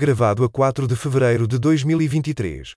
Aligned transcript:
Gravado 0.00 0.44
a 0.44 0.48
4 0.48 0.86
de 0.86 0.96
fevereiro 0.96 1.46
de 1.46 1.58
2023. 1.58 2.72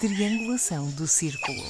Triangulação 0.00 0.90
do 0.90 1.06
círculo. 1.06 1.62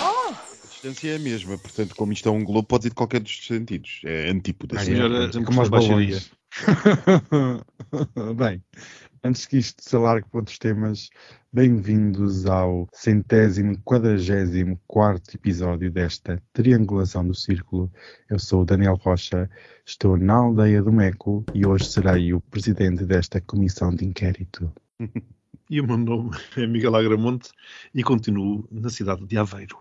A 0.00 0.66
distância 0.68 1.12
é 1.12 1.16
a 1.16 1.18
mesma, 1.18 1.56
portanto, 1.58 1.94
como 1.94 2.12
isto 2.12 2.28
é 2.28 2.32
um 2.32 2.44
globo, 2.44 2.66
pode 2.66 2.86
ir 2.88 2.90
de 2.90 2.94
qualquer 2.96 3.20
dos 3.20 3.46
sentidos. 3.46 4.00
É 4.04 4.30
antípoda. 4.30 4.78
Ah, 4.78 4.84
sim. 4.84 4.92
é. 4.92 4.94
Melhor, 4.94 5.30
Como 5.30 5.44
como 5.46 5.60
aos 5.60 5.68
baixaria. 5.68 6.20
balões. 6.20 6.30
Bem, 8.36 8.62
antes 9.24 9.46
que 9.46 9.56
isto 9.56 9.82
se 9.82 9.96
alargue 9.96 10.28
para 10.28 10.40
outros 10.40 10.58
temas, 10.58 11.08
bem-vindos 11.50 12.44
ao 12.44 12.86
centésimo, 12.92 13.78
quadragésimo 13.82 14.78
quarto 14.86 15.34
episódio 15.34 15.90
desta 15.90 16.40
Triangulação 16.52 17.26
do 17.26 17.34
Círculo. 17.34 17.90
Eu 18.28 18.38
sou 18.38 18.62
o 18.62 18.64
Daniel 18.66 18.96
Rocha, 18.96 19.48
estou 19.86 20.18
na 20.18 20.34
aldeia 20.34 20.82
do 20.82 20.92
Meco 20.92 21.42
e 21.54 21.64
hoje 21.64 21.86
serei 21.86 22.34
o 22.34 22.40
presidente 22.40 23.06
desta 23.06 23.40
comissão 23.40 23.92
de 23.94 24.04
inquérito. 24.04 24.70
E 25.70 25.80
o 25.80 25.86
meu 25.86 25.96
nome 25.96 26.30
é 26.58 26.66
Miguel 26.66 26.94
Agramonte 26.94 27.48
e 27.94 28.02
continuo 28.02 28.68
na 28.70 28.90
cidade 28.90 29.24
de 29.24 29.38
Aveiro. 29.38 29.78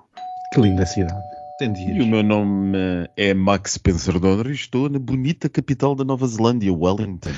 Que 0.53 0.62
linda 0.62 0.86
cidade. 0.86 1.42
Tem 1.57 1.71
E 1.77 2.02
o 2.02 2.07
meu 2.07 2.23
nome 2.23 2.75
é 3.16 3.31
Max 3.34 3.73
Spencer 3.73 4.20
Donner 4.20 4.48
e 4.48 4.53
estou 4.53 4.89
na 4.89 4.98
bonita 4.98 5.48
capital 5.48 5.94
da 5.94 6.03
Nova 6.03 6.25
Zelândia, 6.25 6.73
Wellington. 6.73 7.30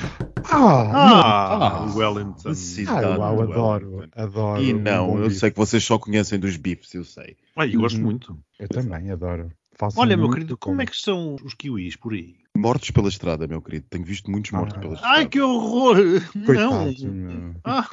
Ah! 0.49 1.83
Ah, 1.83 1.93
Wellington. 1.93 2.53
cidade. 2.53 3.05
Ah, 3.05 3.17
uau, 3.17 3.35
de 3.35 3.51
adoro, 3.51 3.89
Wellington. 3.97 4.09
adoro. 4.21 4.63
E 4.63 4.73
não, 4.73 5.17
eu 5.17 5.27
bife. 5.27 5.39
sei 5.41 5.51
que 5.51 5.57
vocês 5.57 5.83
só 5.83 5.99
conhecem 5.99 6.39
dos 6.39 6.55
bifes, 6.55 6.93
eu 6.93 7.03
sei. 7.03 7.35
Ah, 7.57 7.67
eu 7.67 7.81
gosto 7.81 7.97
Uhum. 7.97 8.03
muito. 8.03 8.39
Eu 8.57 8.69
também 8.69 9.11
adoro. 9.11 9.51
Faço 9.77 9.99
Olha, 9.99 10.15
meu 10.15 10.29
querido, 10.29 10.57
como 10.57 10.81
é 10.81 10.85
que 10.85 10.95
são 10.95 11.35
os 11.43 11.53
kiwis 11.53 11.97
por 11.97 12.13
aí? 12.13 12.35
Mortos 12.55 12.91
pela 12.91 13.09
estrada, 13.09 13.45
meu 13.45 13.61
querido. 13.61 13.85
Tenho 13.89 14.05
visto 14.05 14.31
muitos 14.31 14.51
mortos 14.51 14.77
Ah. 14.77 14.79
pela 14.79 14.93
estrada. 14.93 15.17
Ai, 15.17 15.27
que 15.27 15.41
horror! 15.41 15.97
Coitados, 16.45 17.03
Não! 17.03 17.11
meu. 17.13 17.53
Ah, 17.65 17.85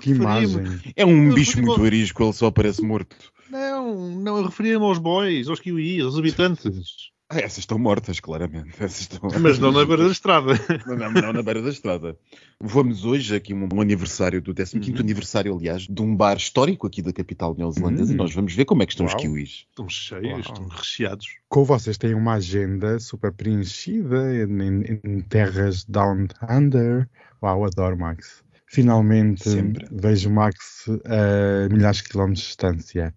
Que 0.00 0.10
imagem. 0.10 0.62
É 0.94 1.04
um 1.04 1.26
Eu 1.30 1.34
bicho 1.34 1.60
muito 1.60 1.82
arisco, 1.84 2.22
ele 2.22 2.32
só 2.32 2.48
parece 2.52 2.80
morto. 2.82 3.16
Não, 3.50 4.10
não, 4.10 4.36
eu 4.38 4.44
referia-me 4.44 4.84
aos 4.84 4.98
boys, 4.98 5.48
aos 5.48 5.60
kiwis, 5.60 6.04
aos 6.04 6.18
habitantes. 6.18 7.10
Ah, 7.30 7.40
essas 7.40 7.58
estão 7.58 7.78
mortas, 7.78 8.20
claramente. 8.20 8.70
Essas 8.82 9.02
estão... 9.02 9.28
Mas 9.42 9.58
não 9.58 9.70
na 9.70 9.84
beira 9.84 10.04
da 10.06 10.10
estrada. 10.10 10.52
Não, 10.86 10.96
não, 10.96 11.12
não 11.12 11.32
na 11.34 11.42
beira 11.42 11.60
da 11.60 11.68
estrada. 11.68 12.16
Vamos 12.58 13.04
hoje 13.04 13.36
aqui 13.36 13.52
um, 13.52 13.68
um 13.70 13.82
aniversário, 13.82 14.40
do 14.40 14.54
15º 14.54 14.94
Uhum. 14.94 15.00
aniversário, 15.00 15.54
aliás, 15.54 15.82
de 15.82 16.00
um 16.00 16.16
bar 16.16 16.38
histórico 16.38 16.86
aqui 16.86 17.02
da 17.02 17.12
capital 17.12 17.54
neozelandesa 17.54 18.12
Hum. 18.12 18.14
e 18.14 18.16
nós 18.16 18.32
vamos 18.34 18.54
ver 18.54 18.64
como 18.64 18.82
é 18.82 18.86
que 18.86 18.92
estão 18.92 19.04
Uau. 19.04 19.14
os 19.14 19.20
kiwis. 19.20 19.66
Estão 19.68 19.86
cheios, 19.90 20.24
Uau. 20.30 20.40
estão 20.40 20.68
recheados. 20.68 21.26
Com 21.50 21.64
vocês 21.64 21.98
têm 21.98 22.14
uma 22.14 22.32
agenda 22.32 22.98
super 22.98 23.30
preenchida 23.30 24.34
em, 24.34 24.98
em 25.04 25.20
terras 25.20 25.84
down 25.84 26.28
under. 26.48 27.06
Uau, 27.42 27.62
adoro 27.66 27.98
Max. 27.98 28.42
Finalmente 28.70 29.48
Sempre. 29.48 29.86
vejo 29.90 30.30
Max 30.30 30.86
a 31.06 31.68
milhares 31.72 31.98
de 32.02 32.04
quilómetros 32.04 32.42
de 32.42 32.46
distância. 32.48 33.14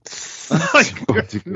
Ai, 0.74 0.84
Simpático. 0.86 1.50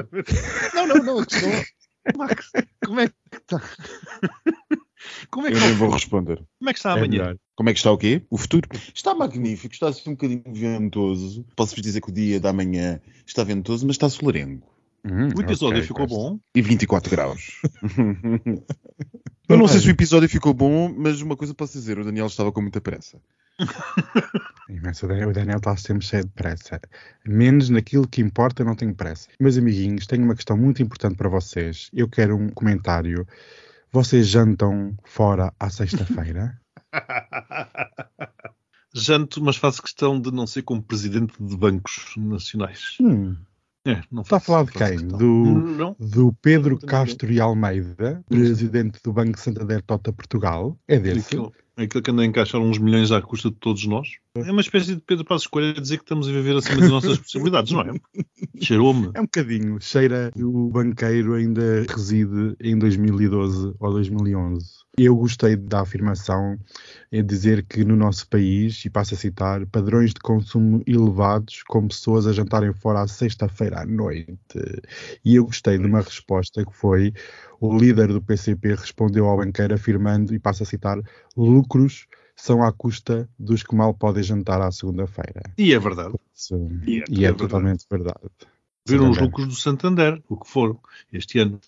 Não, 0.74 0.88
não, 0.88 0.96
não. 1.04 1.20
isto 1.22 1.36
não- 1.48 2.18
Max, 2.18 2.52
como 2.86 3.00
é 3.00 3.08
que 3.08 3.14
está? 3.38 3.62
Como 5.30 5.46
é 5.46 5.52
que, 5.52 5.58
Eu 5.58 5.62
nem 5.62 5.74
vou 5.74 5.90
responder. 5.92 6.38
como 6.58 6.70
é 6.70 6.74
que 6.74 6.80
está 6.80 6.90
É 6.92 6.94
amanhã? 6.94 7.08
melhor. 7.10 7.36
Como 7.56 7.70
é 7.70 7.74
que 7.74 7.78
está 7.80 7.92
o 7.92 7.98
quê? 7.98 8.24
O 8.30 8.38
futuro? 8.40 8.68
Está 8.94 9.14
magnífico, 9.14 9.72
está 9.74 9.88
assim 9.90 10.10
um 10.10 10.14
bocadinho 10.14 10.42
ventoso. 10.48 11.46
Posso-vos 11.56 11.84
dizer 11.84 12.02
que 12.02 12.10
o 12.10 12.14
dia 12.14 12.40
da 12.40 12.52
manhã 12.52 13.00
está 13.26 13.44
ventoso, 13.44 13.86
mas 13.86 13.96
está 13.96 14.10
solarengo. 14.10 14.68
Hum, 15.06 15.30
o 15.38 15.42
episódio 15.42 15.78
ok, 15.78 15.84
ficou 15.88 16.08
gosto. 16.08 16.16
bom. 16.18 16.40
E 16.56 16.62
24 16.64 17.12
graus. 17.12 17.62
Eu 19.48 19.58
não 19.58 19.68
sei 19.68 19.80
se 19.80 19.88
o 19.88 19.92
episódio 19.92 20.28
ficou 20.28 20.52
bom, 20.54 20.92
mas 20.98 21.22
uma 21.22 21.36
coisa 21.38 21.54
posso 21.54 21.74
dizer, 21.74 22.00
o 22.00 22.04
Daniel 22.04 22.26
estava 22.26 22.52
com 22.52 22.60
muita 22.62 22.82
pressa. 22.82 23.22
Imenso, 24.68 25.06
o 25.06 25.10
Daniel- 25.32 25.58
está 25.58 25.78
sempre 25.78 26.04
cheio 26.06 26.24
de 26.26 26.32
pressa. 26.32 26.82
Menos 27.24 27.70
naquilo 27.70 28.08
que 28.08 28.20
importa, 28.22 28.64
eu 28.64 28.66
não 28.66 28.76
tenho 28.76 28.96
pressa. 28.96 29.30
Meus 29.40 29.58
amiguinhos, 29.58 30.08
tenho 30.08 30.24
uma 30.24 30.34
questão 30.36 30.58
muito 30.58 30.82
importante 30.82 31.16
para 31.16 31.30
vocês. 31.30 31.90
Eu 31.94 32.10
quero 32.10 32.36
um 32.36 32.50
comentário. 32.50 33.28
Vocês 33.92 34.28
jantam 34.28 34.98
fora 35.06 35.54
à 35.60 35.70
sexta-feira? 35.70 36.60
Janto, 38.94 39.44
mas 39.44 39.58
faço 39.58 39.82
questão 39.82 40.20
de 40.20 40.32
não 40.32 40.48
ser 40.48 40.62
como 40.64 40.82
presidente 40.82 41.34
de 41.40 41.56
bancos 41.58 42.14
nacionais. 42.18 42.98
Hum, 43.02 43.36
É, 43.86 44.02
não 44.12 44.24
Está 44.24 44.38
a 44.38 44.40
falar 44.40 44.66
de 44.66 44.72
quem? 44.72 44.98
Do- 45.08 45.46
Não. 45.78 45.96
do 46.00 46.34
Pedro 46.42 46.78
Castro 46.80 47.32
e 47.32 47.40
Almeida, 47.40 48.24
presidente 48.28 49.00
do 49.04 49.14
Banco 49.14 49.40
Santander 49.40 49.82
Tota 49.84 50.12
Portugal. 50.12 50.76
É 50.88 50.98
desse? 50.98 51.28
Aquilo, 51.28 51.54
aquilo 51.78 52.02
que 52.02 52.12
anda 52.12 52.22
a 52.22 52.26
encaixar 52.26 52.62
uns 52.62 52.78
milhões 52.78 53.12
à 53.12 53.22
custa 53.22 53.50
de 53.50 53.56
todos 53.56 53.86
nós. 53.86 54.08
É 54.36 54.52
uma 54.52 54.62
espécie 54.62 54.96
de 54.96 55.02
Pedro 55.02 55.26
Passos 55.26 55.48
Coelho 55.48 55.78
a 55.78 55.82
dizer 55.82 55.98
que 55.98 56.04
estamos 56.04 56.28
a 56.28 56.32
viver 56.32 56.56
acima 56.56 56.82
das 56.82 56.90
nossas 56.90 57.18
possibilidades, 57.18 57.72
não 57.72 57.82
é? 57.82 57.94
Cheirou-me. 58.62 59.12
É 59.14 59.20
um 59.20 59.26
bocadinho. 59.26 59.78
Cheira 59.82 60.32
o 60.36 60.70
banqueiro 60.70 61.34
ainda 61.34 61.86
reside 61.90 62.56
em 62.62 62.78
2012 62.78 63.74
ou 63.80 63.92
2011. 63.92 64.86
Eu 64.98 65.16
gostei 65.16 65.58
da 65.58 65.82
afirmação 65.82 66.58
em 67.12 67.26
dizer 67.26 67.66
que 67.66 67.84
no 67.84 67.98
nosso 67.98 68.28
país, 68.30 68.86
e 68.86 68.90
passo 68.90 69.14
a 69.14 69.18
citar, 69.18 69.66
padrões 69.66 70.14
de 70.14 70.22
consumo 70.22 70.82
elevados 70.88 71.64
com 71.64 71.88
pessoas 71.88 72.26
a 72.26 72.32
jantarem 72.32 72.74
fora 72.74 73.02
à 73.02 73.08
sexta-feira 73.08 73.82
à 73.82 73.86
noite. 73.86 74.38
E 75.24 75.36
eu 75.36 75.46
gostei 75.46 75.78
de 75.78 75.86
uma 75.86 76.00
resposta 76.00 76.66
que 76.66 76.74
foi 76.74 77.14
o 77.68 77.78
líder 77.78 78.08
do 78.08 78.22
PCP 78.22 78.76
respondeu 78.76 79.26
ao 79.28 79.38
banqueiro 79.38 79.74
afirmando, 79.74 80.34
e 80.34 80.40
passo 80.40 80.64
a 80.64 80.66
citar, 80.66 80.98
lucros 81.36 82.08
são 82.36 82.62
à 82.64 82.72
custa 82.72 83.30
dos 83.40 83.64
que 83.64 83.76
mal 83.76 83.94
podem 83.94 84.22
jantar 84.24 84.62
à 84.62 84.72
segunda-feira. 84.72 85.42
E 85.58 85.74
é 85.74 85.80
verdade. 85.80 86.14
Isso- 86.36 86.70
E 86.86 87.00
é- 87.00 87.04
E 87.10 87.16
é, 87.24 87.28
é 87.28 87.32
verdade. 87.32 87.38
totalmente 87.38 87.86
verdade. 87.90 88.20
Viram 88.88 89.10
os 89.10 89.16
Santander. 89.16 89.24
lucros 89.24 89.48
do 89.48 89.56
Santander, 89.56 90.22
o 90.30 90.38
que 90.38 90.50
foram, 90.50 90.78
este 91.12 91.40
ano. 91.40 91.60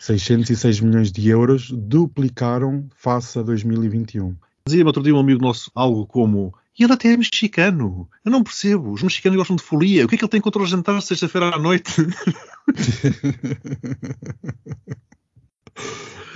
606 0.00 0.80
milhões 0.80 1.10
de 1.10 1.28
euros 1.28 1.70
duplicaram 1.70 2.86
face 2.96 3.38
a 3.38 3.42
2021. 3.42 4.34
Dizia-me 4.66 4.86
outro 4.88 5.02
dia 5.02 5.14
um 5.14 5.18
amigo 5.18 5.42
nosso 5.42 5.70
algo 5.74 6.06
como 6.06 6.54
e 6.78 6.84
ele 6.84 6.92
até 6.92 7.12
é 7.12 7.16
mexicano. 7.16 8.06
Eu 8.24 8.30
não 8.30 8.42
percebo. 8.44 8.92
Os 8.92 9.02
mexicanos 9.02 9.36
gostam 9.38 9.56
de 9.56 9.62
folia. 9.62 10.04
O 10.04 10.08
que 10.08 10.14
é 10.14 10.18
que 10.18 10.24
ele 10.24 10.30
tem 10.30 10.40
contra 10.40 10.60
o 10.62 10.66
jantar 10.66 11.00
sexta-feira 11.02 11.54
à 11.54 11.58
noite? 11.58 11.90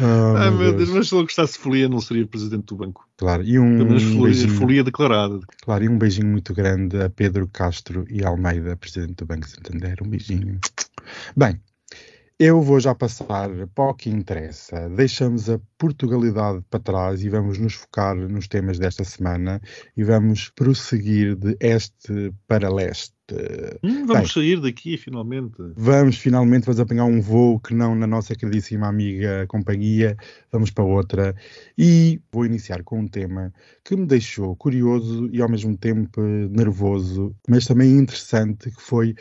Ah, 0.02 0.44
Ai 0.44 0.50
meu 0.50 0.58
meu 0.58 0.72
Deus, 0.72 0.88
Deus. 0.88 0.90
mas 0.90 1.08
se 1.08 1.14
ele 1.14 1.24
gostasse 1.24 1.52
de 1.54 1.58
folia, 1.58 1.88
não 1.88 2.00
seria 2.00 2.26
presidente 2.26 2.64
do 2.66 2.76
banco. 2.76 3.06
Claro, 3.18 3.42
e 3.42 3.58
um, 3.58 3.76
Pelo 3.76 3.88
menos 3.88 4.02
folia, 4.04 4.22
beijinho, 4.22 4.54
folia 4.54 4.84
declarada. 4.84 5.40
claro, 5.62 5.84
e 5.84 5.88
um 5.88 5.98
beijinho 5.98 6.28
muito 6.28 6.54
grande 6.54 7.00
a 7.02 7.10
Pedro 7.10 7.46
Castro 7.52 8.06
e 8.08 8.24
Almeida, 8.24 8.76
presidente 8.76 9.16
do 9.16 9.26
Banco 9.26 9.46
Santander. 9.48 9.98
Um 10.02 10.08
beijinho. 10.08 10.58
Bem, 11.36 11.60
eu 12.38 12.62
vou 12.62 12.80
já 12.80 12.94
passar 12.94 13.50
para 13.74 13.90
o 13.90 13.94
que 13.94 14.08
interessa. 14.08 14.88
Deixamos 14.88 15.50
a 15.50 15.60
Portugalidade 15.76 16.62
para 16.70 16.80
trás 16.80 17.22
e 17.22 17.28
vamos 17.28 17.58
nos 17.58 17.74
focar 17.74 18.16
nos 18.16 18.48
temas 18.48 18.78
desta 18.78 19.04
semana 19.04 19.60
e 19.94 20.02
vamos 20.02 20.48
prosseguir 20.48 21.36
de 21.36 21.54
este 21.60 22.32
para 22.48 22.72
leste. 22.72 23.12
Hum, 23.82 24.06
vamos 24.06 24.32
sair 24.32 24.60
daqui, 24.60 24.96
finalmente. 24.96 25.56
Vamos 25.76 26.16
finalmente 26.16 26.64
vamos 26.64 26.80
apanhar 26.80 27.04
um 27.04 27.20
voo 27.20 27.58
que 27.60 27.74
não 27.74 27.94
na 27.94 28.06
nossa 28.06 28.34
queridíssima 28.34 28.88
amiga 28.88 29.46
companhia, 29.48 30.16
vamos 30.50 30.70
para 30.70 30.84
outra 30.84 31.34
e 31.76 32.20
vou 32.32 32.44
iniciar 32.44 32.82
com 32.82 33.00
um 33.00 33.08
tema 33.08 33.52
que 33.84 33.96
me 33.96 34.06
deixou 34.06 34.54
curioso 34.56 35.28
e 35.32 35.41
ao 35.41 35.48
mesmo 35.48 35.76
tempo 35.76 36.20
eh, 36.20 36.48
nervoso, 36.50 37.34
mas 37.48 37.66
também 37.66 37.97
interessante, 37.98 38.71
que 38.71 38.80
foi 38.80 39.15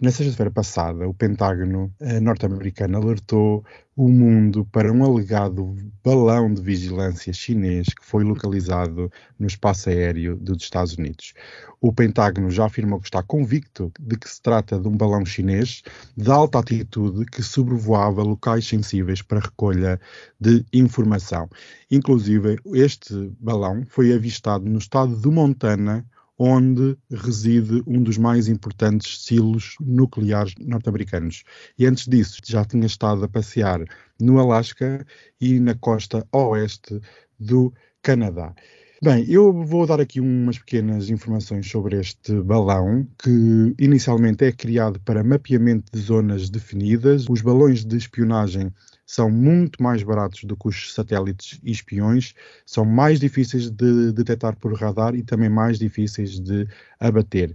na 0.00 0.10
sexta-feira 0.10 0.50
passada 0.50 1.08
o 1.08 1.14
Pentágono 1.14 1.92
norte-americano 2.20 2.98
alertou 2.98 3.64
o 3.96 4.10
mundo 4.10 4.66
para 4.66 4.92
um 4.92 5.02
alegado 5.02 5.74
balão 6.04 6.52
de 6.52 6.60
vigilância 6.60 7.32
chinês 7.32 7.86
que 7.88 8.04
foi 8.04 8.22
localizado 8.22 9.10
no 9.38 9.46
espaço 9.46 9.88
aéreo 9.88 10.36
dos 10.36 10.62
Estados 10.62 10.98
Unidos. 10.98 11.32
O 11.80 11.90
Pentágono 11.92 12.50
já 12.50 12.66
afirmou 12.66 13.00
que 13.00 13.06
está 13.06 13.22
convicto 13.22 13.90
de 13.98 14.18
que 14.18 14.28
se 14.28 14.42
trata 14.42 14.78
de 14.78 14.86
um 14.86 14.96
balão 14.96 15.24
chinês 15.24 15.82
de 16.14 16.30
alta 16.30 16.58
altitude 16.58 17.24
que 17.24 17.42
sobrevoava 17.42 18.22
locais 18.22 18.66
sensíveis 18.68 19.22
para 19.22 19.40
recolha 19.40 19.98
de 20.38 20.62
informação. 20.74 21.48
Inclusive, 21.90 22.58
este 22.74 23.32
balão 23.40 23.82
foi 23.86 24.12
avistado 24.12 24.66
no 24.66 24.78
estado 24.78 25.16
de 25.16 25.28
Montana, 25.28 26.04
onde 26.38 26.96
reside 27.10 27.82
um 27.86 28.02
dos 28.02 28.18
mais 28.18 28.48
importantes 28.48 29.24
silos 29.24 29.76
nucleares 29.80 30.54
norte-americanos. 30.58 31.44
E 31.78 31.86
antes 31.86 32.06
disso, 32.06 32.40
já 32.44 32.64
tinha 32.64 32.86
estado 32.86 33.24
a 33.24 33.28
passear 33.28 33.84
no 34.20 34.38
Alasca 34.38 35.06
e 35.40 35.58
na 35.58 35.74
costa 35.74 36.26
oeste 36.32 37.00
do 37.38 37.72
Canadá. 38.02 38.54
Bem, 39.02 39.30
eu 39.30 39.52
vou 39.52 39.86
dar 39.86 40.00
aqui 40.00 40.20
umas 40.20 40.58
pequenas 40.58 41.10
informações 41.10 41.70
sobre 41.70 42.00
este 42.00 42.32
balão, 42.40 43.06
que 43.22 43.74
inicialmente 43.78 44.42
é 44.42 44.50
criado 44.50 44.98
para 45.00 45.22
mapeamento 45.22 45.92
de 45.92 46.00
zonas 46.00 46.48
definidas. 46.48 47.28
Os 47.28 47.42
balões 47.42 47.84
de 47.84 47.94
espionagem 47.94 48.72
são 49.04 49.30
muito 49.30 49.82
mais 49.82 50.02
baratos 50.02 50.44
do 50.44 50.56
que 50.56 50.68
os 50.68 50.94
satélites 50.94 51.60
e 51.62 51.70
espiões, 51.70 52.32
são 52.64 52.86
mais 52.86 53.20
difíceis 53.20 53.68
de 53.70 54.12
detectar 54.12 54.56
por 54.58 54.72
radar 54.72 55.14
e 55.14 55.22
também 55.22 55.50
mais 55.50 55.78
difíceis 55.78 56.40
de 56.40 56.66
abater. 56.98 57.54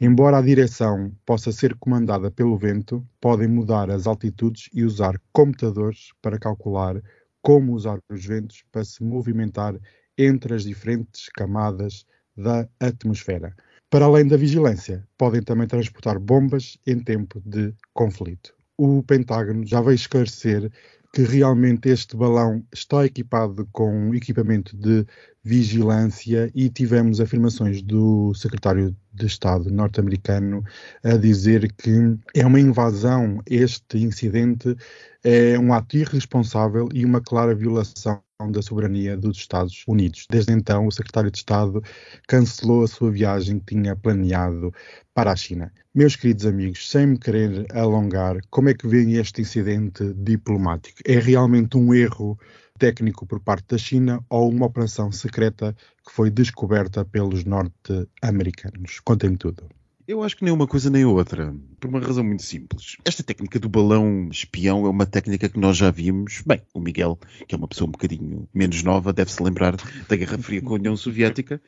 Embora 0.00 0.38
a 0.38 0.42
direção 0.42 1.12
possa 1.24 1.52
ser 1.52 1.76
comandada 1.76 2.28
pelo 2.28 2.58
vento, 2.58 3.06
podem 3.20 3.46
mudar 3.46 3.88
as 3.88 4.08
altitudes 4.08 4.68
e 4.74 4.82
usar 4.82 5.14
computadores 5.32 6.10
para 6.20 6.40
calcular 6.40 7.00
como 7.40 7.72
usar 7.72 8.00
os 8.10 8.24
ventos 8.24 8.64
para 8.72 8.84
se 8.84 9.02
movimentar 9.02 9.76
entre 10.22 10.54
as 10.54 10.64
diferentes 10.64 11.28
camadas 11.28 12.04
da 12.36 12.68
atmosfera. 12.80 13.54
Para 13.90 14.06
além 14.06 14.26
da 14.26 14.36
vigilância, 14.36 15.06
podem 15.18 15.42
também 15.42 15.66
transportar 15.66 16.18
bombas 16.18 16.78
em 16.86 16.98
tempo 16.98 17.42
de 17.44 17.74
conflito. 17.92 18.54
O 18.78 19.02
Pentágono 19.02 19.66
já 19.66 19.80
veio 19.80 19.94
esclarecer 19.94 20.70
que 21.12 21.22
realmente 21.22 21.90
este 21.90 22.16
balão 22.16 22.64
está 22.72 23.04
equipado 23.04 23.68
com 23.70 24.14
equipamento 24.14 24.74
de 24.74 25.04
vigilância 25.44 26.50
e 26.54 26.70
tivemos 26.70 27.20
afirmações 27.20 27.82
do 27.82 28.32
secretário 28.32 28.96
de 29.12 29.26
Estado 29.26 29.70
norte-americano 29.70 30.64
a 31.04 31.16
dizer 31.18 31.70
que 31.72 32.16
é 32.34 32.46
uma 32.46 32.58
invasão, 32.58 33.42
este 33.44 33.98
incidente 33.98 34.74
é 35.22 35.58
um 35.58 35.74
ato 35.74 35.98
irresponsável 35.98 36.88
e 36.94 37.04
uma 37.04 37.20
clara 37.20 37.54
violação 37.54 38.22
da 38.50 38.62
soberania 38.62 39.16
dos 39.16 39.36
Estados 39.36 39.84
Unidos. 39.86 40.26
Desde 40.30 40.52
então, 40.52 40.86
o 40.86 40.92
secretário 40.92 41.30
de 41.30 41.38
Estado 41.38 41.82
cancelou 42.26 42.82
a 42.84 42.88
sua 42.88 43.10
viagem 43.10 43.58
que 43.58 43.74
tinha 43.74 43.94
planeado 43.94 44.72
para 45.14 45.32
a 45.32 45.36
China. 45.36 45.72
Meus 45.94 46.16
queridos 46.16 46.46
amigos, 46.46 46.88
sem 46.90 47.06
me 47.06 47.18
querer 47.18 47.66
alongar, 47.70 48.38
como 48.50 48.70
é 48.70 48.74
que 48.74 48.88
vem 48.88 49.14
este 49.14 49.42
incidente 49.42 50.12
diplomático? 50.14 50.98
É 51.06 51.18
realmente 51.18 51.76
um 51.76 51.92
erro 51.92 52.38
técnico 52.78 53.26
por 53.26 53.38
parte 53.40 53.66
da 53.68 53.78
China 53.78 54.24
ou 54.28 54.48
uma 54.48 54.66
operação 54.66 55.12
secreta 55.12 55.76
que 56.04 56.12
foi 56.12 56.30
descoberta 56.30 57.04
pelos 57.04 57.44
norte-americanos? 57.44 59.00
Contem-me 59.04 59.36
tudo. 59.36 59.68
Eu 60.06 60.22
acho 60.22 60.36
que 60.36 60.44
nem 60.44 60.52
uma 60.52 60.66
coisa 60.66 60.90
nem 60.90 61.04
outra, 61.04 61.54
por 61.78 61.88
uma 61.88 62.00
razão 62.00 62.24
muito 62.24 62.42
simples. 62.42 62.96
Esta 63.04 63.22
técnica 63.22 63.58
do 63.60 63.68
balão 63.68 64.28
espião 64.30 64.84
é 64.84 64.88
uma 64.88 65.06
técnica 65.06 65.48
que 65.48 65.58
nós 65.58 65.76
já 65.76 65.90
vimos. 65.90 66.42
Bem, 66.44 66.60
o 66.74 66.80
Miguel, 66.80 67.18
que 67.46 67.54
é 67.54 67.58
uma 67.58 67.68
pessoa 67.68 67.88
um 67.88 67.92
bocadinho 67.92 68.48
menos 68.52 68.82
nova, 68.82 69.12
deve-se 69.12 69.42
lembrar 69.42 69.76
da 70.08 70.16
Guerra 70.16 70.38
Fria 70.38 70.60
com 70.60 70.70
a 70.70 70.78
União 70.78 70.96
Soviética. 70.96 71.60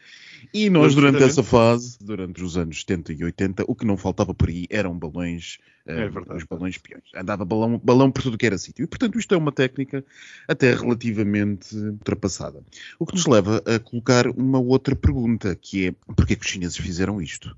E 0.52 0.69
nós, 0.69 0.94
durante 0.94 1.22
essa 1.22 1.42
fase, 1.42 1.96
durante 2.00 2.42
os 2.42 2.56
anos 2.56 2.81
70 2.81 3.12
e 3.12 3.25
80, 3.25 3.64
o 3.69 3.75
que 3.75 3.86
não 3.86 3.96
faltava 3.96 4.34
por 4.34 4.48
aí 4.48 4.66
eram 4.69 4.98
balões, 4.98 5.58
é 5.87 6.06
uh, 6.06 6.37
os 6.37 6.44
balões 6.44 6.75
espiões. 6.75 7.04
Andava 7.14 7.44
balão, 7.44 7.80
balão 7.82 8.10
por 8.10 8.22
tudo 8.22 8.37
que 8.37 8.46
era 8.46 8.58
sítio. 8.58 8.82
E, 8.82 8.87
portanto, 8.87 9.19
isto 9.19 9.32
é 9.32 9.38
uma 9.38 9.52
técnica 9.52 10.04
até 10.48 10.75
relativamente 10.75 11.75
ultrapassada. 11.76 12.62
O 12.98 13.06
que 13.06 13.14
nos 13.14 13.26
leva 13.26 13.62
a 13.64 13.78
colocar 13.78 14.26
uma 14.28 14.58
outra 14.58 14.96
pergunta, 14.96 15.54
que 15.54 15.88
é 15.88 15.92
porquê 16.14 16.32
é 16.32 16.37
que 16.37 16.44
os 16.44 16.50
chineses 16.50 16.76
fizeram 16.76 17.22
isto? 17.22 17.56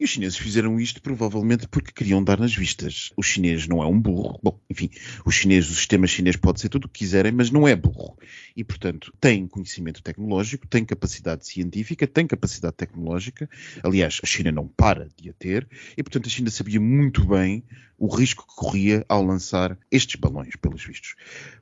E 0.00 0.04
os 0.04 0.10
chineses 0.10 0.38
fizeram 0.38 0.80
isto 0.80 1.02
provavelmente 1.02 1.68
porque 1.68 1.92
queriam 1.92 2.24
dar 2.24 2.40
nas 2.40 2.54
vistas. 2.54 3.12
O 3.18 3.22
chinês 3.22 3.68
não 3.68 3.82
é 3.82 3.86
um 3.86 4.00
burro. 4.00 4.40
Bom, 4.42 4.58
enfim, 4.70 4.88
o 5.26 5.30
chinês, 5.30 5.68
o 5.68 5.74
sistema 5.74 6.06
chinês 6.06 6.36
pode 6.36 6.58
ser 6.58 6.70
tudo 6.70 6.86
o 6.86 6.88
que 6.88 7.00
quiserem, 7.00 7.32
mas 7.32 7.50
não 7.50 7.68
é 7.68 7.76
burro. 7.76 8.16
E, 8.56 8.64
portanto, 8.64 9.12
tem 9.20 9.46
conhecimento 9.46 10.02
tecnológico, 10.02 10.66
tem 10.66 10.86
capacidade 10.86 11.46
científica, 11.46 12.06
tem 12.06 12.26
capacidade 12.26 12.76
tecnológica. 12.76 13.46
Aliás, 13.82 14.22
a 14.22 14.26
China 14.26 14.50
não 14.50 14.66
para 14.66 15.06
de 15.20 15.28
a 15.28 15.34
ter. 15.34 15.68
E, 15.94 16.02
portanto, 16.02 16.28
a 16.28 16.30
China 16.30 16.48
sabia 16.48 16.80
muito 16.80 17.22
bem 17.26 17.62
o 17.98 18.08
risco 18.08 18.46
que 18.46 18.56
corria 18.56 19.04
ao 19.06 19.22
lançar 19.22 19.76
estes 19.90 20.18
balões, 20.18 20.56
pelos 20.56 20.82
vistos. 20.82 21.14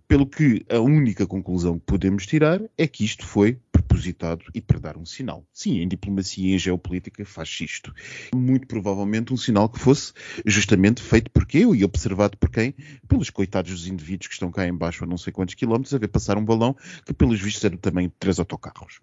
Pelo 0.06 0.24
que 0.24 0.64
a 0.70 0.78
única 0.78 1.26
conclusão 1.26 1.76
que 1.76 1.84
podemos 1.84 2.24
tirar 2.24 2.60
é 2.78 2.86
que 2.86 3.04
isto 3.04 3.26
foi 3.26 3.58
e 4.06 4.60
para 4.60 4.78
dar 4.78 4.96
um 4.96 5.04
sinal. 5.04 5.46
Sim, 5.52 5.80
em 5.80 5.88
diplomacia 5.88 6.50
e 6.50 6.54
em 6.54 6.58
geopolítica 6.58 7.24
faz 7.24 7.58
isto. 7.60 7.94
Muito 8.34 8.66
provavelmente 8.66 9.32
um 9.32 9.36
sinal 9.36 9.68
que 9.68 9.78
fosse 9.78 10.12
justamente 10.44 11.02
feito 11.02 11.30
por 11.30 11.46
quê 11.46 11.60
e 11.60 11.84
observado 11.84 12.36
por 12.36 12.50
quem? 12.50 12.74
Pelos 13.06 13.30
coitados 13.30 13.72
dos 13.72 13.86
indivíduos 13.86 14.28
que 14.28 14.34
estão 14.34 14.50
cá 14.50 14.66
embaixo 14.66 15.04
a 15.04 15.06
não 15.06 15.18
sei 15.18 15.32
quantos 15.32 15.54
quilómetros 15.54 15.94
a 15.94 15.98
ver 15.98 16.08
passar 16.08 16.36
um 16.38 16.44
balão 16.44 16.76
que 17.04 17.12
pelos 17.12 17.40
vistos 17.40 17.64
era 17.64 17.74
do 17.74 17.80
tamanho 17.80 18.08
de 18.08 18.14
três 18.18 18.38
autocarros. 18.38 19.00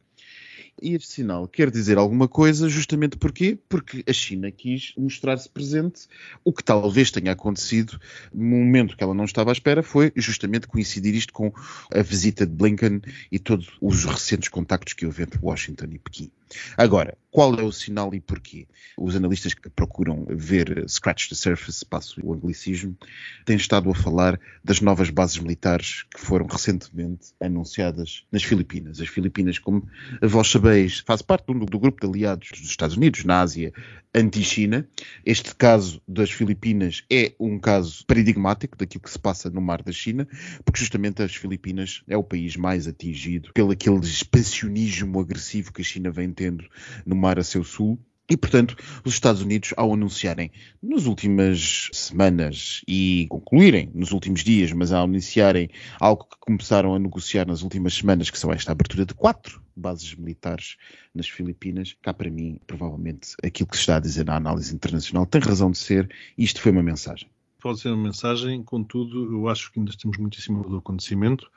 E 0.81 0.93
este 0.93 1.07
sinal 1.07 1.47
quer 1.47 1.71
dizer 1.71 1.97
alguma 1.97 2.27
coisa, 2.27 2.67
justamente 2.67 3.17
porquê? 3.17 3.57
Porque 3.69 4.03
a 4.07 4.11
China 4.11 4.51
quis 4.51 4.93
mostrar-se 4.97 5.47
presente. 5.47 6.07
O 6.43 6.51
que 6.51 6.63
talvez 6.63 7.11
tenha 7.11 7.31
acontecido 7.31 7.99
no 8.33 8.57
momento 8.57 8.97
que 8.97 9.03
ela 9.03 9.13
não 9.13 9.23
estava 9.23 9.51
à 9.51 9.53
espera 9.53 9.81
foi 9.81 10.11
justamente 10.15 10.67
coincidir 10.67 11.15
isto 11.15 11.31
com 11.31 11.53
a 11.93 12.01
visita 12.01 12.45
de 12.45 12.53
Blinken 12.53 13.01
e 13.31 13.39
todos 13.39 13.71
os 13.81 14.03
recentes 14.03 14.49
contactos 14.49 14.93
que 14.93 15.05
houve 15.05 15.23
entre 15.23 15.39
Washington 15.41 15.87
e 15.91 15.99
Pequim. 15.99 16.31
Agora, 16.77 17.17
qual 17.35 17.53
é 17.59 17.63
o 17.63 17.71
sinal 17.71 18.13
e 18.13 18.21
porquê? 18.21 18.65
Os 18.97 19.13
analistas 19.13 19.53
que 19.53 19.69
procuram 19.69 20.25
ver 20.29 20.85
scratch 20.87 21.27
the 21.27 21.35
surface, 21.35 21.85
passo 21.85 22.21
o 22.23 22.33
anglicismo, 22.33 22.97
têm 23.43 23.57
estado 23.57 23.89
a 23.89 23.93
falar 23.93 24.39
das 24.63 24.79
novas 24.79 25.09
bases 25.09 25.37
militares 25.37 26.05
que 26.15 26.21
foram 26.21 26.45
recentemente 26.45 27.33
anunciadas 27.41 28.25
nas 28.31 28.41
Filipinas. 28.41 29.01
As 29.01 29.09
Filipinas, 29.09 29.59
como 29.59 29.85
vós 30.21 30.49
sabeis, 30.49 31.03
faz 31.05 31.21
parte 31.21 31.47
do, 31.47 31.65
do 31.65 31.77
grupo 31.77 31.99
de 31.99 32.07
aliados 32.07 32.51
dos 32.51 32.69
Estados 32.69 32.95
Unidos 32.95 33.25
na 33.25 33.41
Ásia 33.41 33.73
anti-China. 34.13 34.87
Este 35.25 35.53
caso 35.53 36.01
das 36.07 36.31
Filipinas 36.31 37.03
é 37.11 37.33
um 37.37 37.59
caso 37.59 38.05
paradigmático 38.05 38.77
daquilo 38.77 39.03
que 39.03 39.11
se 39.11 39.19
passa 39.19 39.49
no 39.49 39.59
mar 39.59 39.83
da 39.83 39.91
China, 39.91 40.25
porque 40.63 40.79
justamente 40.79 41.21
as 41.21 41.35
Filipinas 41.35 42.01
é 42.07 42.15
o 42.15 42.23
país 42.23 42.55
mais 42.55 42.87
atingido 42.87 43.51
pelo 43.53 43.71
aquele 43.71 43.99
expansionismo 43.99 45.19
agressivo 45.19 45.73
que 45.73 45.81
a 45.81 45.85
China 45.85 46.09
vem 46.11 46.31
tendo 46.35 46.65
no 47.05 47.15
mar 47.15 47.39
a 47.39 47.43
seu 47.43 47.63
sul. 47.63 47.99
E, 48.27 48.35
portanto, 48.35 48.75
os 49.03 49.13
Estados 49.13 49.43
Unidos, 49.43 49.71
ao 49.77 49.93
anunciarem 49.93 50.51
nas 50.81 51.05
últimas 51.05 51.89
semanas 51.93 52.81
e 52.87 53.27
concluírem 53.29 53.91
nos 53.93 54.11
últimos 54.11 54.43
dias, 54.43 54.71
mas 54.71 54.91
ao 54.91 55.03
anunciarem 55.03 55.69
algo 55.99 56.23
que 56.23 56.37
começaram 56.39 56.95
a 56.95 56.99
negociar 56.99 57.45
nas 57.45 57.61
últimas 57.61 57.93
semanas, 57.93 58.31
que 58.31 58.39
são 58.39 58.51
esta 58.51 58.71
abertura 58.71 59.05
de 59.05 59.13
quatro 59.13 59.61
bases 59.75 60.15
militares 60.15 60.75
nas 61.13 61.29
Filipinas, 61.29 61.95
cá 62.01 62.15
para 62.15 62.31
mim, 62.31 62.59
provavelmente, 62.65 63.35
aquilo 63.43 63.69
que 63.69 63.75
se 63.75 63.81
está 63.81 63.97
a 63.97 63.99
dizer 63.99 64.25
na 64.25 64.35
análise 64.35 64.73
internacional 64.73 65.27
tem 65.27 65.41
razão 65.41 65.69
de 65.69 65.77
ser, 65.77 66.09
e 66.35 66.43
isto 66.43 66.61
foi 66.61 66.71
uma 66.71 66.81
mensagem. 66.81 67.29
Pode 67.61 67.79
ser 67.79 67.89
uma 67.89 68.03
mensagem, 68.03 68.63
contudo, 68.63 69.31
eu 69.33 69.47
acho 69.47 69.71
que 69.71 69.79
ainda 69.79 69.91
estamos 69.91 70.17
muito 70.17 70.39
em 70.39 70.41
cima 70.41 70.63
do 70.63 70.77
acontecimento 70.77 71.47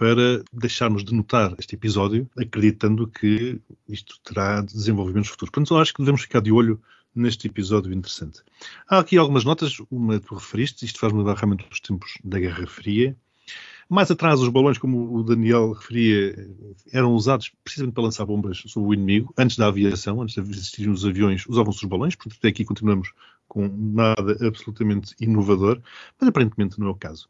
para 0.00 0.42
deixarmos 0.50 1.04
de 1.04 1.12
notar 1.12 1.54
este 1.58 1.74
episódio, 1.74 2.26
acreditando 2.34 3.06
que 3.06 3.60
isto 3.86 4.18
terá 4.24 4.62
desenvolvimentos 4.62 5.28
futuros. 5.28 5.50
Portanto, 5.50 5.74
eu 5.74 5.78
acho 5.78 5.92
que 5.92 6.00
devemos 6.00 6.22
ficar 6.22 6.40
de 6.40 6.50
olho 6.50 6.80
neste 7.14 7.48
episódio 7.48 7.92
interessante. 7.92 8.40
Há 8.88 8.98
aqui 9.00 9.18
algumas 9.18 9.44
notas, 9.44 9.76
uma 9.90 10.18
tu 10.18 10.36
referiste, 10.36 10.86
isto 10.86 10.98
faz-me 10.98 11.18
lembrar 11.18 11.36
realmente 11.36 11.66
os 11.70 11.80
tempos 11.80 12.14
da 12.24 12.40
Guerra 12.40 12.66
Fria. 12.66 13.14
Mais 13.90 14.10
atrás, 14.10 14.40
os 14.40 14.48
balões, 14.48 14.78
como 14.78 15.14
o 15.14 15.22
Daniel 15.22 15.72
referia, 15.72 16.48
eram 16.90 17.12
usados 17.12 17.52
precisamente 17.62 17.92
para 17.92 18.04
lançar 18.04 18.24
bombas 18.24 18.62
sobre 18.68 18.88
o 18.88 18.94
inimigo. 18.94 19.34
Antes 19.36 19.58
da 19.58 19.66
aviação, 19.66 20.22
antes 20.22 20.34
de 20.34 20.50
existirem 20.50 20.90
os 20.90 21.04
aviões, 21.04 21.44
usavam-se 21.46 21.84
os 21.84 21.88
balões, 21.90 22.14
portanto, 22.14 22.38
até 22.38 22.48
aqui 22.48 22.64
continuamos 22.64 23.12
com 23.50 23.68
nada 23.68 24.38
absolutamente 24.46 25.12
inovador, 25.20 25.82
mas 26.18 26.28
aparentemente 26.28 26.78
não 26.78 26.86
é 26.86 26.90
o 26.90 26.94
caso. 26.94 27.28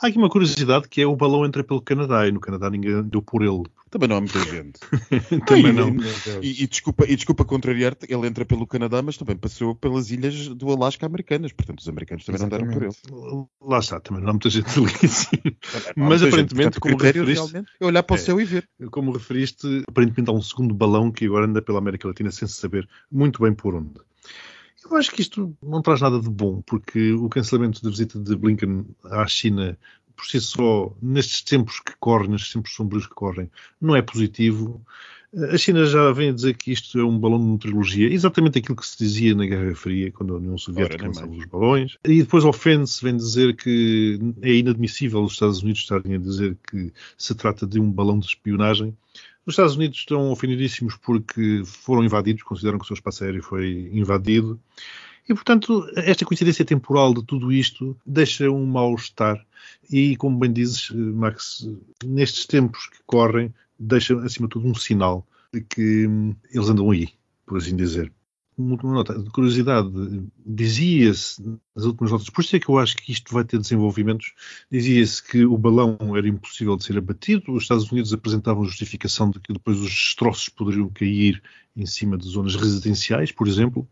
Há 0.00 0.06
aqui 0.06 0.16
uma 0.16 0.30
curiosidade 0.30 0.88
que 0.88 1.02
é 1.02 1.06
o 1.06 1.14
balão 1.14 1.44
entra 1.44 1.62
pelo 1.62 1.82
Canadá 1.82 2.26
e 2.26 2.32
no 2.32 2.40
Canadá 2.40 2.70
ninguém 2.70 3.02
deu 3.02 3.20
por 3.20 3.42
ele. 3.42 3.64
Também 3.90 4.08
não 4.08 4.16
há 4.16 4.20
muita 4.20 4.40
gente. 4.40 4.80
também 5.46 5.72
não. 5.74 5.94
E, 6.42 6.62
e, 6.62 6.66
desculpa, 6.66 7.04
e 7.06 7.14
desculpa 7.14 7.44
contrariar-te, 7.44 8.06
ele 8.10 8.26
entra 8.26 8.46
pelo 8.46 8.66
Canadá, 8.66 9.02
mas 9.02 9.18
também 9.18 9.36
passou 9.36 9.74
pelas 9.74 10.10
ilhas 10.10 10.48
do 10.48 10.70
Alasca 10.70 11.04
americanas, 11.04 11.52
portanto 11.52 11.80
os 11.80 11.88
americanos 11.88 12.24
também 12.24 12.40
Exatamente. 12.40 12.70
não 12.70 12.78
deram 12.78 12.92
por 12.92 13.36
ele. 13.36 13.46
Lá 13.60 13.78
está, 13.78 14.00
também 14.00 14.22
não 14.22 14.30
há 14.30 14.32
muita 14.32 14.48
gente 14.48 14.70
ali. 14.78 15.56
mas 15.96 16.22
aparentemente, 16.22 16.74
gente, 16.74 16.80
como 16.80 16.96
referiste... 16.96 17.56
É 17.78 17.84
olhar 17.84 18.02
para 18.02 18.14
o 18.14 18.16
é, 18.16 18.20
céu 18.20 18.40
e 18.40 18.44
ver. 18.46 18.66
Como 18.90 19.12
referiste, 19.12 19.84
aparentemente 19.86 20.30
há 20.30 20.32
um 20.32 20.40
segundo 20.40 20.74
balão 20.74 21.10
que 21.10 21.26
agora 21.26 21.44
anda 21.44 21.60
pela 21.60 21.78
América 21.78 22.08
Latina 22.08 22.30
sem 22.30 22.48
se 22.48 22.54
saber 22.54 22.88
muito 23.12 23.42
bem 23.42 23.52
por 23.52 23.74
onde. 23.74 24.00
Eu 24.84 24.96
acho 24.96 25.10
que 25.10 25.22
isto 25.22 25.56
não 25.62 25.82
traz 25.82 26.00
nada 26.00 26.20
de 26.20 26.30
bom, 26.30 26.62
porque 26.62 27.12
o 27.12 27.28
cancelamento 27.28 27.82
da 27.82 27.90
visita 27.90 28.18
de 28.18 28.36
Blinken 28.36 28.86
à 29.04 29.26
China, 29.26 29.78
por 30.16 30.26
si 30.26 30.40
só, 30.40 30.94
nestes 31.02 31.42
tempos 31.42 31.80
que 31.80 31.92
correm, 31.98 32.30
nestes 32.30 32.52
tempos 32.52 32.74
sombrios 32.74 33.06
que 33.06 33.14
correm, 33.14 33.50
não 33.80 33.94
é 33.94 34.02
positivo. 34.02 34.84
A 35.52 35.58
China 35.58 35.84
já 35.84 36.10
vem 36.10 36.30
a 36.30 36.32
dizer 36.32 36.56
que 36.56 36.72
isto 36.72 36.98
é 36.98 37.04
um 37.04 37.18
balão 37.18 37.38
de 37.38 37.44
meteorologia, 37.44 38.08
exatamente 38.08 38.58
aquilo 38.58 38.76
que 38.76 38.86
se 38.86 38.96
dizia 38.96 39.34
na 39.34 39.44
Guerra 39.44 39.74
Fria, 39.74 40.10
quando 40.10 40.32
a 40.32 40.38
União 40.38 40.56
Soviética 40.56 41.06
lançava 41.06 41.30
os 41.30 41.44
balões. 41.44 41.96
E 42.04 42.22
depois 42.22 42.44
ofende-se, 42.44 43.04
vem 43.04 43.16
dizer 43.16 43.54
que 43.54 44.18
é 44.40 44.54
inadmissível 44.54 45.22
os 45.22 45.34
Estados 45.34 45.62
Unidos 45.62 45.82
estarem 45.82 46.14
a 46.14 46.18
dizer 46.18 46.56
que 46.70 46.90
se 47.16 47.34
trata 47.34 47.66
de 47.66 47.78
um 47.78 47.92
balão 47.92 48.18
de 48.18 48.26
espionagem 48.26 48.96
Os 49.48 49.54
Estados 49.54 49.76
Unidos 49.76 50.00
estão 50.00 50.30
ofendidíssimos 50.30 50.94
porque 50.96 51.62
foram 51.64 52.04
invadidos, 52.04 52.42
consideram 52.42 52.78
que 52.78 52.84
o 52.84 52.86
seu 52.86 52.92
espaço 52.92 53.24
aéreo 53.24 53.42
foi 53.42 53.88
invadido. 53.94 54.60
E, 55.26 55.32
portanto, 55.32 55.90
esta 55.96 56.26
coincidência 56.26 56.66
temporal 56.66 57.14
de 57.14 57.24
tudo 57.24 57.50
isto 57.50 57.96
deixa 58.04 58.50
um 58.50 58.66
mal-estar. 58.66 59.42
E, 59.90 60.16
como 60.16 60.38
bem 60.38 60.52
dizes, 60.52 60.90
Max, 60.90 61.66
nestes 62.04 62.44
tempos 62.44 62.88
que 62.88 62.98
correm, 63.06 63.54
deixa, 63.78 64.14
acima 64.20 64.48
de 64.48 64.52
tudo, 64.52 64.68
um 64.68 64.74
sinal 64.74 65.26
de 65.50 65.62
que 65.62 66.06
hum, 66.06 66.36
eles 66.52 66.68
andam 66.68 66.90
aí, 66.90 67.08
por 67.46 67.56
assim 67.56 67.74
dizer 67.74 68.12
uma 68.58 68.76
nota. 68.94 69.16
De 69.18 69.30
curiosidade, 69.30 69.88
dizia-se 70.44 71.40
nas 71.74 71.84
últimas 71.84 72.10
notas, 72.10 72.28
por 72.28 72.42
isso 72.42 72.56
é 72.56 72.60
que 72.60 72.68
eu 72.68 72.78
acho 72.78 72.96
que 72.96 73.12
isto 73.12 73.32
vai 73.32 73.44
ter 73.44 73.58
desenvolvimentos, 73.58 74.32
dizia-se 74.70 75.22
que 75.22 75.44
o 75.44 75.56
balão 75.56 75.96
era 76.16 76.28
impossível 76.28 76.76
de 76.76 76.84
ser 76.84 76.98
abatido, 76.98 77.52
os 77.52 77.62
Estados 77.62 77.90
Unidos 77.90 78.12
apresentavam 78.12 78.64
justificação 78.64 79.30
de 79.30 79.38
que 79.40 79.52
depois 79.52 79.78
os 79.78 79.90
destroços 79.90 80.48
poderiam 80.48 80.88
cair 80.90 81.42
em 81.76 81.86
cima 81.86 82.18
de 82.18 82.26
zonas 82.28 82.56
residenciais, 82.56 83.30
por 83.30 83.46
exemplo, 83.46 83.88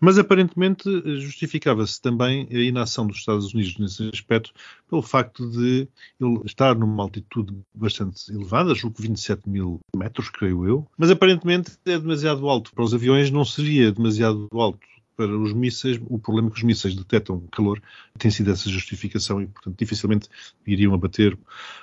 mas 0.00 0.18
aparentemente 0.18 0.84
justificava-se 1.20 2.00
também 2.00 2.46
a 2.50 2.58
inação 2.58 3.06
dos 3.06 3.18
Estados 3.18 3.52
Unidos 3.52 3.78
nesse 3.78 4.10
aspecto 4.12 4.52
pelo 4.88 5.02
facto 5.02 5.48
de 5.50 5.88
ele 6.20 6.40
estar 6.44 6.74
numa 6.74 7.02
altitude 7.02 7.56
bastante 7.74 8.30
elevada, 8.32 8.74
julgo 8.74 8.96
que 8.96 9.02
27 9.02 9.48
mil 9.48 9.80
metros, 9.96 10.30
creio 10.30 10.66
eu, 10.66 10.86
mas 10.96 11.10
aparentemente 11.10 11.72
é 11.84 11.98
demasiado 11.98 12.48
alto. 12.48 12.72
Para 12.72 12.84
os 12.84 12.94
aviões, 12.94 13.30
não 13.30 13.44
seria 13.44 13.92
demasiado 13.92 14.48
alto. 14.52 14.86
Para 15.16 15.36
os 15.36 15.52
mísseis, 15.52 16.00
o 16.06 16.16
problema 16.16 16.46
é 16.46 16.50
que 16.52 16.58
os 16.58 16.62
mísseis 16.62 16.94
detectam 16.94 17.42
calor, 17.50 17.82
tem 18.16 18.30
sido 18.30 18.52
essa 18.52 18.70
justificação 18.70 19.42
e, 19.42 19.48
portanto, 19.48 19.76
dificilmente 19.76 20.28
iriam 20.64 20.94
abater. 20.94 21.36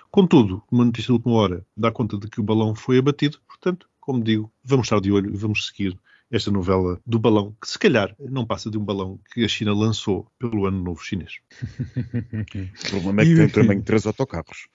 Contudo, 0.09 0.63
uma 0.71 0.85
notícia 0.85 1.07
de 1.07 1.13
última 1.13 1.33
hora 1.35 1.65
dá 1.75 1.91
conta 1.91 2.17
de 2.17 2.29
que 2.29 2.39
o 2.39 2.43
balão 2.43 2.73
foi 2.73 2.97
abatido, 2.97 3.37
portanto, 3.45 3.89
como 3.99 4.23
digo, 4.23 4.49
vamos 4.63 4.85
estar 4.85 5.01
de 5.01 5.11
olho 5.11 5.33
e 5.33 5.35
vamos 5.35 5.67
seguir 5.67 5.99
esta 6.31 6.51
novela 6.51 6.99
do 7.05 7.19
balão, 7.19 7.55
que 7.61 7.67
se 7.69 7.77
calhar 7.77 8.15
não 8.19 8.45
passa 8.45 8.69
de 8.69 8.77
um 8.77 8.83
balão 8.83 9.19
que 9.33 9.43
a 9.43 9.47
China 9.47 9.73
lançou 9.73 10.27
pelo 10.39 10.65
Ano 10.65 10.81
Novo 10.83 11.03
Chinês. 11.03 11.39
o 11.63 12.89
problema 12.89 13.21
é 13.21 13.25
que 13.25 13.35
tem 13.35 13.49
também 13.49 13.81
três 13.81 14.05
autocarros. 14.05 14.67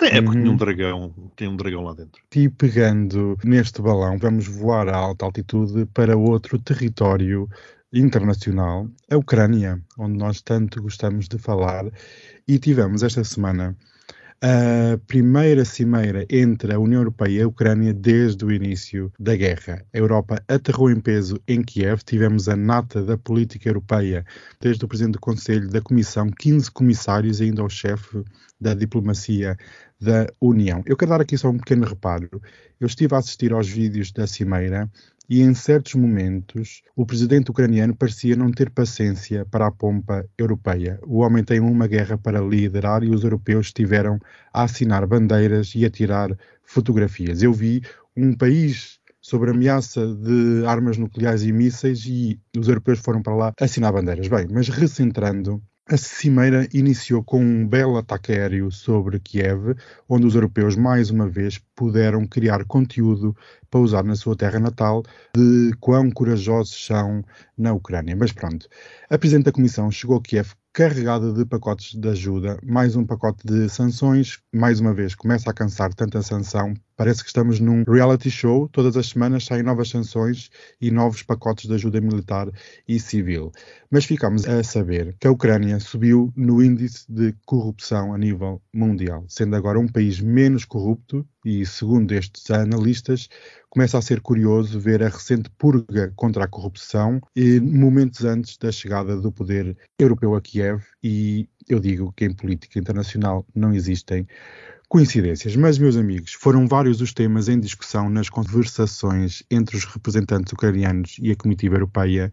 É 0.00 0.20
porque 0.20 0.40
tem 0.40 0.50
um 0.50 0.56
dragão, 0.56 1.14
tem 1.36 1.48
um 1.48 1.56
dragão 1.56 1.84
lá 1.84 1.94
dentro. 1.94 2.22
E 2.34 2.48
pegando 2.48 3.38
neste 3.44 3.80
balão, 3.80 4.18
vamos 4.18 4.46
voar 4.46 4.88
a 4.88 4.96
alta 4.96 5.24
altitude 5.24 5.86
para 5.86 6.16
outro 6.16 6.58
território 6.58 7.48
internacional, 7.92 8.88
a 9.10 9.16
Ucrânia, 9.16 9.80
onde 9.98 10.16
nós 10.16 10.40
tanto 10.40 10.82
gostamos 10.82 11.28
de 11.28 11.38
falar, 11.38 11.84
e 12.46 12.58
tivemos 12.58 13.02
esta 13.02 13.22
semana 13.24 13.76
a 14.42 14.98
primeira 15.06 15.64
cimeira 15.64 16.24
entre 16.30 16.72
a 16.72 16.78
União 16.78 17.00
Europeia 17.00 17.40
e 17.40 17.42
a 17.42 17.48
Ucrânia 17.48 17.92
desde 17.92 18.44
o 18.44 18.50
início 18.50 19.12
da 19.18 19.36
guerra. 19.36 19.84
A 19.92 19.98
Europa 19.98 20.42
aterrou 20.48 20.90
em 20.90 20.98
peso 20.98 21.38
em 21.46 21.62
Kiev, 21.62 22.00
tivemos 22.02 22.48
a 22.48 22.56
nata 22.56 23.02
da 23.02 23.18
política 23.18 23.68
europeia, 23.68 24.24
desde 24.60 24.84
o 24.84 24.88
Presidente 24.88 25.14
do 25.14 25.20
Conselho, 25.20 25.68
da 25.68 25.82
Comissão, 25.82 26.30
15 26.30 26.70
comissários 26.70 27.40
ainda 27.40 27.62
o 27.62 27.68
chefe 27.68 28.24
da 28.60 28.74
diplomacia 28.74 29.56
da 30.00 30.26
União. 30.40 30.82
Eu 30.86 30.96
quero 30.96 31.10
dar 31.10 31.20
aqui 31.20 31.36
só 31.38 31.48
um 31.48 31.58
pequeno 31.58 31.86
reparo. 31.86 32.28
Eu 32.78 32.86
estive 32.86 33.14
a 33.14 33.18
assistir 33.18 33.52
aos 33.52 33.68
vídeos 33.68 34.12
da 34.12 34.26
cimeira 34.26 34.90
e 35.28 35.42
em 35.42 35.54
certos 35.54 35.94
momentos 35.94 36.82
o 36.96 37.06
presidente 37.06 37.50
ucraniano 37.50 37.94
parecia 37.94 38.34
não 38.34 38.50
ter 38.50 38.68
paciência 38.70 39.46
para 39.46 39.66
a 39.66 39.70
pompa 39.70 40.28
europeia. 40.36 40.98
O 41.04 41.18
homem 41.18 41.44
tem 41.44 41.60
uma 41.60 41.86
guerra 41.86 42.18
para 42.18 42.40
liderar 42.40 43.04
e 43.04 43.10
os 43.10 43.22
europeus 43.22 43.66
estiveram 43.66 44.18
a 44.52 44.64
assinar 44.64 45.06
bandeiras 45.06 45.72
e 45.74 45.84
a 45.84 45.90
tirar 45.90 46.36
fotografias. 46.62 47.42
Eu 47.42 47.52
vi 47.52 47.82
um 48.16 48.34
país 48.34 48.98
sobre 49.20 49.50
ameaça 49.50 50.04
de 50.14 50.64
armas 50.66 50.96
nucleares 50.96 51.42
e 51.42 51.52
mísseis 51.52 52.04
e 52.06 52.40
os 52.56 52.68
europeus 52.68 52.98
foram 52.98 53.22
para 53.22 53.36
lá 53.36 53.52
assinar 53.60 53.92
bandeiras. 53.92 54.26
Bem, 54.26 54.46
mas 54.50 54.68
recentrando, 54.68 55.62
a 55.90 55.96
cimeira 55.96 56.68
iniciou 56.72 57.20
com 57.20 57.42
um 57.42 57.66
belo 57.66 57.96
ataque 57.96 58.30
aéreo 58.30 58.70
sobre 58.70 59.18
Kiev, 59.18 59.74
onde 60.08 60.24
os 60.24 60.36
europeus 60.36 60.76
mais 60.76 61.10
uma 61.10 61.28
vez 61.28 61.60
puderam 61.74 62.24
criar 62.28 62.64
conteúdo 62.64 63.36
para 63.68 63.80
usar 63.80 64.04
na 64.04 64.14
sua 64.14 64.36
terra 64.36 64.60
natal 64.60 65.02
de 65.34 65.72
quão 65.80 66.08
corajosos 66.08 66.86
são 66.86 67.24
na 67.58 67.72
Ucrânia. 67.72 68.14
Mas 68.14 68.30
pronto, 68.30 68.68
a 69.10 69.18
Presidente 69.18 69.46
da 69.46 69.52
Comissão 69.52 69.90
chegou 69.90 70.18
a 70.18 70.22
Kiev 70.22 70.52
carregada 70.72 71.32
de 71.32 71.44
pacotes 71.44 71.98
de 71.98 72.08
ajuda, 72.08 72.56
mais 72.62 72.94
um 72.94 73.04
pacote 73.04 73.44
de 73.44 73.68
sanções, 73.68 74.38
mais 74.54 74.78
uma 74.78 74.94
vez 74.94 75.16
começa 75.16 75.50
a 75.50 75.54
cansar 75.54 75.92
tanta 75.92 76.22
sanção, 76.22 76.72
parece 77.00 77.22
que 77.22 77.28
estamos 77.28 77.60
num 77.60 77.82
reality 77.88 78.30
show, 78.30 78.68
todas 78.68 78.94
as 78.94 79.06
semanas 79.06 79.46
saem 79.46 79.62
novas 79.62 79.88
sanções 79.88 80.50
e 80.78 80.90
novos 80.90 81.22
pacotes 81.22 81.66
de 81.66 81.72
ajuda 81.72 81.98
militar 81.98 82.50
e 82.86 83.00
civil. 83.00 83.50
Mas 83.90 84.04
ficamos 84.04 84.46
a 84.46 84.62
saber 84.62 85.16
que 85.18 85.26
a 85.26 85.30
Ucrânia 85.30 85.80
subiu 85.80 86.30
no 86.36 86.62
índice 86.62 87.10
de 87.10 87.34
corrupção 87.46 88.12
a 88.12 88.18
nível 88.18 88.60
mundial, 88.70 89.24
sendo 89.28 89.56
agora 89.56 89.80
um 89.80 89.88
país 89.88 90.20
menos 90.20 90.66
corrupto. 90.66 91.26
E, 91.42 91.64
segundo 91.64 92.12
estes 92.12 92.50
analistas, 92.50 93.30
começa 93.70 93.96
a 93.96 94.02
ser 94.02 94.20
curioso 94.20 94.78
ver 94.78 95.02
a 95.02 95.08
recente 95.08 95.48
purga 95.56 96.12
contra 96.14 96.44
a 96.44 96.48
corrupção 96.48 97.18
e 97.34 97.58
momentos 97.60 98.26
antes 98.26 98.58
da 98.58 98.70
chegada 98.70 99.16
do 99.16 99.32
poder 99.32 99.74
europeu 99.98 100.34
a 100.34 100.40
Kiev. 100.42 100.82
E 101.02 101.48
eu 101.66 101.80
digo 101.80 102.12
que 102.12 102.26
em 102.26 102.34
política 102.34 102.78
internacional 102.78 103.46
não 103.54 103.72
existem 103.72 104.26
coincidências. 104.90 105.54
Mas, 105.54 105.78
meus 105.78 105.96
amigos, 105.96 106.32
foram 106.32 106.66
vários 106.66 107.00
os 107.00 107.14
temas 107.14 107.48
em 107.48 107.58
discussão 107.60 108.10
nas 108.10 108.28
conversações 108.28 109.42
entre 109.48 109.76
os 109.76 109.84
representantes 109.84 110.52
ucranianos 110.52 111.16
e 111.22 111.30
a 111.30 111.36
comitiva 111.36 111.76
europeia 111.76 112.30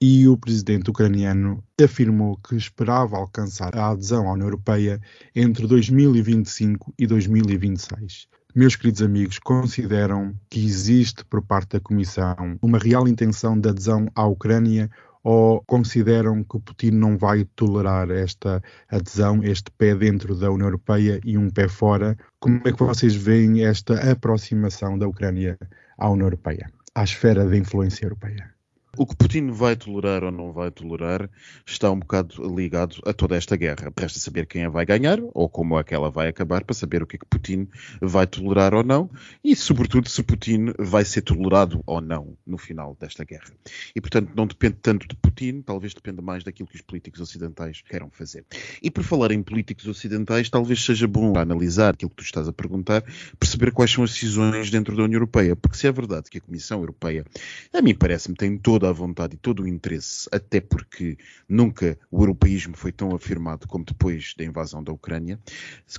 e 0.00 0.26
o 0.26 0.36
presidente 0.36 0.90
ucraniano 0.90 1.62
afirmou 1.80 2.36
que 2.38 2.56
esperava 2.56 3.16
alcançar 3.16 3.76
a 3.76 3.90
adesão 3.90 4.26
à 4.26 4.32
União 4.32 4.46
Europeia 4.46 5.00
entre 5.36 5.66
2025 5.66 6.94
e 6.98 7.06
2026. 7.06 8.26
Meus 8.54 8.74
queridos 8.74 9.02
amigos, 9.02 9.38
consideram 9.38 10.34
que 10.50 10.64
existe 10.64 11.24
por 11.26 11.42
parte 11.42 11.74
da 11.74 11.80
Comissão 11.80 12.58
uma 12.60 12.78
real 12.78 13.06
intenção 13.06 13.58
de 13.58 13.68
adesão 13.68 14.06
à 14.14 14.26
Ucrânia 14.26 14.90
ou 15.22 15.62
consideram 15.66 16.42
que 16.42 16.58
Putin 16.58 16.92
não 16.92 17.16
vai 17.16 17.44
tolerar 17.56 18.10
esta 18.10 18.62
adesão, 18.88 19.42
este 19.42 19.70
pé 19.70 19.94
dentro 19.94 20.34
da 20.34 20.50
União 20.50 20.66
Europeia 20.66 21.20
e 21.24 21.38
um 21.38 21.50
pé 21.50 21.68
fora? 21.68 22.16
Como 22.40 22.60
é 22.64 22.72
que 22.72 22.82
vocês 22.82 23.14
veem 23.14 23.64
esta 23.64 24.10
aproximação 24.10 24.98
da 24.98 25.06
Ucrânia 25.06 25.58
à 25.96 26.10
União 26.10 26.26
Europeia, 26.26 26.70
à 26.94 27.04
esfera 27.04 27.46
de 27.46 27.56
influência 27.56 28.04
europeia? 28.04 28.52
O 28.98 29.06
que 29.06 29.16
Putin 29.16 29.52
vai 29.52 29.74
tolerar 29.74 30.22
ou 30.22 30.30
não 30.30 30.52
vai 30.52 30.70
tolerar 30.70 31.30
está 31.66 31.90
um 31.90 31.98
bocado 31.98 32.54
ligado 32.54 33.00
a 33.06 33.14
toda 33.14 33.34
esta 33.34 33.56
guerra. 33.56 33.90
Resta 33.98 34.18
saber 34.18 34.44
quem 34.44 34.64
a 34.64 34.68
vai 34.68 34.84
ganhar 34.84 35.18
ou 35.32 35.48
como 35.48 35.78
é 35.78 35.82
que 35.82 35.94
ela 35.94 36.10
vai 36.10 36.28
acabar 36.28 36.62
para 36.62 36.74
saber 36.74 37.02
o 37.02 37.06
que 37.06 37.16
é 37.16 37.18
que 37.18 37.24
Putin 37.24 37.68
vai 38.02 38.26
tolerar 38.26 38.74
ou 38.74 38.84
não 38.84 39.08
e, 39.42 39.56
sobretudo, 39.56 40.10
se 40.10 40.22
Putin 40.22 40.74
vai 40.78 41.06
ser 41.06 41.22
tolerado 41.22 41.82
ou 41.86 42.02
não 42.02 42.36
no 42.46 42.58
final 42.58 42.94
desta 43.00 43.24
guerra. 43.24 43.50
E, 43.96 44.00
portanto, 44.00 44.30
não 44.36 44.46
depende 44.46 44.76
tanto 44.82 45.08
de 45.08 45.16
Putin, 45.16 45.62
talvez 45.62 45.94
dependa 45.94 46.20
mais 46.20 46.44
daquilo 46.44 46.68
que 46.68 46.76
os 46.76 46.82
políticos 46.82 47.22
ocidentais 47.22 47.80
queiram 47.80 48.10
fazer. 48.10 48.44
E 48.82 48.90
por 48.90 49.02
falar 49.02 49.32
em 49.32 49.42
políticos 49.42 49.86
ocidentais, 49.86 50.50
talvez 50.50 50.84
seja 50.84 51.08
bom 51.08 51.38
analisar 51.38 51.94
aquilo 51.94 52.10
que 52.10 52.16
tu 52.16 52.24
estás 52.24 52.46
a 52.46 52.52
perguntar, 52.52 53.02
perceber 53.40 53.72
quais 53.72 53.90
são 53.90 54.04
as 54.04 54.12
decisões 54.12 54.70
dentro 54.70 54.94
da 54.94 55.04
União 55.04 55.16
Europeia, 55.16 55.56
porque 55.56 55.78
se 55.78 55.86
é 55.86 55.92
verdade 55.92 56.28
que 56.28 56.36
a 56.36 56.42
Comissão 56.42 56.80
Europeia, 56.80 57.24
a 57.72 57.80
mim 57.80 57.94
parece-me, 57.94 58.36
tem 58.36 58.58
todo 58.58 58.81
toda 58.82 58.90
a 58.90 58.92
vontade 58.92 59.36
e 59.36 59.38
todo 59.38 59.62
o 59.62 59.68
interesse, 59.68 60.28
até 60.32 60.60
porque 60.60 61.16
nunca 61.48 61.96
o 62.10 62.20
europeísmo 62.20 62.76
foi 62.76 62.90
tão 62.90 63.14
afirmado 63.14 63.68
como 63.68 63.84
depois 63.84 64.34
da 64.36 64.44
invasão 64.44 64.82
da 64.82 64.90
Ucrânia. 64.90 65.38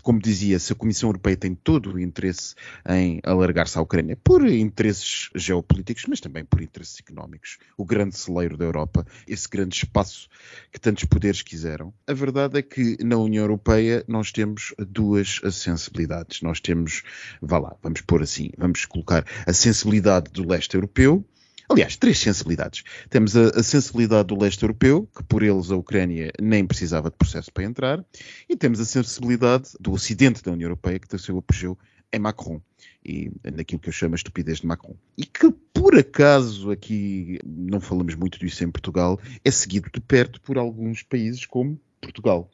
Como 0.01 0.19
dizia, 0.19 0.59
se 0.59 0.73
a 0.73 0.75
Comissão 0.75 1.07
Europeia 1.07 1.37
tem 1.37 1.55
todo 1.55 1.93
o 1.93 1.99
interesse 1.99 2.55
em 2.89 3.21
alargar-se 3.23 3.77
à 3.77 3.81
Ucrânia 3.81 4.17
por 4.21 4.45
interesses 4.45 5.29
geopolíticos, 5.33 6.03
mas 6.09 6.19
também 6.19 6.43
por 6.43 6.61
interesses 6.61 6.99
económicos, 6.99 7.57
o 7.77 7.85
grande 7.85 8.17
celeiro 8.17 8.57
da 8.57 8.65
Europa, 8.65 9.05
esse 9.25 9.47
grande 9.47 9.77
espaço 9.77 10.27
que 10.69 10.79
tantos 10.79 11.05
poderes 11.05 11.41
quiseram, 11.41 11.93
a 12.05 12.13
verdade 12.13 12.59
é 12.59 12.61
que 12.61 12.97
na 13.01 13.15
União 13.15 13.43
Europeia 13.43 14.03
nós 14.09 14.33
temos 14.33 14.73
duas 14.77 15.39
sensibilidades. 15.53 16.41
Nós 16.41 16.59
temos, 16.59 17.03
vá 17.41 17.59
lá, 17.59 17.77
vamos 17.81 18.01
pôr 18.01 18.21
assim, 18.21 18.49
vamos 18.57 18.83
colocar 18.83 19.25
a 19.47 19.53
sensibilidade 19.53 20.29
do 20.31 20.45
leste 20.45 20.75
europeu, 20.75 21.25
Aliás, 21.69 21.95
três 21.95 22.19
sensibilidades. 22.19 22.83
Temos 23.09 23.35
a, 23.35 23.49
a, 23.49 23.63
sensibilidade 23.63 24.27
do 24.27 24.39
leste 24.39 24.61
europeu, 24.63 25.07
que 25.15 25.23
por 25.23 25.43
eles 25.43 25.71
a 25.71 25.75
Ucrânia 25.75 26.31
nem 26.41 26.65
precisava 26.65 27.09
de 27.09 27.17
processo 27.17 27.51
para 27.51 27.63
entrar, 27.63 28.03
e 28.49 28.55
temos 28.55 28.79
a 28.79 28.85
sensibilidade 28.85 29.69
do 29.79 29.91
ocidente 29.91 30.43
da 30.43 30.51
União 30.51 30.67
Europeia, 30.67 30.99
que 30.99 31.07
tem 31.07 31.17
o 31.17 31.21
seu 31.21 31.37
apogeu 31.37 31.77
em 32.11 32.19
Macron 32.19 32.61
e 33.05 33.31
naquilo 33.43 33.81
que 33.81 33.89
eu 33.89 33.93
chamo 33.93 34.15
a 34.15 34.17
estupidez 34.17 34.59
de 34.59 34.67
Macron. 34.67 34.95
E 35.17 35.25
que, 35.25 35.51
por 35.73 35.97
acaso, 35.97 36.71
aqui 36.71 37.39
não 37.45 37.81
falamos 37.81 38.15
muito 38.15 38.39
disso 38.39 38.63
em 38.63 38.71
Portugal, 38.71 39.19
é 39.43 39.51
seguido 39.51 39.89
de 39.93 39.99
perto 39.99 40.39
por 40.41 40.57
alguns 40.57 41.03
países 41.03 41.45
como 41.45 41.79
Portugal. 42.03 42.49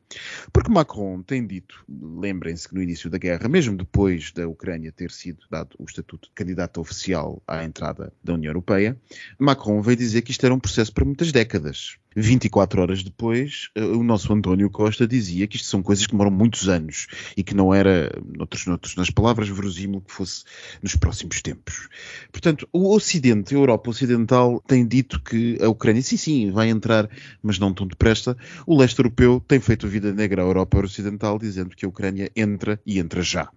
Porque 0.54 0.72
Macron 0.72 1.22
tem 1.22 1.46
dito, 1.46 1.84
lembrem-se 1.90 2.68
que 2.68 2.76
no 2.76 2.82
início 2.82 3.10
da 3.10 3.18
guerra, 3.18 3.48
mesmo 3.50 3.76
depois 3.76 4.32
da 4.32 4.48
Ucrânia 4.48 4.92
ter 4.92 5.12
sido 5.12 5.46
dado 5.50 5.76
o 5.78 5.86
estatuto 5.86 6.30
de 6.30 6.34
candidato 6.36 6.80
oficial 6.80 7.42
à 7.48 7.64
entrada 7.64 8.14
da 8.24 8.34
União 8.34 8.50
Europeia, 8.50 8.98
Macron 9.38 9.82
veio 9.82 9.98
dizer 9.98 10.22
que 10.22 10.32
isto 10.32 10.46
era 10.46 10.54
um 10.54 10.60
processo 10.60 10.94
para 10.94 11.06
muitas 11.06 11.32
décadas. 11.32 11.98
24 12.22 12.82
horas 12.82 13.04
depois, 13.04 13.70
eh, 13.76 13.84
o 13.84 14.04
nosso 14.04 14.32
António 14.34 14.70
Costa 14.70 15.08
dizia 15.08 15.48
que 15.48 15.56
isto 15.56 15.68
são 15.68 15.82
coisas 15.82 16.06
que 16.06 16.12
demoram 16.12 16.32
muitos 16.32 16.68
anos 16.70 17.08
e 17.36 17.44
que 17.44 17.56
não 17.56 17.74
era, 17.74 18.12
noutros, 18.38 18.66
noutros, 18.66 18.96
nas 18.96 19.10
palavras, 19.10 19.50
verosímil 19.50 20.02
que 20.02 20.12
fosse 20.12 20.44
nos 20.82 20.96
próximos 20.96 21.42
tempos. 21.42 21.90
Portanto, 22.32 22.68
o 22.72 22.94
Ocidente, 22.94 23.56
a 23.56 23.58
Europa 23.58 23.90
Ocidental, 23.90 24.62
tem 24.68 24.86
dito 24.86 25.22
que 25.22 25.58
a 25.62 25.70
Ucrânia, 25.70 26.02
sim, 26.02 26.18
sim, 26.18 26.52
vai 26.52 26.70
entrar, 26.70 27.10
mas 27.42 27.60
não 27.60 27.74
tão 27.74 27.88
depressa. 27.88 28.38
O 28.66 28.78
leste 28.78 29.00
europeu 29.00 29.44
tem 29.48 29.60
feito 29.60 29.86
a 29.86 29.90
vida 29.90 30.14
negra 30.14 30.42
à 30.42 30.46
Europa 30.46 30.80
Ocidental, 30.80 31.38
dizendo 31.40 31.76
que 31.76 31.86
a 31.86 31.90
Ucrânia 31.90 32.32
entra 32.36 32.80
e 32.86 33.00
entra 33.00 33.22
já. 33.22 33.50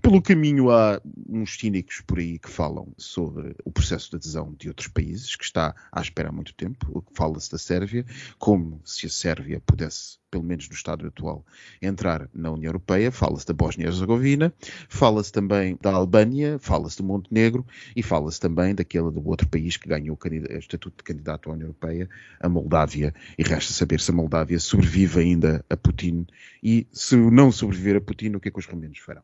Pelo 0.00 0.22
caminho, 0.22 0.70
há 0.70 1.00
uns 1.28 1.58
cínicos 1.58 2.02
por 2.06 2.18
aí 2.18 2.38
que 2.38 2.48
falam 2.48 2.88
sobre 2.96 3.54
o 3.64 3.70
processo 3.70 4.10
de 4.10 4.16
adesão 4.16 4.54
de 4.58 4.68
outros 4.68 4.88
países, 4.88 5.36
que 5.36 5.44
está 5.44 5.74
à 5.92 6.00
espera 6.00 6.30
há 6.30 6.32
muito 6.32 6.54
tempo. 6.54 7.04
Fala-se 7.12 7.50
da 7.50 7.58
Sérvia, 7.58 8.04
como 8.38 8.80
se 8.84 9.06
a 9.06 9.10
Sérvia 9.10 9.60
pudesse, 9.64 10.18
pelo 10.30 10.44
menos 10.44 10.68
no 10.68 10.74
estado 10.74 11.06
atual, 11.06 11.44
entrar 11.80 12.28
na 12.34 12.50
União 12.50 12.68
Europeia. 12.68 13.10
Fala-se 13.10 13.46
da 13.46 13.54
Bósnia-Herzegovina, 13.54 14.52
fala-se 14.88 15.32
também 15.32 15.78
da 15.80 15.92
Albânia, 15.92 16.58
fala-se 16.58 16.98
do 16.98 17.04
Montenegro 17.04 17.66
e 17.94 18.02
fala-se 18.02 18.40
também 18.40 18.74
daquele 18.74 19.10
do 19.10 19.26
outro 19.26 19.48
país 19.48 19.76
que 19.76 19.88
ganhou 19.88 20.16
o 20.16 20.58
estatuto 20.58 20.98
de 20.98 21.04
candidato 21.04 21.50
à 21.50 21.52
União 21.52 21.66
Europeia, 21.66 22.08
a 22.40 22.48
Moldávia. 22.48 23.14
E 23.38 23.42
resta 23.42 23.72
saber 23.72 24.00
se 24.00 24.10
a 24.10 24.14
Moldávia 24.14 24.58
sobrevive 24.58 25.20
ainda 25.20 25.64
a 25.68 25.76
Putin 25.76 26.26
e 26.62 26.86
se 26.92 27.16
não 27.16 27.50
sobreviver 27.52 27.96
a 27.96 28.00
Putin, 28.00 28.34
o 28.34 28.40
que 28.40 28.48
é 28.48 28.50
que 28.50 28.58
os 28.58 28.66
romenos 28.66 28.98
farão. 28.98 29.22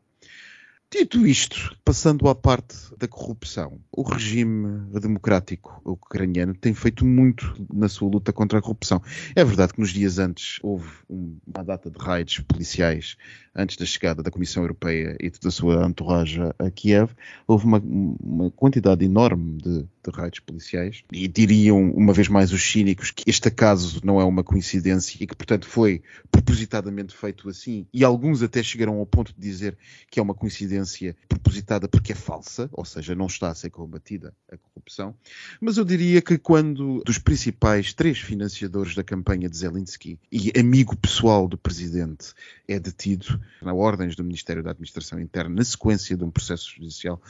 Dito 0.97 1.27
isto, 1.27 1.75
passando 1.83 2.25
à 2.29 2.33
parte 2.33 2.73
da 2.97 3.05
corrupção, 3.05 3.81
o 3.91 4.01
regime 4.01 4.89
democrático 4.97 5.81
ucraniano 5.83 6.55
tem 6.55 6.73
feito 6.73 7.03
muito 7.05 7.53
na 7.69 7.89
sua 7.89 8.09
luta 8.09 8.31
contra 8.31 8.59
a 8.59 8.61
corrupção. 8.61 9.01
É 9.35 9.43
verdade 9.43 9.73
que 9.73 9.81
nos 9.81 9.89
dias 9.89 10.19
antes 10.19 10.57
houve 10.63 10.89
uma 11.09 11.65
data 11.65 11.91
de 11.91 11.99
raids 11.99 12.39
policiais 12.45 13.17
antes 13.53 13.75
da 13.75 13.85
chegada 13.85 14.23
da 14.23 14.31
Comissão 14.31 14.63
Europeia 14.63 15.17
e 15.19 15.29
da 15.29 15.51
sua 15.51 15.85
entourage 15.85 16.39
a 16.57 16.71
Kiev, 16.71 17.11
houve 17.45 17.65
uma, 17.65 17.79
uma 17.83 18.49
quantidade 18.51 19.03
enorme 19.03 19.57
de, 19.57 19.85
de 20.09 20.17
raids 20.17 20.39
policiais 20.39 21.03
e 21.11 21.27
diriam, 21.27 21.91
uma 21.91 22.13
vez 22.13 22.27
mais, 22.27 22.51
os 22.51 22.63
cínicos 22.63 23.11
que 23.11 23.23
este 23.27 23.49
caso 23.49 24.01
não 24.03 24.19
é 24.19 24.23
uma 24.23 24.43
coincidência 24.43 25.17
e 25.21 25.27
que, 25.27 25.35
portanto, 25.35 25.67
foi 25.67 26.01
propositadamente 26.31 27.15
feito 27.15 27.49
assim. 27.49 27.85
E 27.93 28.03
alguns 28.03 28.41
até 28.41 28.61
chegaram 28.61 28.97
ao 28.97 29.05
ponto 29.05 29.33
de 29.33 29.39
dizer 29.39 29.77
que 30.09 30.19
é 30.19 30.23
uma 30.23 30.33
coincidência 30.33 31.15
propositada 31.27 31.87
porque 31.87 32.11
é 32.11 32.15
falsa, 32.15 32.69
ou 32.71 32.85
seja, 32.85 33.15
não 33.15 33.27
está 33.27 33.49
a 33.49 33.55
ser 33.55 33.69
combatida 33.69 34.33
a 34.51 34.57
corrupção. 34.57 35.15
Mas 35.59 35.77
eu 35.77 35.85
diria 35.85 36.21
que 36.21 36.37
quando 36.37 37.01
dos 37.05 37.17
principais 37.17 37.93
três 37.93 38.19
financiadores 38.19 38.95
da 38.95 39.03
campanha 39.03 39.49
de 39.49 39.57
Zelensky 39.57 40.19
e 40.31 40.51
amigo 40.57 40.95
pessoal 40.95 41.47
do 41.47 41.57
presidente 41.57 42.33
é 42.67 42.79
detido, 42.79 43.39
na 43.61 43.73
ordens 43.73 44.15
do 44.15 44.23
Ministério 44.23 44.63
da 44.63 44.71
Administração 44.71 45.19
Interna, 45.19 45.55
na 45.55 45.63
sequência 45.63 46.17
de 46.17 46.23
um 46.23 46.31
processo 46.31 46.73
judicial, 46.75 47.21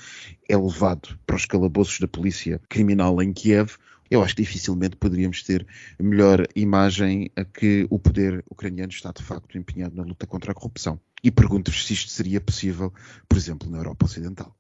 é 0.48 0.58
levado 0.58 1.18
para 1.26 1.36
os 1.36 1.46
calabouços 1.46 2.00
da 2.00 2.08
polícia 2.08 2.62
criminal 2.70 3.22
em 3.22 3.34
Kiev, 3.34 3.78
eu 4.10 4.22
acho 4.22 4.36
que 4.36 4.44
dificilmente 4.44 4.96
poderíamos 4.96 5.42
ter 5.44 5.66
melhor 6.00 6.48
imagem 6.56 7.32
a 7.36 7.44
que 7.44 7.88
o 7.90 7.98
poder 7.98 8.44
ucraniano 8.50 8.92
está 8.92 9.12
de 9.12 9.24
facto 9.24 9.58
empenhado 9.58 9.96
na 9.96 10.04
luta 10.04 10.28
contra 10.28 10.52
a 10.52 10.56
corrupção. 10.56 11.00
E 11.24 11.32
pergunto-vos 11.32 11.86
se 11.86 11.94
isto 11.94 12.12
seria 12.12 12.40
possível, 12.40 12.94
por 13.28 13.38
exemplo, 13.38 13.70
na 13.70 13.80
Europa 13.80 14.06
Ocidental. 14.06 14.56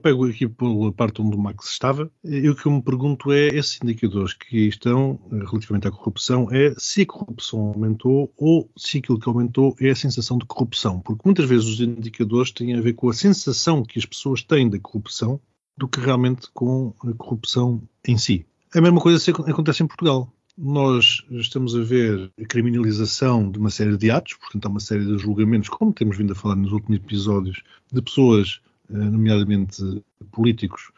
Pego 0.00 0.28
aqui 0.28 0.48
pela 0.48 0.92
parte 0.92 1.20
onde 1.20 1.36
o 1.36 1.38
Max 1.38 1.70
estava, 1.70 2.10
e 2.24 2.48
o 2.48 2.54
que 2.54 2.66
eu 2.66 2.72
me 2.72 2.80
pergunto 2.80 3.32
é, 3.32 3.48
esses 3.48 3.80
indicadores 3.82 4.32
que 4.32 4.68
estão 4.68 5.18
eh, 5.32 5.44
relativamente 5.44 5.88
à 5.88 5.90
corrupção, 5.90 6.48
é 6.52 6.72
se 6.78 7.02
a 7.02 7.06
corrupção 7.06 7.58
aumentou 7.58 8.32
ou 8.36 8.70
se 8.76 8.98
aquilo 8.98 9.18
que 9.18 9.28
aumentou 9.28 9.74
é 9.80 9.90
a 9.90 9.96
sensação 9.96 10.38
de 10.38 10.46
corrupção. 10.46 11.00
Porque 11.00 11.22
muitas 11.24 11.46
vezes 11.46 11.66
os 11.66 11.80
indicadores 11.80 12.52
têm 12.52 12.76
a 12.76 12.80
ver 12.80 12.92
com 12.92 13.08
a 13.10 13.12
sensação 13.12 13.82
que 13.82 13.98
as 13.98 14.06
pessoas 14.06 14.40
têm 14.40 14.70
da 14.70 14.78
corrupção 14.78 15.40
do 15.78 15.88
que 15.88 16.00
realmente 16.00 16.48
com 16.52 16.92
a 17.04 17.12
corrupção 17.14 17.80
em 18.06 18.18
si. 18.18 18.44
A 18.74 18.80
mesma 18.80 19.00
coisa 19.00 19.30
acontece 19.30 19.82
em 19.82 19.86
Portugal. 19.86 20.30
Nós 20.56 21.24
estamos 21.30 21.76
a 21.76 21.80
ver 21.80 22.32
a 22.38 22.44
criminalização 22.44 23.48
de 23.48 23.58
uma 23.58 23.70
série 23.70 23.96
de 23.96 24.10
atos, 24.10 24.34
portanto, 24.34 24.66
há 24.66 24.68
uma 24.68 24.80
série 24.80 25.06
de 25.06 25.16
julgamentos, 25.16 25.68
como 25.68 25.92
temos 25.92 26.16
vindo 26.16 26.32
a 26.32 26.36
falar 26.36 26.56
nos 26.56 26.72
últimos 26.72 26.96
episódios, 26.96 27.62
de 27.92 28.02
pessoas 28.02 28.60
eh, 28.90 28.96
nomeadamente 28.96 30.02
políticos, 30.32 30.90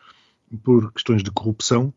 por 0.65 0.91
questões 0.93 1.23
de 1.23 1.31
corrupção, 1.31 1.93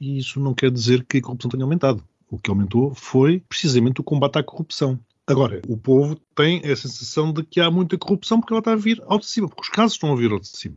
e 0.00 0.18
isso 0.18 0.40
não 0.40 0.54
quer 0.54 0.70
dizer 0.70 1.04
que 1.04 1.18
a 1.18 1.22
corrupção 1.22 1.50
tenha 1.50 1.62
aumentado. 1.62 2.02
O 2.30 2.38
que 2.38 2.50
aumentou 2.50 2.94
foi 2.94 3.40
precisamente 3.46 4.00
o 4.00 4.04
combate 4.04 4.38
à 4.38 4.42
corrupção. 4.42 4.98
Agora, 5.26 5.60
o 5.68 5.76
povo 5.76 6.18
tem 6.34 6.58
a 6.64 6.74
sensação 6.74 7.30
de 7.32 7.44
que 7.44 7.60
há 7.60 7.70
muita 7.70 7.98
corrupção 7.98 8.40
porque 8.40 8.54
ela 8.54 8.60
está 8.60 8.72
a 8.72 8.76
vir 8.76 9.02
ao 9.06 9.18
de 9.18 9.26
cima, 9.26 9.48
porque 9.48 9.62
os 9.62 9.68
casos 9.68 9.92
estão 9.92 10.12
a 10.12 10.16
vir 10.16 10.32
ao 10.32 10.40
de 10.40 10.48
cima. 10.48 10.76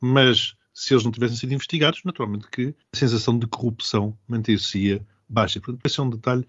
Mas 0.00 0.56
se 0.76 0.92
eles 0.92 1.04
não 1.04 1.10
tivessem 1.10 1.38
sido 1.38 1.54
investigados, 1.54 2.02
naturalmente 2.04 2.46
que 2.50 2.74
a 2.92 2.96
sensação 2.96 3.38
de 3.38 3.46
corrupção 3.46 4.16
manter-se-ia 4.28 5.04
baixa. 5.26 5.58
Portanto, 5.58 5.86
esse 5.86 5.98
é 5.98 6.02
um 6.02 6.10
detalhe 6.10 6.46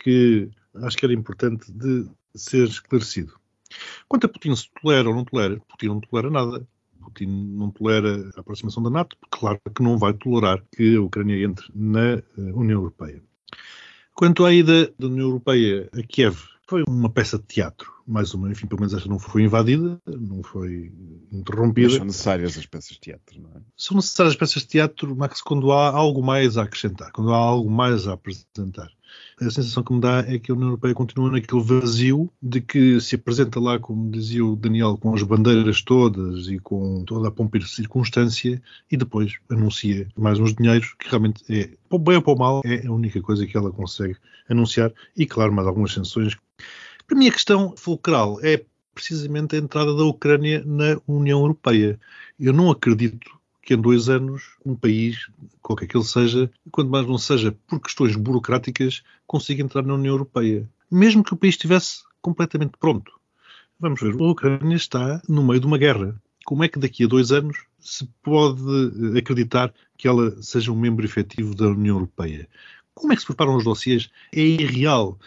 que 0.00 0.50
acho 0.82 0.96
que 0.96 1.04
era 1.04 1.14
importante 1.14 1.70
de 1.72 2.10
ser 2.34 2.66
esclarecido. 2.66 3.38
Quanto 4.08 4.26
a 4.26 4.28
Putin 4.28 4.56
se 4.56 4.68
tolera 4.82 5.08
ou 5.08 5.14
não 5.14 5.24
tolera, 5.24 5.60
Putin 5.68 5.86
não 5.86 6.00
tolera 6.00 6.28
nada. 6.28 6.68
Putin 7.00 7.26
não 7.26 7.70
tolera 7.70 8.28
a 8.36 8.40
aproximação 8.40 8.82
da 8.82 8.90
NATO, 8.90 9.16
claro 9.30 9.60
que 9.74 9.82
não 9.82 9.96
vai 9.96 10.12
tolerar 10.12 10.62
que 10.76 10.96
a 10.96 11.00
Ucrânia 11.00 11.42
entre 11.44 11.70
na 11.72 12.14
eh, 12.14 12.22
União 12.36 12.80
Europeia. 12.80 13.22
Quanto 14.12 14.44
à 14.44 14.52
ida 14.52 14.92
da 14.98 15.06
União 15.06 15.28
Europeia 15.28 15.88
a 15.92 16.02
Kiev, 16.02 16.36
foi 16.68 16.84
uma 16.86 17.08
peça 17.08 17.38
de 17.38 17.44
teatro, 17.44 17.90
mais 18.06 18.34
uma, 18.34 18.50
enfim, 18.50 18.66
pelo 18.66 18.80
menos 18.80 18.92
esta 18.92 19.08
não 19.08 19.18
foi 19.18 19.42
invadida, 19.42 19.98
não 20.06 20.42
foi 20.42 20.92
interrompida. 21.32 21.88
Mas 21.88 21.96
são 21.96 22.04
necessárias 22.04 22.58
as 22.58 22.66
peças 22.66 22.90
de 22.90 23.00
teatro, 23.00 23.40
não 23.40 23.50
é? 23.50 23.60
São 23.74 23.96
necessárias 23.96 24.34
as 24.34 24.38
peças 24.38 24.62
de 24.62 24.68
teatro, 24.68 25.16
Max, 25.16 25.40
quando 25.40 25.72
há 25.72 25.88
algo 25.88 26.22
mais 26.22 26.58
a 26.58 26.64
acrescentar, 26.64 27.10
quando 27.12 27.32
há 27.32 27.36
algo 27.36 27.70
mais 27.70 28.06
a 28.06 28.12
apresentar 28.12 28.90
a 29.40 29.50
sensação 29.50 29.82
que 29.82 29.92
me 29.92 30.00
dá 30.00 30.24
é 30.26 30.38
que 30.38 30.50
a 30.50 30.54
União 30.54 30.68
Europeia 30.68 30.94
continua 30.94 31.30
naquele 31.30 31.62
vazio 31.62 32.30
de 32.42 32.60
que 32.60 33.00
se 33.00 33.14
apresenta 33.14 33.60
lá, 33.60 33.78
como 33.78 34.10
dizia 34.10 34.44
o 34.44 34.56
Daniel, 34.56 34.96
com 34.98 35.14
as 35.14 35.22
bandeiras 35.22 35.82
todas 35.82 36.48
e 36.48 36.58
com 36.58 37.04
toda 37.04 37.28
a 37.28 37.30
pompa 37.30 37.58
de 37.58 37.68
circunstância 37.68 38.60
e 38.90 38.96
depois 38.96 39.38
anuncia 39.48 40.08
mais 40.16 40.38
uns 40.38 40.54
dinheiros 40.54 40.94
que 40.98 41.08
realmente 41.08 41.42
é, 41.48 41.70
bem 41.98 42.22
ou 42.24 42.36
mal, 42.36 42.62
é 42.64 42.86
a 42.86 42.92
única 42.92 43.20
coisa 43.22 43.46
que 43.46 43.56
ela 43.56 43.70
consegue 43.70 44.16
anunciar 44.48 44.92
e, 45.16 45.26
claro, 45.26 45.52
mais 45.52 45.66
algumas 45.66 45.92
sanções. 45.92 46.36
Para 47.08 47.16
mim, 47.16 47.28
a 47.28 47.32
questão 47.32 47.74
fulcral 47.74 48.38
é 48.42 48.62
precisamente 48.94 49.56
a 49.56 49.58
entrada 49.58 49.96
da 49.96 50.04
Ucrânia 50.04 50.62
na 50.66 51.00
União 51.06 51.40
Europeia. 51.40 51.98
Eu 52.38 52.52
não 52.52 52.70
acredito 52.70 53.30
que 53.62 53.72
em 53.72 53.80
dois 53.80 54.10
anos 54.10 54.42
um 54.64 54.74
país, 54.74 55.26
qualquer 55.62 55.86
que 55.86 55.96
ele 55.96 56.04
seja, 56.04 56.50
quanto 56.70 56.90
mais 56.90 57.06
não 57.06 57.16
seja 57.16 57.56
por 57.66 57.80
questões 57.80 58.14
burocráticas, 58.14 59.02
consiga 59.26 59.62
entrar 59.62 59.82
na 59.82 59.94
União 59.94 60.12
Europeia. 60.12 60.68
Mesmo 60.90 61.24
que 61.24 61.32
o 61.32 61.36
país 61.36 61.54
estivesse 61.54 62.02
completamente 62.20 62.76
pronto. 62.78 63.10
Vamos 63.80 64.02
ver, 64.02 64.12
a 64.12 64.24
Ucrânia 64.24 64.76
está 64.76 65.22
no 65.26 65.42
meio 65.42 65.60
de 65.60 65.66
uma 65.66 65.78
guerra. 65.78 66.14
Como 66.44 66.62
é 66.62 66.68
que 66.68 66.78
daqui 66.78 67.04
a 67.04 67.08
dois 67.08 67.32
anos 67.32 67.56
se 67.80 68.06
pode 68.22 68.60
acreditar 69.16 69.72
que 69.96 70.06
ela 70.06 70.42
seja 70.42 70.70
um 70.70 70.78
membro 70.78 71.06
efetivo 71.06 71.54
da 71.54 71.68
União 71.68 71.96
Europeia? 71.96 72.46
Como 72.92 73.12
é 73.12 73.16
que 73.16 73.22
se 73.22 73.26
preparam 73.26 73.56
os 73.56 73.64
dossiês? 73.64 74.10
É 74.30 74.40
irreal. 74.40 75.18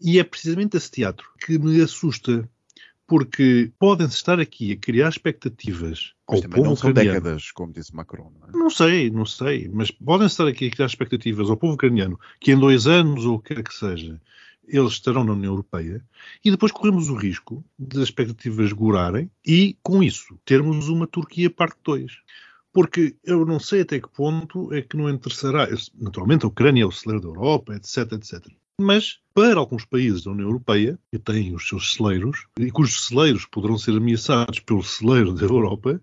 E 0.00 0.18
é 0.18 0.24
precisamente 0.24 0.76
esse 0.76 0.90
teatro 0.90 1.28
que 1.44 1.58
me 1.58 1.80
assusta, 1.80 2.48
porque 3.06 3.72
podem-se 3.78 4.14
estar 4.14 4.38
aqui 4.38 4.72
a 4.72 4.76
criar 4.76 5.08
expectativas 5.08 6.14
mas 6.30 6.42
também 6.42 6.62
não 6.62 6.76
são 6.76 6.90
ucraniano. 6.90 7.20
décadas, 7.20 7.50
como 7.50 7.72
disse 7.72 7.94
Macron. 7.94 8.32
Não, 8.38 8.48
é? 8.48 8.52
não, 8.52 8.70
sei, 8.70 9.10
não 9.10 9.24
sei, 9.24 9.68
mas 9.72 9.90
podem 9.90 10.26
estar 10.26 10.46
aqui 10.46 10.66
a 10.66 10.70
criar 10.70 10.86
expectativas 10.86 11.48
ao 11.48 11.56
povo 11.56 11.74
ucraniano 11.74 12.20
que 12.38 12.52
em 12.52 12.58
dois 12.58 12.86
anos, 12.86 13.24
ou 13.24 13.36
o 13.36 13.38
que 13.38 13.54
quer 13.54 13.62
que 13.62 13.74
seja, 13.74 14.20
eles 14.68 14.92
estarão 14.92 15.24
na 15.24 15.32
União 15.32 15.52
Europeia 15.52 16.04
e 16.44 16.50
depois 16.50 16.70
corremos 16.70 17.08
o 17.08 17.14
risco 17.14 17.64
de 17.78 17.96
as 17.96 18.04
expectativas 18.04 18.72
gorarem 18.72 19.30
e, 19.46 19.76
com 19.82 20.02
isso, 20.02 20.38
termos 20.44 20.88
uma 20.88 21.06
Turquia 21.06 21.50
parte 21.50 21.78
2. 21.84 22.12
Porque 22.70 23.16
eu 23.24 23.46
não 23.46 23.58
sei 23.58 23.80
até 23.80 23.98
que 23.98 24.08
ponto 24.08 24.72
é 24.74 24.82
que 24.82 24.96
não 24.96 25.08
interessará. 25.08 25.66
Naturalmente, 25.98 26.44
a 26.44 26.48
Ucrânia 26.48 26.82
é 26.82 26.86
o 26.86 26.92
celeiro 26.92 27.22
da 27.22 27.28
Europa, 27.28 27.74
etc, 27.74 28.12
etc. 28.12 28.46
Mas, 28.80 29.18
para 29.34 29.58
alguns 29.58 29.84
países 29.84 30.22
da 30.22 30.30
União 30.30 30.46
Europeia, 30.46 30.96
que 31.10 31.18
têm 31.18 31.52
os 31.52 31.66
seus 31.68 31.94
celeiros, 31.94 32.46
e 32.58 32.70
cujos 32.70 33.08
celeiros 33.08 33.44
poderão 33.44 33.76
ser 33.76 33.96
ameaçados 33.96 34.60
pelo 34.60 34.84
celeiro 34.84 35.34
da 35.34 35.42
Europa, 35.42 36.00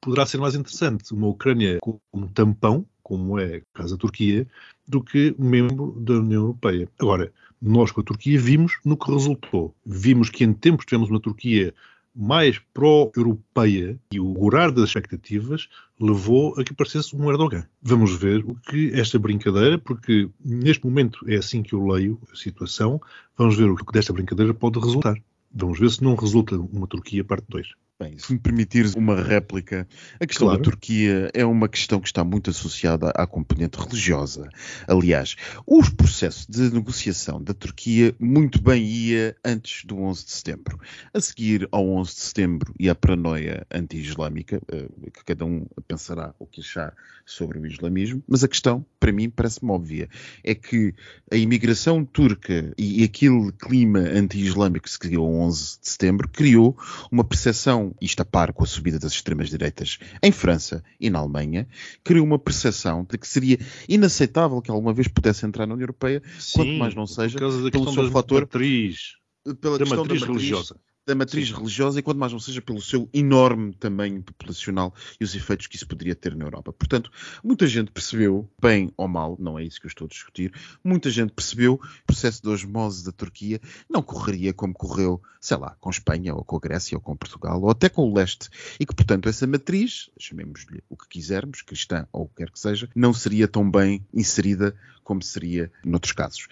poderá 0.00 0.24
ser 0.24 0.38
mais 0.38 0.54
interessante 0.54 1.12
uma 1.12 1.26
Ucrânia 1.26 1.78
como 1.80 2.28
tampão, 2.28 2.86
como 3.02 3.40
é 3.40 3.58
o 3.58 3.62
caso 3.74 3.96
da 3.96 4.00
Turquia, 4.00 4.46
do 4.86 5.02
que 5.02 5.34
membro 5.36 5.96
da 6.00 6.14
União 6.14 6.42
Europeia. 6.42 6.88
Agora, 6.98 7.32
Nós, 7.60 7.92
com 7.92 8.00
a 8.00 8.04
Turquia, 8.04 8.40
vimos 8.40 8.78
no 8.84 8.96
que 8.96 9.08
resultou. 9.08 9.72
Vimos 9.86 10.28
que 10.28 10.42
em 10.42 10.52
tempos 10.52 10.84
tivemos 10.84 11.08
uma 11.08 11.20
Turquia 11.20 11.72
mais 12.14 12.58
pró-europeia 12.74 13.98
e 14.12 14.20
o 14.20 14.32
gurar 14.32 14.70
das 14.70 14.88
expectativas 14.88 15.68
levou 15.98 16.54
a 16.58 16.64
que 16.64 16.72
aparecesse 16.72 17.16
um 17.16 17.30
Erdogan. 17.30 17.66
Vamos 17.80 18.14
ver 18.14 18.44
o 18.44 18.54
que 18.54 18.92
esta 18.92 19.18
brincadeira, 19.18 19.78
porque 19.78 20.28
neste 20.44 20.84
momento 20.84 21.24
é 21.28 21.36
assim 21.36 21.62
que 21.62 21.74
eu 21.74 21.86
leio 21.86 22.20
a 22.32 22.36
situação, 22.36 23.00
vamos 23.36 23.56
ver 23.56 23.70
o 23.70 23.76
que 23.76 23.92
desta 23.92 24.12
brincadeira 24.12 24.52
pode 24.52 24.78
resultar. 24.78 25.16
Vamos 25.54 25.78
ver 25.78 25.90
se 25.90 26.02
não 26.02 26.14
resulta 26.14 26.56
uma 26.56 26.86
Turquia 26.86 27.24
parte 27.24 27.44
2. 27.48 27.68
Bem, 28.02 28.18
se 28.18 28.32
me 28.32 28.38
permitires 28.40 28.94
uma 28.94 29.14
réplica, 29.14 29.86
a 30.18 30.26
questão 30.26 30.48
Claro. 30.48 30.60
da 30.60 30.64
Turquia 30.64 31.30
é 31.32 31.44
uma 31.44 31.68
questão 31.68 32.00
que 32.00 32.08
está 32.08 32.24
muito 32.24 32.50
associada 32.50 33.10
à 33.10 33.28
componente 33.28 33.78
religiosa. 33.78 34.48
Aliás, 34.88 35.36
os 35.64 35.88
processos 35.88 36.44
de 36.48 36.62
negociação 36.74 37.40
da 37.40 37.54
Turquia 37.54 38.12
muito 38.18 38.60
bem 38.60 38.82
ia 38.84 39.36
antes 39.44 39.84
do 39.84 40.00
11 40.00 40.24
de 40.24 40.32
setembro. 40.32 40.80
A 41.14 41.20
seguir 41.20 41.68
ao 41.70 41.88
11 41.88 42.12
de 42.12 42.20
setembro 42.20 42.74
e 42.76 42.90
à 42.90 42.94
paranoia 42.94 43.64
anti-islâmica, 43.72 44.60
eh, 44.72 44.88
que 45.12 45.24
cada 45.24 45.44
um 45.44 45.64
pensará 45.86 46.34
o 46.40 46.46
que 46.46 46.60
achar 46.60 46.92
sobre 47.24 47.60
o 47.60 47.66
islamismo, 47.66 48.20
mas 48.26 48.42
a 48.42 48.48
questão, 48.48 48.84
para 48.98 49.12
mim, 49.12 49.30
parece-me 49.30 49.70
óbvia, 49.70 50.08
é 50.42 50.56
que 50.56 50.92
a 51.30 51.36
imigração 51.36 52.04
turca 52.04 52.72
e 52.76 53.04
aquele 53.04 53.52
clima 53.52 54.00
anti-islâmico 54.00 54.86
que 54.86 54.90
se 54.90 54.98
criou 54.98 55.26
ao 55.26 55.34
11 55.46 55.78
de 55.80 55.88
setembro 55.88 56.28
criou 56.28 56.76
uma 57.12 57.22
percepção, 57.22 57.91
isto 58.00 58.20
a 58.20 58.24
par 58.24 58.52
com 58.52 58.64
a 58.64 58.66
subida 58.66 58.98
das 58.98 59.12
extremas-direitas 59.12 59.98
em 60.22 60.32
França 60.32 60.82
e 61.00 61.10
na 61.10 61.18
Alemanha, 61.18 61.66
criou 62.04 62.24
uma 62.26 62.38
percepção 62.38 63.06
de 63.08 63.18
que 63.18 63.26
seria 63.26 63.58
inaceitável 63.88 64.60
que 64.62 64.70
alguma 64.70 64.92
vez 64.92 65.08
pudesse 65.08 65.44
entrar 65.46 65.66
na 65.66 65.74
União 65.74 65.84
Europeia, 65.84 66.22
quanto 66.54 66.72
mais 66.72 66.94
não 66.94 67.06
seja, 67.06 67.34
por 67.34 67.40
causa 67.40 67.62
da 67.62 67.70
pelo 67.70 67.92
seu 67.92 68.10
fator- 68.10 68.42
matriz, 68.42 69.16
pela 69.60 69.78
da 69.78 69.84
questão 69.84 69.98
matriz 70.04 70.20
da 70.20 70.26
matriz 70.26 70.40
religiosa. 70.42 70.76
Da 71.04 71.14
matriz 71.16 71.50
religiosa 71.50 71.98
e 71.98 72.02
quanto 72.02 72.18
mais 72.18 72.32
não 72.32 72.38
seja 72.38 72.62
pelo 72.62 72.80
seu 72.80 73.08
enorme 73.12 73.74
tamanho 73.74 74.22
populacional 74.22 74.94
e 75.20 75.24
os 75.24 75.34
efeitos 75.34 75.66
que 75.66 75.74
isso 75.74 75.86
poderia 75.86 76.14
ter 76.14 76.36
na 76.36 76.44
Europa. 76.44 76.72
Portanto, 76.72 77.10
muita 77.42 77.66
gente 77.66 77.90
percebeu, 77.90 78.48
bem 78.60 78.92
ou 78.96 79.08
mal, 79.08 79.36
não 79.40 79.58
é 79.58 79.64
isso 79.64 79.80
que 79.80 79.86
eu 79.86 79.88
estou 79.88 80.04
a 80.04 80.08
discutir, 80.08 80.52
muita 80.82 81.10
gente 81.10 81.32
percebeu 81.32 81.76
que 81.76 81.86
o 81.86 82.06
processo 82.06 82.40
de 82.40 82.48
osmose 82.48 83.04
da 83.04 83.10
Turquia 83.10 83.60
não 83.90 84.00
correria 84.00 84.52
como 84.52 84.72
correu, 84.72 85.20
sei 85.40 85.56
lá, 85.56 85.76
com 85.80 85.90
Espanha 85.90 86.34
ou 86.34 86.44
com 86.44 86.56
a 86.56 86.60
Grécia 86.60 86.96
ou 86.96 87.00
com 87.02 87.16
Portugal 87.16 87.60
ou 87.60 87.70
até 87.70 87.88
com 87.88 88.08
o 88.08 88.14
leste 88.14 88.48
e 88.78 88.86
que, 88.86 88.94
portanto, 88.94 89.28
essa 89.28 89.46
matriz, 89.46 90.08
chamemos-lhe 90.18 90.84
o 90.88 90.96
que 90.96 91.08
quisermos, 91.08 91.62
cristã 91.62 92.06
ou 92.12 92.24
o 92.24 92.28
que 92.28 92.36
quer 92.36 92.50
que 92.50 92.60
seja, 92.60 92.88
não 92.94 93.12
seria 93.12 93.48
tão 93.48 93.68
bem 93.68 94.06
inserida 94.14 94.74
como 95.02 95.20
seria 95.20 95.70
noutros 95.84 96.12
casos. 96.12 96.46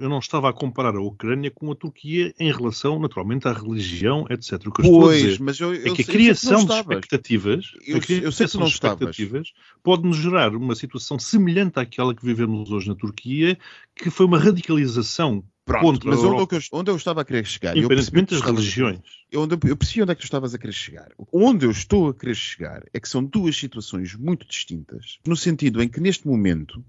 Eu 0.00 0.08
não 0.08 0.18
estava 0.18 0.50
a 0.50 0.52
comparar 0.52 0.96
a 0.96 1.00
Ucrânia 1.00 1.52
com 1.52 1.70
a 1.70 1.74
Turquia 1.74 2.34
em 2.38 2.50
relação, 2.50 2.98
naturalmente, 2.98 3.46
à 3.46 3.52
religião, 3.52 4.26
etc. 4.28 4.54
O 4.66 4.72
que 4.72 4.80
eu 4.80 4.84
estou 4.84 5.00
a 5.02 5.04
Pois, 5.04 5.22
dizer 5.22 5.40
mas 5.40 5.60
eu, 5.60 5.72
eu 5.72 5.92
é 5.92 5.94
que 5.94 6.02
a 6.02 6.04
criação 6.04 6.64
de 6.64 6.72
expectativas, 6.72 7.72
Eu- 7.86 7.98
a 7.98 8.00
criação 8.00 8.64
de 8.64 8.70
expectativas 8.70 9.52
pode-nos 9.82 10.16
gerar 10.16 10.54
uma 10.56 10.74
situação 10.74 11.16
semelhante 11.16 11.78
àquela 11.78 12.12
que 12.12 12.24
vivemos 12.24 12.72
hoje 12.72 12.88
na 12.88 12.96
Turquia, 12.96 13.56
que 13.94 14.10
foi 14.10 14.26
uma 14.26 14.38
radicalização 14.38 15.44
Pronto, 15.64 15.82
contra 15.84 16.10
mas 16.10 16.18
a 16.18 16.22
onde, 16.22 16.34
Europa, 16.34 16.56
eu, 16.56 16.60
onde 16.72 16.90
eu 16.90 16.96
estava 16.96 17.20
a 17.20 17.24
querer 17.24 17.46
chegar, 17.46 17.76
independentemente 17.76 18.34
das 18.34 18.40
religiões. 18.42 18.98
Eu, 19.30 19.42
onde- 19.42 19.58
eu 19.68 19.76
percebi 19.76 20.02
onde 20.02 20.12
é 20.12 20.14
que 20.14 20.22
tu 20.22 20.24
estavas 20.24 20.54
a 20.54 20.58
querer 20.58 20.72
chegar. 20.72 21.08
Onde 21.30 21.66
eu 21.66 21.70
estou 21.70 22.08
a 22.08 22.14
querer 22.14 22.34
chegar 22.34 22.82
é 22.94 22.98
que 22.98 23.08
são 23.08 23.22
duas 23.22 23.54
situações 23.56 24.14
muito 24.14 24.46
distintas, 24.46 25.18
no 25.26 25.36
sentido 25.36 25.82
em 25.82 25.88
que 25.88 26.00
neste 26.00 26.26
momento 26.26 26.82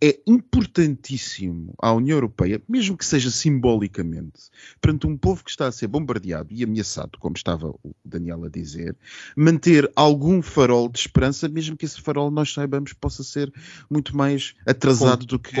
é 0.00 0.18
importantíssimo 0.26 1.74
à 1.78 1.92
União 1.92 2.16
Europeia, 2.16 2.62
mesmo 2.68 2.96
que 2.96 3.04
seja 3.04 3.30
simbolicamente, 3.30 4.50
perante 4.80 5.06
um 5.06 5.16
povo 5.16 5.42
que 5.44 5.50
está 5.50 5.66
a 5.66 5.72
ser 5.72 5.86
bombardeado 5.88 6.48
e 6.52 6.62
ameaçado, 6.62 7.18
como 7.18 7.36
estava 7.36 7.68
o 7.82 7.94
Daniel 8.04 8.44
a 8.44 8.48
dizer, 8.48 8.96
manter 9.36 9.90
algum 9.96 10.40
farol 10.42 10.88
de 10.88 10.98
esperança, 11.00 11.48
mesmo 11.48 11.76
que 11.76 11.84
esse 11.84 12.00
farol 12.00 12.30
nós 12.30 12.52
saibamos 12.52 12.92
possa 12.92 13.22
ser 13.24 13.52
muito 13.90 14.16
mais 14.16 14.54
atrasado 14.66 15.26
do 15.26 15.38
que 15.38 15.56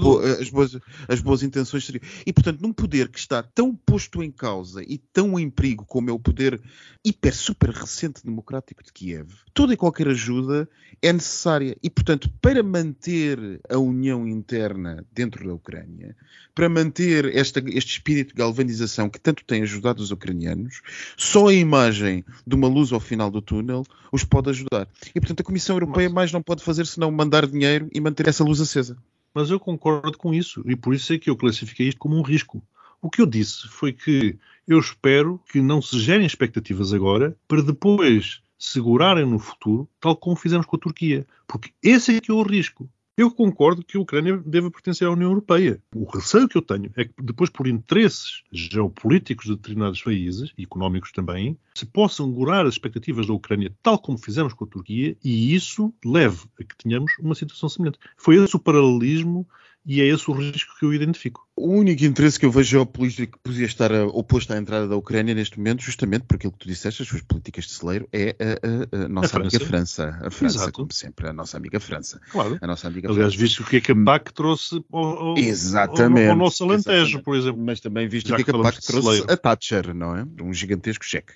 bo- 0.00 0.18
as, 0.20 0.50
boas, 0.50 0.78
as 1.08 1.20
boas 1.20 1.42
intenções 1.42 1.84
seriam. 1.86 2.02
E, 2.26 2.32
portanto, 2.32 2.60
num 2.60 2.72
poder 2.72 3.08
que 3.08 3.18
está 3.18 3.42
tão 3.42 3.74
posto 3.74 4.22
em 4.22 4.30
causa 4.30 4.82
e 4.82 4.98
tão 4.98 5.38
em 5.38 5.48
perigo 5.48 5.69
como 5.76 6.10
é 6.10 6.12
o 6.12 6.18
poder 6.18 6.60
hiper, 7.04 7.34
super 7.34 7.70
recente 7.70 8.24
democrático 8.24 8.82
de 8.82 8.92
Kiev, 8.92 9.28
toda 9.54 9.72
e 9.72 9.76
qualquer 9.76 10.08
ajuda 10.08 10.68
é 11.02 11.12
necessária. 11.12 11.76
E, 11.82 11.88
portanto, 11.88 12.30
para 12.40 12.62
manter 12.62 13.60
a 13.68 13.78
união 13.78 14.26
interna 14.26 15.04
dentro 15.12 15.46
da 15.46 15.54
Ucrânia, 15.54 16.16
para 16.54 16.68
manter 16.68 17.34
esta, 17.36 17.60
este 17.66 17.92
espírito 17.92 18.28
de 18.28 18.34
galvanização 18.34 19.08
que 19.08 19.20
tanto 19.20 19.44
tem 19.44 19.62
ajudado 19.62 20.02
os 20.02 20.10
ucranianos, 20.10 20.82
só 21.16 21.48
a 21.48 21.54
imagem 21.54 22.24
de 22.46 22.54
uma 22.54 22.68
luz 22.68 22.92
ao 22.92 23.00
final 23.00 23.30
do 23.30 23.40
túnel 23.40 23.84
os 24.12 24.24
pode 24.24 24.50
ajudar. 24.50 24.88
E, 25.14 25.20
portanto, 25.20 25.40
a 25.40 25.44
Comissão 25.44 25.76
Europeia 25.76 26.10
mais 26.10 26.32
não 26.32 26.42
pode 26.42 26.62
fazer 26.62 26.86
senão 26.86 27.10
mandar 27.10 27.46
dinheiro 27.46 27.88
e 27.92 28.00
manter 28.00 28.28
essa 28.28 28.44
luz 28.44 28.60
acesa. 28.60 28.96
Mas 29.32 29.50
eu 29.50 29.60
concordo 29.60 30.18
com 30.18 30.34
isso 30.34 30.62
e 30.66 30.74
por 30.74 30.94
isso 30.94 31.12
é 31.12 31.18
que 31.18 31.30
eu 31.30 31.36
classifiquei 31.36 31.88
isto 31.88 31.98
como 31.98 32.16
um 32.16 32.22
risco. 32.22 32.62
O 33.02 33.08
que 33.08 33.22
eu 33.22 33.26
disse 33.26 33.66
foi 33.68 33.92
que 33.92 34.38
eu 34.68 34.78
espero 34.78 35.40
que 35.50 35.60
não 35.60 35.80
se 35.80 35.98
gerem 35.98 36.26
expectativas 36.26 36.92
agora 36.92 37.36
para 37.48 37.62
depois 37.62 38.42
segurarem 38.58 39.24
no 39.24 39.38
futuro, 39.38 39.88
tal 39.98 40.14
como 40.14 40.36
fizemos 40.36 40.66
com 40.66 40.76
a 40.76 40.78
Turquia. 40.78 41.26
Porque 41.46 41.72
esse 41.82 42.16
é 42.16 42.20
que 42.20 42.30
é 42.30 42.34
o 42.34 42.42
risco. 42.42 42.88
Eu 43.16 43.30
concordo 43.30 43.84
que 43.84 43.96
a 43.96 44.00
Ucrânia 44.00 44.36
deve 44.46 44.70
pertencer 44.70 45.06
à 45.06 45.10
União 45.10 45.30
Europeia. 45.30 45.82
O 45.94 46.04
receio 46.04 46.48
que 46.48 46.56
eu 46.56 46.62
tenho 46.62 46.90
é 46.96 47.04
que 47.04 47.12
depois, 47.22 47.50
por 47.50 47.66
interesses 47.66 48.42
geopolíticos 48.50 49.46
de 49.46 49.56
determinados 49.56 50.02
países, 50.02 50.52
e 50.56 50.62
económicos 50.62 51.12
também, 51.12 51.58
se 51.74 51.84
possam 51.84 52.32
gurar 52.32 52.64
as 52.64 52.74
expectativas 52.74 53.26
da 53.26 53.32
Ucrânia, 53.32 53.74
tal 53.82 53.98
como 53.98 54.16
fizemos 54.16 54.54
com 54.54 54.64
a 54.64 54.68
Turquia, 54.68 55.16
e 55.22 55.54
isso 55.54 55.92
leve 56.04 56.46
a 56.58 56.64
que 56.64 56.76
tenhamos 56.76 57.12
uma 57.18 57.34
situação 57.34 57.68
semelhante. 57.68 57.98
Foi 58.16 58.36
esse 58.36 58.56
o 58.56 58.60
paralelismo 58.60 59.46
e 59.86 60.00
é 60.00 60.04
esse 60.06 60.30
o 60.30 60.34
risco 60.34 60.74
que 60.78 60.84
eu 60.84 60.92
identifico. 60.92 61.40
O 61.56 61.68
único 61.74 62.04
interesse 62.04 62.38
que 62.38 62.46
eu 62.46 62.50
vejo 62.50 62.70
geopolítico 62.70 63.32
que 63.38 63.42
podia 63.42 63.66
estar 63.66 63.90
eh, 63.90 64.02
oposto 64.02 64.52
à 64.52 64.56
entrada 64.56 64.86
da 64.88 64.96
Ucrânia 64.96 65.34
neste 65.34 65.58
momento, 65.58 65.82
justamente 65.82 66.24
por 66.24 66.36
aquilo 66.36 66.52
que 66.52 66.58
tu 66.58 66.68
disseste, 66.68 67.02
as 67.02 67.08
suas 67.08 67.22
políticas 67.22 67.64
de 67.64 67.72
celeiro, 67.72 68.08
é 68.12 68.36
a, 68.38 68.98
a- 69.00 69.04
a 69.04 69.08
nossa 69.08 69.36
A 69.36 69.40
amiga 69.40 69.58
França. 69.60 69.66
França. 70.12 70.26
A 70.26 70.30
França, 70.30 70.56
Exato. 70.58 70.72
como 70.72 70.92
sempre, 70.92 71.28
a 71.28 71.32
nossa 71.32 71.56
amiga 71.56 71.80
França. 71.80 72.20
Claro. 72.30 72.58
A 72.60 72.66
nossa 72.66 72.88
amiga 72.88 73.08
Aliás, 73.10 73.34
França. 73.34 73.42
visto 73.42 73.62
o 73.62 73.66
que 73.66 73.76
é 73.76 73.80
que 73.80 73.92
a 73.92 73.96
PAC 74.04 74.32
trouxe 74.32 74.82
ao, 74.92 75.04
ao- 75.04 75.38
Exatamente. 75.38 76.26
ao, 76.26 76.32
ao 76.32 76.38
nosso 76.38 76.62
Alentejo, 76.64 76.92
Exatamente. 76.96 77.24
por 77.24 77.36
exemplo. 77.36 77.62
Mas 77.64 77.80
também 77.80 78.08
visto 78.08 78.28
Já 78.28 78.34
o 78.34 78.36
que 78.36 78.42
é 78.42 78.44
que 78.44 78.50
a 78.58 78.62
PAC 78.62 78.80
trouxe 78.86 79.24
a 79.28 79.36
Thatcher, 79.36 79.94
não 79.94 80.16
é? 80.16 80.26
Um 80.42 80.52
gigantesco 80.54 81.04
cheque. 81.04 81.32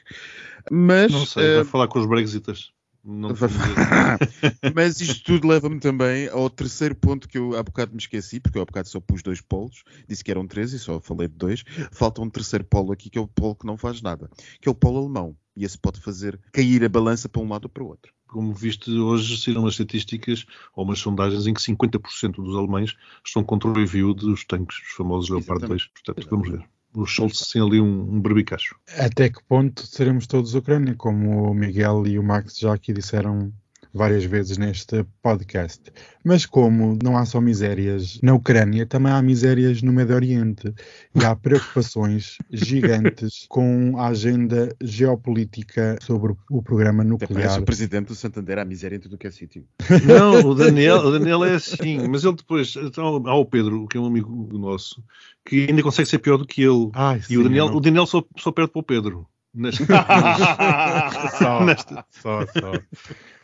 Mas, 0.70 1.12
Não 1.12 1.26
sei, 1.26 1.44
eh, 1.44 1.54
vai 1.56 1.64
falar 1.64 1.88
com 1.88 1.98
os 1.98 2.06
Brexitas. 2.06 2.70
Mas 4.74 5.00
isto 5.00 5.22
tudo 5.24 5.46
leva-me 5.46 5.78
também 5.78 6.28
ao 6.28 6.48
terceiro 6.48 6.94
ponto 6.94 7.28
que 7.28 7.36
eu 7.36 7.56
há 7.56 7.62
bocado 7.62 7.92
me 7.92 7.98
esqueci, 7.98 8.40
porque 8.40 8.56
eu 8.56 8.62
há 8.62 8.64
bocado 8.64 8.88
só 8.88 8.98
pus 8.98 9.22
dois 9.22 9.40
polos, 9.40 9.84
disse 10.08 10.24
que 10.24 10.30
eram 10.30 10.46
três 10.46 10.72
e 10.72 10.78
só 10.78 10.98
falei 11.00 11.28
de 11.28 11.34
dois. 11.34 11.62
Falta 11.92 12.22
um 12.22 12.30
terceiro 12.30 12.64
polo 12.64 12.92
aqui, 12.92 13.10
que 13.10 13.18
é 13.18 13.20
o 13.20 13.28
polo 13.28 13.54
que 13.54 13.66
não 13.66 13.76
faz 13.76 14.00
nada, 14.00 14.30
que 14.60 14.68
é 14.68 14.72
o 14.72 14.74
polo 14.74 14.98
alemão. 14.98 15.36
E 15.56 15.64
esse 15.64 15.78
pode 15.78 16.00
fazer 16.00 16.40
cair 16.52 16.84
a 16.84 16.88
balança 16.88 17.28
para 17.28 17.42
um 17.42 17.48
lado 17.48 17.64
ou 17.66 17.70
para 17.70 17.84
o 17.84 17.88
outro. 17.88 18.12
Como 18.26 18.52
viste, 18.52 18.90
hoje 18.90 19.40
saíram 19.40 19.62
umas 19.62 19.74
estatísticas 19.74 20.44
ou 20.74 20.84
umas 20.84 20.98
sondagens 20.98 21.46
em 21.46 21.54
que 21.54 21.60
50% 21.60 22.32
dos 22.42 22.56
alemães 22.56 22.96
estão 23.24 23.44
contra 23.44 23.68
o 23.68 23.72
review 23.72 24.12
dos 24.12 24.44
tanques, 24.44 24.78
os 24.78 24.92
famosos 24.94 25.30
Leopard 25.30 25.66
2. 25.66 25.82
Exatamente. 25.82 25.92
Portanto, 26.04 26.28
vamos 26.30 26.48
ver. 26.48 26.73
O 26.94 27.06
Scholz 27.06 27.48
tem 27.52 27.60
ali 27.60 27.80
um, 27.80 28.20
um. 28.20 28.76
Até 28.98 29.28
que 29.28 29.42
ponto 29.44 29.84
seremos 29.86 30.26
todos 30.26 30.54
Ucrânia, 30.54 30.94
como 30.94 31.50
o 31.50 31.54
Miguel 31.54 32.06
e 32.06 32.18
o 32.18 32.22
Max 32.22 32.58
já 32.58 32.72
aqui 32.72 32.92
disseram 32.92 33.52
várias 33.94 34.24
vezes 34.24 34.58
neste 34.58 35.04
podcast. 35.22 35.80
Mas 36.24 36.44
como 36.46 36.98
não 37.02 37.16
há 37.16 37.24
só 37.24 37.40
misérias 37.40 38.18
na 38.22 38.34
Ucrânia, 38.34 38.84
também 38.86 39.12
há 39.12 39.22
misérias 39.22 39.80
no 39.82 39.92
Médio 39.92 40.16
Oriente. 40.16 40.74
E 41.14 41.24
há 41.24 41.36
preocupações 41.36 42.36
gigantes 42.52 43.46
com 43.48 43.96
a 43.98 44.08
agenda 44.08 44.74
geopolítica 44.82 45.96
sobre 46.02 46.34
o 46.50 46.62
programa 46.62 47.02
Até 47.02 47.08
nuclear. 47.10 47.60
o 47.60 47.64
presidente 47.64 48.08
do 48.08 48.14
Santander 48.14 48.58
à 48.58 48.64
miséria 48.64 48.96
em 48.96 49.00
tudo 49.00 49.14
o 49.14 49.18
que 49.18 49.26
é 49.26 49.30
sítio. 49.30 49.64
Não, 50.06 50.50
o 50.50 50.54
Daniel, 50.56 50.96
o 50.98 51.10
Daniel 51.12 51.44
é 51.44 51.54
assim, 51.54 52.08
mas 52.08 52.24
ele 52.24 52.34
depois, 52.36 52.74
então, 52.76 53.22
há 53.26 53.34
o 53.36 53.44
Pedro, 53.46 53.86
que 53.86 53.96
é 53.96 54.00
um 54.00 54.06
amigo 54.06 54.48
nosso, 54.58 55.02
que 55.44 55.66
ainda 55.68 55.82
consegue 55.82 56.08
ser 56.08 56.18
pior 56.18 56.36
do 56.36 56.46
que 56.46 56.62
ele. 56.62 56.90
Ai, 56.94 57.18
E 57.18 57.22
sim, 57.22 57.36
o 57.36 57.42
Daniel, 57.44 57.68
não- 57.68 57.76
o 57.76 57.80
Daniel 57.80 58.06
só, 58.06 58.24
só 58.38 58.50
perde 58.50 58.72
para 58.72 58.80
o 58.80 58.82
Pedro. 58.82 59.26
Nesta- 59.54 59.84
só, 61.38 61.64
nesta- 61.64 62.04
só, 62.10 62.46
só. 62.46 62.72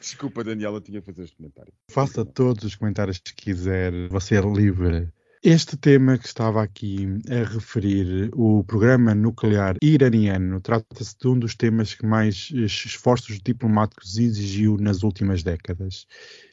Desculpa, 0.01 0.43
Daniela, 0.43 0.81
tinha 0.81 0.99
a 0.99 1.03
fazer 1.03 1.23
este 1.23 1.37
comentário. 1.37 1.73
Faça 1.91 2.25
todos 2.25 2.65
os 2.65 2.75
comentários 2.75 3.19
que 3.19 3.35
quiser. 3.35 3.93
Você 4.09 4.37
é 4.37 4.41
livre 4.41 5.09
Este 5.43 5.77
tema 5.77 6.19
que 6.19 6.27
estava 6.27 6.63
aqui 6.63 7.07
a 7.31 7.49
referir, 7.49 8.31
o 8.35 8.65
programa 8.65 9.15
nuclear 9.15 9.77
iraniano, 9.81 10.61
trata-se 10.61 11.17
de 11.19 11.29
um 11.29 11.39
dos 11.39 11.55
temas 11.55 11.95
que 11.95 12.05
mais 12.05 12.51
esforços 12.53 13.39
diplomáticos 13.43 14.19
exigiu 14.19 14.77
nas 14.79 15.03
últimas 15.03 15.43
décadas. 15.43 16.07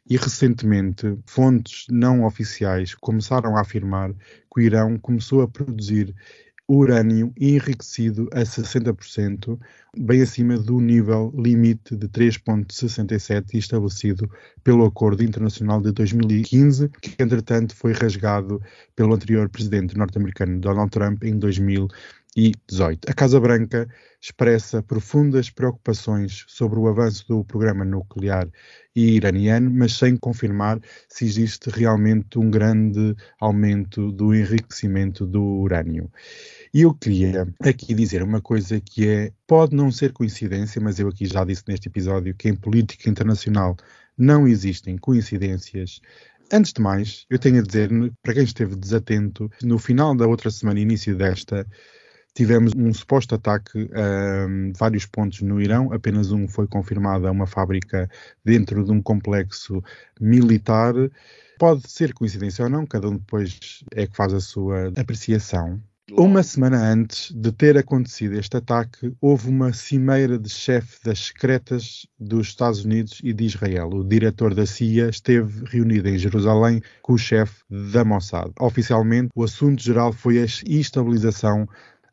E 0.09 0.15
recentemente, 0.15 1.17
fontes 1.25 1.85
não 1.89 2.23
oficiais 2.23 2.93
começaram 2.95 3.57
a 3.57 3.61
afirmar 3.61 4.13
que 4.13 4.57
o 4.57 4.61
Irão 4.61 4.97
começou 4.97 5.41
a 5.41 5.47
produzir 5.47 6.15
urânio 6.67 7.31
enriquecido 7.39 8.27
a 8.33 8.41
60%, 8.41 9.57
bem 9.97 10.21
acima 10.21 10.57
do 10.57 10.79
nível 10.81 11.33
limite 11.37 11.95
de 11.95 12.07
3,67 12.09 13.53
estabelecido 13.53 14.29
pelo 14.63 14.85
Acordo 14.85 15.23
Internacional 15.23 15.81
de 15.81 15.91
2015, 15.93 16.89
que 17.01 17.15
entretanto 17.23 17.75
foi 17.75 17.93
rasgado 17.93 18.61
pelo 18.95 19.13
anterior 19.13 19.47
presidente 19.47 19.97
norte-americano 19.97 20.59
Donald 20.59 20.91
Trump 20.91 21.23
em 21.23 21.39
2018. 22.37 23.09
A 23.09 23.13
Casa 23.13 23.39
Branca 23.39 23.87
expressa 24.21 24.83
profundas 24.83 25.49
preocupações 25.49 26.45
sobre 26.47 26.77
o 26.77 26.87
avanço 26.87 27.27
do 27.27 27.43
programa 27.43 27.83
nuclear 27.83 28.47
iraniano, 28.95 29.71
mas 29.71 29.93
sem 29.97 30.15
confirmar 30.15 30.79
se 31.09 31.25
existe 31.25 31.69
realmente 31.71 32.37
um 32.37 32.49
grande 32.49 33.15
aumento 33.39 34.11
do 34.11 34.35
enriquecimento 34.35 35.25
do 35.25 35.43
urânio. 35.43 36.11
E 36.71 36.81
eu 36.81 36.93
queria 36.93 37.47
aqui 37.59 37.93
dizer 37.95 38.21
uma 38.21 38.41
coisa 38.41 38.79
que 38.79 39.07
é, 39.07 39.31
pode 39.47 39.75
não 39.75 39.91
ser 39.91 40.13
coincidência, 40.13 40.79
mas 40.79 40.99
eu 40.99 41.07
aqui 41.07 41.25
já 41.25 41.43
disse 41.43 41.63
neste 41.67 41.87
episódio 41.87 42.35
que 42.35 42.49
em 42.49 42.55
política 42.55 43.09
internacional 43.09 43.75
não 44.15 44.47
existem 44.47 44.97
coincidências. 44.97 46.01
Antes 46.51 46.71
de 46.71 46.81
mais, 46.81 47.25
eu 47.29 47.37
tenho 47.37 47.59
a 47.59 47.63
dizer, 47.63 47.89
para 48.21 48.33
quem 48.33 48.43
esteve 48.43 48.75
desatento, 48.75 49.49
no 49.63 49.77
final 49.77 50.15
da 50.15 50.25
outra 50.25 50.49
semana, 50.49 50.79
início 50.79 51.15
desta, 51.15 51.67
tivemos 52.37 52.71
um 52.75 52.93
suposto 52.93 53.33
ataque 53.33 53.89
a 53.91 54.47
vários 54.77 55.07
pontos 55.07 55.41
no 55.41 55.59
Irão. 55.59 55.91
Apenas 55.91 56.31
um 56.31 56.47
foi 56.47 56.67
confirmado 56.67 57.27
a 57.27 57.31
uma 57.31 57.47
fábrica 57.47 58.07
dentro 58.45 58.85
de 58.85 58.91
um 58.91 59.01
complexo 59.01 59.83
militar. 60.21 60.93
Pode 61.57 61.89
ser 61.89 62.13
coincidência 62.13 62.63
ou 62.63 62.69
não, 62.69 62.85
cada 62.85 63.09
um 63.09 63.17
depois 63.17 63.83
é 63.91 64.05
que 64.05 64.15
faz 64.15 64.35
a 64.35 64.39
sua 64.39 64.93
apreciação. 64.95 65.81
Uma 66.11 66.43
semana 66.43 66.77
antes 66.77 67.31
de 67.31 67.51
ter 67.51 67.75
acontecido 67.75 68.35
este 68.35 68.55
ataque, 68.55 69.11
houve 69.19 69.49
uma 69.49 69.73
cimeira 69.73 70.37
de 70.37 70.47
chefe 70.47 71.03
das 71.03 71.19
secretas 71.19 72.07
dos 72.19 72.49
Estados 72.49 72.85
Unidos 72.85 73.19
e 73.23 73.33
de 73.33 73.45
Israel. 73.45 73.89
O 73.89 74.03
diretor 74.05 74.53
da 74.53 74.65
CIA 74.65 75.09
esteve 75.09 75.65
reunido 75.65 76.07
em 76.07 76.17
Jerusalém 76.17 76.81
com 77.01 77.13
o 77.13 77.17
chefe 77.17 77.61
da 77.69 78.05
Mossad. 78.05 78.51
Oficialmente, 78.59 79.31
o 79.35 79.43
assunto 79.43 79.81
geral 79.81 80.13
foi 80.13 80.39
a 80.39 80.45
estabilização 80.45 81.67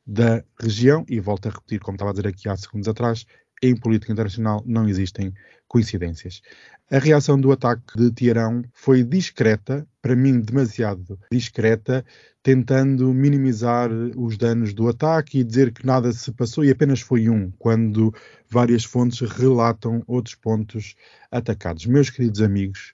da 0.07 0.45
região 0.61 1.05
e 1.09 1.21
volto 1.21 1.49
a 1.49 1.51
repetir, 1.51 1.81
como 1.81 1.97
estava 1.97 2.11
a 2.11 2.15
dizer 2.15 2.29
aqui 2.29 2.49
há 2.49 2.57
segundos 2.57 2.89
atrás, 2.89 3.25
em 3.63 3.75
política 3.75 4.13
internacional 4.13 4.63
não 4.67 4.89
existem 4.89 5.33
coincidências. 5.67 6.43
A 6.91 6.99
reação 6.99 7.41
do 7.41 7.51
ataque 7.51 7.97
de 7.97 8.11
Teherão 8.11 8.63
foi 8.73 9.03
discreta, 9.03 9.87
para 10.03 10.15
mim 10.15 10.39
demasiado 10.39 11.19
discreta, 11.33 12.05
tentando 12.43 13.13
minimizar 13.15 13.91
os 14.17 14.37
danos 14.37 14.75
do 14.75 14.87
ataque 14.87 15.39
e 15.39 15.45
dizer 15.45 15.73
que 15.73 15.87
nada 15.87 16.13
se 16.13 16.31
passou 16.33 16.65
e 16.65 16.71
apenas 16.71 17.01
foi 17.01 17.29
um, 17.31 17.51
quando 17.59 18.15
várias 18.51 18.85
fontes 18.85 19.21
relatam 19.21 20.03
outros 20.07 20.35
pontos 20.35 20.95
atacados. 21.31 21.87
Meus 21.87 22.11
queridos 22.11 22.43
amigos, 22.43 22.94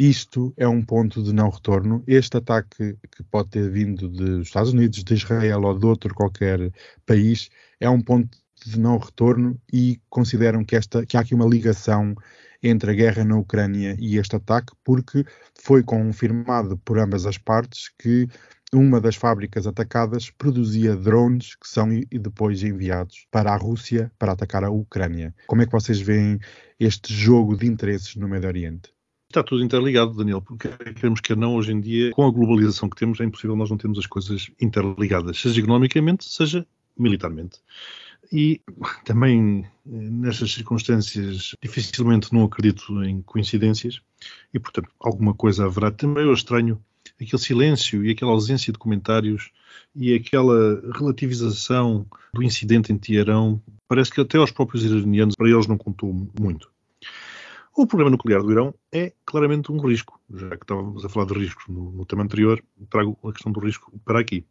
isto 0.00 0.54
é 0.56 0.66
um 0.66 0.82
ponto 0.82 1.22
de 1.22 1.30
não 1.30 1.50
retorno. 1.50 2.02
Este 2.06 2.38
ataque, 2.38 2.96
que 3.14 3.22
pode 3.24 3.50
ter 3.50 3.70
vindo 3.70 4.08
dos 4.08 4.46
Estados 4.46 4.72
Unidos, 4.72 5.04
de 5.04 5.12
Israel 5.12 5.62
ou 5.62 5.78
de 5.78 5.84
outro 5.84 6.14
qualquer 6.14 6.72
país, 7.04 7.50
é 7.78 7.90
um 7.90 8.00
ponto 8.00 8.38
de 8.64 8.80
não 8.80 8.96
retorno 8.96 9.60
e 9.70 10.00
consideram 10.08 10.64
que, 10.64 10.74
esta, 10.74 11.04
que 11.04 11.18
há 11.18 11.20
aqui 11.20 11.34
uma 11.34 11.44
ligação 11.46 12.14
entre 12.62 12.90
a 12.90 12.94
guerra 12.94 13.24
na 13.24 13.36
Ucrânia 13.36 13.94
e 13.98 14.16
este 14.16 14.36
ataque, 14.36 14.72
porque 14.82 15.22
foi 15.62 15.82
confirmado 15.82 16.78
por 16.78 16.98
ambas 16.98 17.26
as 17.26 17.36
partes 17.36 17.90
que 17.98 18.26
uma 18.72 19.02
das 19.02 19.16
fábricas 19.16 19.66
atacadas 19.66 20.30
produzia 20.30 20.96
drones 20.96 21.56
que 21.56 21.68
são 21.68 21.88
depois 22.10 22.62
enviados 22.62 23.26
para 23.30 23.52
a 23.52 23.56
Rússia 23.56 24.10
para 24.18 24.32
atacar 24.32 24.64
a 24.64 24.70
Ucrânia. 24.70 25.34
Como 25.46 25.60
é 25.60 25.66
que 25.66 25.72
vocês 25.72 26.00
veem 26.00 26.38
este 26.78 27.12
jogo 27.12 27.54
de 27.54 27.66
interesses 27.66 28.16
no 28.16 28.28
Médio 28.28 28.48
Oriente? 28.48 28.90
Está 29.30 29.44
tudo 29.44 29.62
interligado, 29.62 30.12
Daniel, 30.12 30.42
porque 30.42 30.68
queremos 30.92 31.20
que 31.20 31.36
não, 31.36 31.54
hoje 31.54 31.70
em 31.70 31.80
dia, 31.80 32.10
com 32.10 32.26
a 32.26 32.32
globalização 32.32 32.90
que 32.90 32.96
temos, 32.96 33.20
é 33.20 33.24
impossível 33.24 33.54
nós 33.54 33.70
não 33.70 33.76
termos 33.76 34.00
as 34.00 34.06
coisas 34.06 34.50
interligadas, 34.60 35.40
seja 35.40 35.60
economicamente, 35.60 36.24
seja 36.24 36.66
militarmente. 36.98 37.60
E 38.32 38.60
também, 39.04 39.64
nestas 39.86 40.52
circunstâncias, 40.52 41.54
dificilmente 41.62 42.32
não 42.32 42.42
acredito 42.42 43.04
em 43.04 43.22
coincidências, 43.22 44.00
e 44.52 44.58
portanto, 44.58 44.88
alguma 44.98 45.32
coisa 45.32 45.64
haverá. 45.64 45.92
Também 45.92 46.24
eu 46.24 46.34
estranho 46.34 46.82
aquele 47.14 47.40
silêncio 47.40 48.04
e 48.04 48.10
aquela 48.10 48.32
ausência 48.32 48.72
de 48.72 48.80
comentários 48.80 49.52
e 49.94 50.12
aquela 50.12 50.82
relativização 50.92 52.04
do 52.34 52.42
incidente 52.42 52.92
em 52.92 52.98
Teherão, 52.98 53.62
parece 53.86 54.10
que 54.10 54.20
até 54.20 54.38
aos 54.38 54.50
próprios 54.50 54.84
iranianos, 54.84 55.36
para 55.36 55.48
eles 55.48 55.68
não 55.68 55.78
contou 55.78 56.12
muito. 56.36 56.68
O 57.76 57.86
problema 57.86 58.10
nuclear 58.10 58.42
do 58.42 58.50
Irão 58.50 58.74
é 58.92 59.12
claramente 59.24 59.70
um 59.70 59.78
risco. 59.78 60.20
Já 60.34 60.50
que 60.50 60.64
estávamos 60.64 61.04
a 61.04 61.08
falar 61.08 61.26
de 61.26 61.34
riscos 61.34 61.64
no, 61.68 61.92
no 61.92 62.04
tema 62.04 62.22
anterior, 62.22 62.62
trago 62.90 63.16
a 63.24 63.32
questão 63.32 63.52
do 63.52 63.60
risco 63.60 63.92
para 64.04 64.20
aqui. 64.20 64.44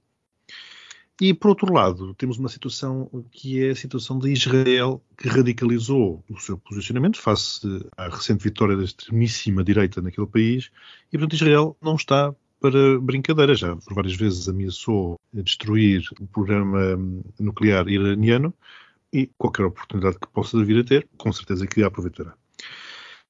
E, 1.22 1.34
por 1.34 1.50
outro 1.50 1.74
lado, 1.74 2.14
temos 2.14 2.38
uma 2.38 2.48
situação 2.48 3.10
que 3.30 3.62
é 3.62 3.72
a 3.72 3.76
situação 3.76 4.18
de 4.18 4.32
Israel, 4.32 5.04
que 5.18 5.28
radicalizou 5.28 6.24
o 6.30 6.40
seu 6.40 6.58
posicionamento 6.58 7.20
face 7.20 7.62
à 7.98 8.08
recente 8.08 8.42
vitória 8.42 8.78
da 8.78 8.86
extremíssima 8.86 9.62
direita 9.62 10.02
naquele 10.02 10.28
país, 10.28 10.72
e, 11.12 11.18
portanto, 11.18 11.34
Israel 11.36 11.76
não 11.82 11.96
está 11.96 12.34
para 12.62 13.00
brincadeira. 13.02 13.54
Já 13.54 13.76
por 13.76 13.96
várias 13.96 14.16
vezes 14.16 14.48
ameaçou 14.48 15.20
destruir 15.34 16.04
o 16.22 16.28
programa 16.28 16.98
nuclear 17.38 17.90
iraniano 17.90 18.54
e 19.12 19.30
qualquer 19.38 19.66
oportunidade 19.66 20.20
que 20.20 20.28
possa 20.30 20.64
vir 20.64 20.80
a 20.80 20.84
ter, 20.86 21.08
com 21.18 21.34
certeza 21.34 21.68
que 21.68 21.84
a 21.84 21.88
aproveitará. 21.88 22.34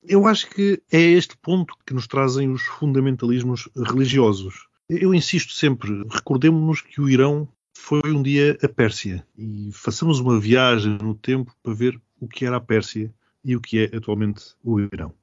Eu 0.04 0.26
acho 0.26 0.50
que 0.50 0.82
é 0.92 1.02
este 1.02 1.38
ponto 1.38 1.76
que 1.86 1.94
nos 1.94 2.08
trazem 2.08 2.50
os 2.50 2.62
fundamentalismos 2.64 3.68
religiosos. 3.76 4.68
Eu 4.88 5.14
insisto 5.14 5.54
sempre, 5.54 6.04
recordemos-nos 6.10 6.82
que 6.82 7.02
o 7.02 7.10
Irão 7.10 7.48
foi 7.74 8.02
um 8.12 8.24
dia 8.24 8.58
a 8.64 8.68
Pérsia 8.68 9.26
e 9.38 9.70
façamos 9.74 10.20
uma 10.20 10.40
viagem 10.40 10.98
no 11.02 11.16
tempo 11.16 11.54
para 11.62 11.74
ver 11.74 12.00
o 12.20 12.28
que 12.28 12.46
era 12.46 12.58
a 12.58 12.62
Pérsia 12.62 13.14
e 13.44 13.56
o 13.56 13.62
que 13.62 13.80
é 13.80 13.96
atualmente 13.96 14.56
o 14.64 14.80
Irão. 14.80 15.14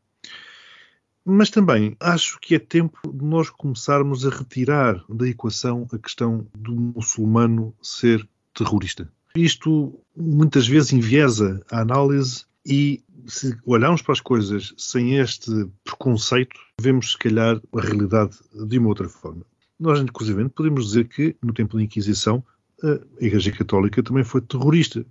Mas 1.25 1.51
também 1.51 1.97
acho 1.99 2.39
que 2.39 2.55
é 2.55 2.59
tempo 2.59 3.01
de 3.13 3.25
nós 3.25 3.51
começarmos 3.51 4.25
a 4.25 4.31
retirar 4.31 5.05
da 5.09 5.27
equação 5.27 5.89
a 5.93 5.99
questão 5.99 6.47
do 6.57 6.73
muçulmano 6.73 7.75
ser 7.83 8.27
terrorista. 8.55 9.11
Isto 9.35 9.99
muitas 10.17 10.69
vezes 10.69 10.93
enviesa 10.93 11.65
a 11.71 11.81
análise 11.81 12.45
e 12.67 13.05
se 13.27 13.57
olharmos 13.65 14.03
para 14.03 14.13
as 14.13 14.21
coisas 14.21 14.75
sem 14.77 15.17
este 15.19 15.51
preconceito, 15.85 16.59
vemos 16.81 17.13
se 17.13 17.19
calhar 17.19 17.61
a 17.73 17.81
realidade 17.81 18.37
de 18.53 18.79
uma 18.79 18.89
outra 18.89 19.09
forma. 19.09 19.47
Nós, 19.79 20.01
inclusive, 20.01 20.49
podemos 20.49 20.87
dizer 20.87 21.07
que 21.07 21.37
no 21.43 21.53
tempo 21.53 21.77
da 21.77 21.83
Inquisição 21.83 22.45
a 22.83 23.25
Igreja 23.25 23.53
Católica 23.53 24.03
também 24.03 24.25
foi 24.25 24.41
terrorista. 24.41 25.07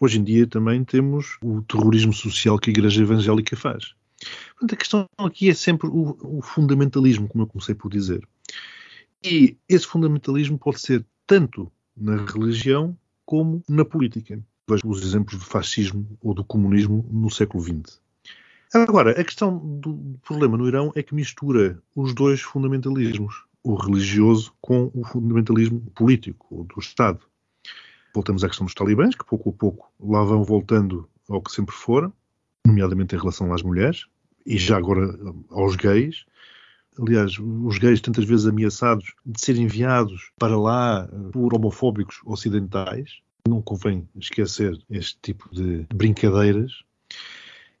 Hoje 0.00 0.18
em 0.18 0.24
dia 0.24 0.46
também 0.46 0.82
temos 0.82 1.36
o 1.42 1.62
terrorismo 1.62 2.12
social 2.12 2.58
que 2.58 2.70
a 2.70 2.72
Igreja 2.72 3.02
Evangélica 3.02 3.56
faz. 3.56 3.94
Portanto, 4.50 4.72
a 4.72 4.76
questão 4.76 5.08
aqui 5.18 5.48
é 5.48 5.54
sempre 5.54 5.88
o, 5.88 6.16
o 6.38 6.42
fundamentalismo, 6.42 7.28
como 7.28 7.44
eu 7.44 7.48
comecei 7.48 7.74
por 7.74 7.90
dizer. 7.90 8.26
E 9.22 9.56
esse 9.68 9.86
fundamentalismo 9.86 10.58
pode 10.58 10.80
ser 10.80 11.04
tanto 11.26 11.70
na 11.96 12.24
religião 12.24 12.96
como 13.24 13.62
na 13.68 13.84
política. 13.84 14.42
Vejo 14.68 14.82
os 14.86 15.02
exemplos 15.02 15.38
do 15.38 15.44
fascismo 15.44 16.06
ou 16.22 16.34
do 16.34 16.44
comunismo 16.44 17.08
no 17.10 17.30
século 17.30 17.62
XX. 17.62 18.00
Agora, 18.74 19.18
a 19.18 19.24
questão 19.24 19.56
do 19.56 20.18
problema 20.22 20.58
no 20.58 20.68
Irão 20.68 20.92
é 20.94 21.02
que 21.02 21.14
mistura 21.14 21.82
os 21.96 22.14
dois 22.14 22.42
fundamentalismos, 22.42 23.44
o 23.64 23.74
religioso 23.74 24.52
com 24.60 24.90
o 24.94 25.04
fundamentalismo 25.04 25.80
político, 25.94 26.46
ou 26.50 26.64
do 26.64 26.78
Estado. 26.78 27.20
Voltamos 28.14 28.44
à 28.44 28.48
questão 28.48 28.66
dos 28.66 28.74
talibãs, 28.74 29.14
que 29.14 29.24
pouco 29.24 29.48
a 29.48 29.52
pouco 29.52 29.90
lá 29.98 30.22
vão 30.22 30.44
voltando 30.44 31.08
ao 31.28 31.40
que 31.40 31.50
sempre 31.50 31.74
foram, 31.74 32.12
nomeadamente 32.66 33.14
em 33.14 33.18
relação 33.18 33.54
às 33.54 33.62
mulheres, 33.62 34.04
e 34.44 34.58
já 34.58 34.76
agora 34.76 35.18
aos 35.50 35.76
gays. 35.76 36.26
Aliás, 36.98 37.38
os 37.38 37.78
gays 37.78 38.00
tantas 38.00 38.24
vezes 38.24 38.46
ameaçados 38.46 39.14
de 39.24 39.40
serem 39.40 39.62
enviados 39.62 40.30
para 40.38 40.58
lá 40.58 41.08
por 41.32 41.54
homofóbicos 41.54 42.20
ocidentais. 42.26 43.20
Não 43.48 43.62
convém 43.62 44.06
esquecer 44.14 44.78
este 44.90 45.18
tipo 45.22 45.48
de 45.52 45.86
brincadeiras. 45.94 46.84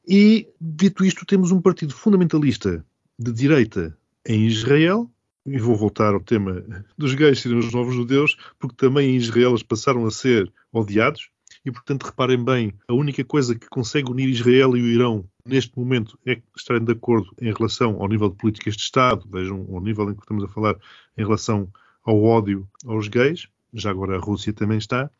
E, 0.06 0.48
dito 0.58 1.04
isto, 1.04 1.26
temos 1.26 1.52
um 1.52 1.60
partido 1.60 1.92
fundamentalista 1.92 2.84
de 3.18 3.32
direita 3.32 3.96
em 4.26 4.46
Israel, 4.46 5.10
e 5.46 5.58
vou 5.58 5.76
voltar 5.76 6.14
ao 6.14 6.20
tema 6.20 6.64
dos 6.96 7.14
gays 7.14 7.40
serem 7.40 7.58
os 7.58 7.72
novos 7.72 7.94
judeus, 7.94 8.36
porque 8.58 8.76
também 8.76 9.10
em 9.10 9.16
Israel 9.16 9.50
eles 9.50 9.62
passaram 9.62 10.06
a 10.06 10.10
ser 10.10 10.50
odiados. 10.72 11.30
E, 11.64 11.70
portanto, 11.70 12.04
reparem 12.04 12.42
bem, 12.42 12.72
a 12.86 12.94
única 12.94 13.22
coisa 13.24 13.54
que 13.54 13.68
consegue 13.68 14.10
unir 14.10 14.28
Israel 14.28 14.76
e 14.76 14.82
o 14.82 14.86
Irão 14.86 15.28
neste 15.44 15.76
momento 15.76 16.18
é 16.26 16.40
estarem 16.56 16.84
de 16.84 16.92
acordo 16.92 17.28
em 17.40 17.52
relação 17.52 18.00
ao 18.00 18.08
nível 18.08 18.30
de 18.30 18.36
políticas 18.36 18.76
de 18.76 18.82
Estado, 18.82 19.28
vejam 19.30 19.66
o 19.68 19.80
nível 19.80 20.10
em 20.10 20.14
que 20.14 20.22
estamos 20.22 20.44
a 20.44 20.48
falar 20.48 20.76
em 21.16 21.22
relação 21.22 21.70
ao 22.04 22.22
ódio 22.22 22.66
aos 22.86 23.08
gays, 23.08 23.48
já 23.74 23.90
agora 23.90 24.16
a 24.16 24.20
Rússia 24.20 24.52
também 24.52 24.78
está. 24.78 25.10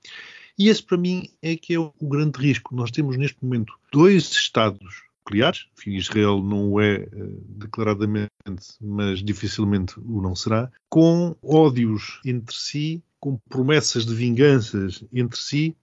E 0.59 0.68
esse, 0.68 0.83
para 0.83 0.99
mim, 0.99 1.29
é 1.40 1.57
que 1.57 1.75
é 1.75 1.79
o 1.79 1.92
grande 2.03 2.40
risco. 2.40 2.75
Nós 2.75 2.90
temos 2.90 3.16
neste 3.16 3.42
momento 3.42 3.73
dois 3.92 4.31
Estados 4.33 5.09
nucleares. 5.29 5.66
Enfim, 5.79 5.92
Israel 5.92 6.42
não 6.42 6.81
é 6.81 7.07
uh, 7.12 7.44
declaradamente, 7.49 8.31
mas 8.81 9.23
dificilmente 9.23 9.99
o 10.01 10.23
não 10.23 10.35
será, 10.35 10.71
com 10.88 11.37
ódios 11.42 12.21
entre 12.25 12.55
si, 12.57 13.03
com 13.21 13.37
promessas 13.49 14.07
de 14.07 14.14
vinganças 14.14 15.05
entre 15.12 15.38
si, 15.38 15.77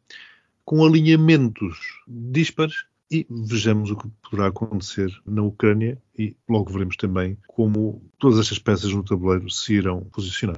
com 0.63 0.83
alinhamentos 0.83 1.77
díspares 2.07 2.85
e 3.11 3.25
vejamos 3.29 3.91
o 3.91 3.97
que 3.97 4.09
poderá 4.23 4.47
acontecer 4.47 5.11
na 5.25 5.43
Ucrânia 5.43 6.01
e 6.17 6.35
logo 6.49 6.71
veremos 6.71 6.95
também 6.95 7.37
como 7.47 8.01
todas 8.17 8.39
estas 8.39 8.57
peças 8.57 8.91
no 8.91 9.03
tabuleiro 9.03 9.47
se 9.49 9.75
irão 9.75 10.01
posicionar 10.05 10.57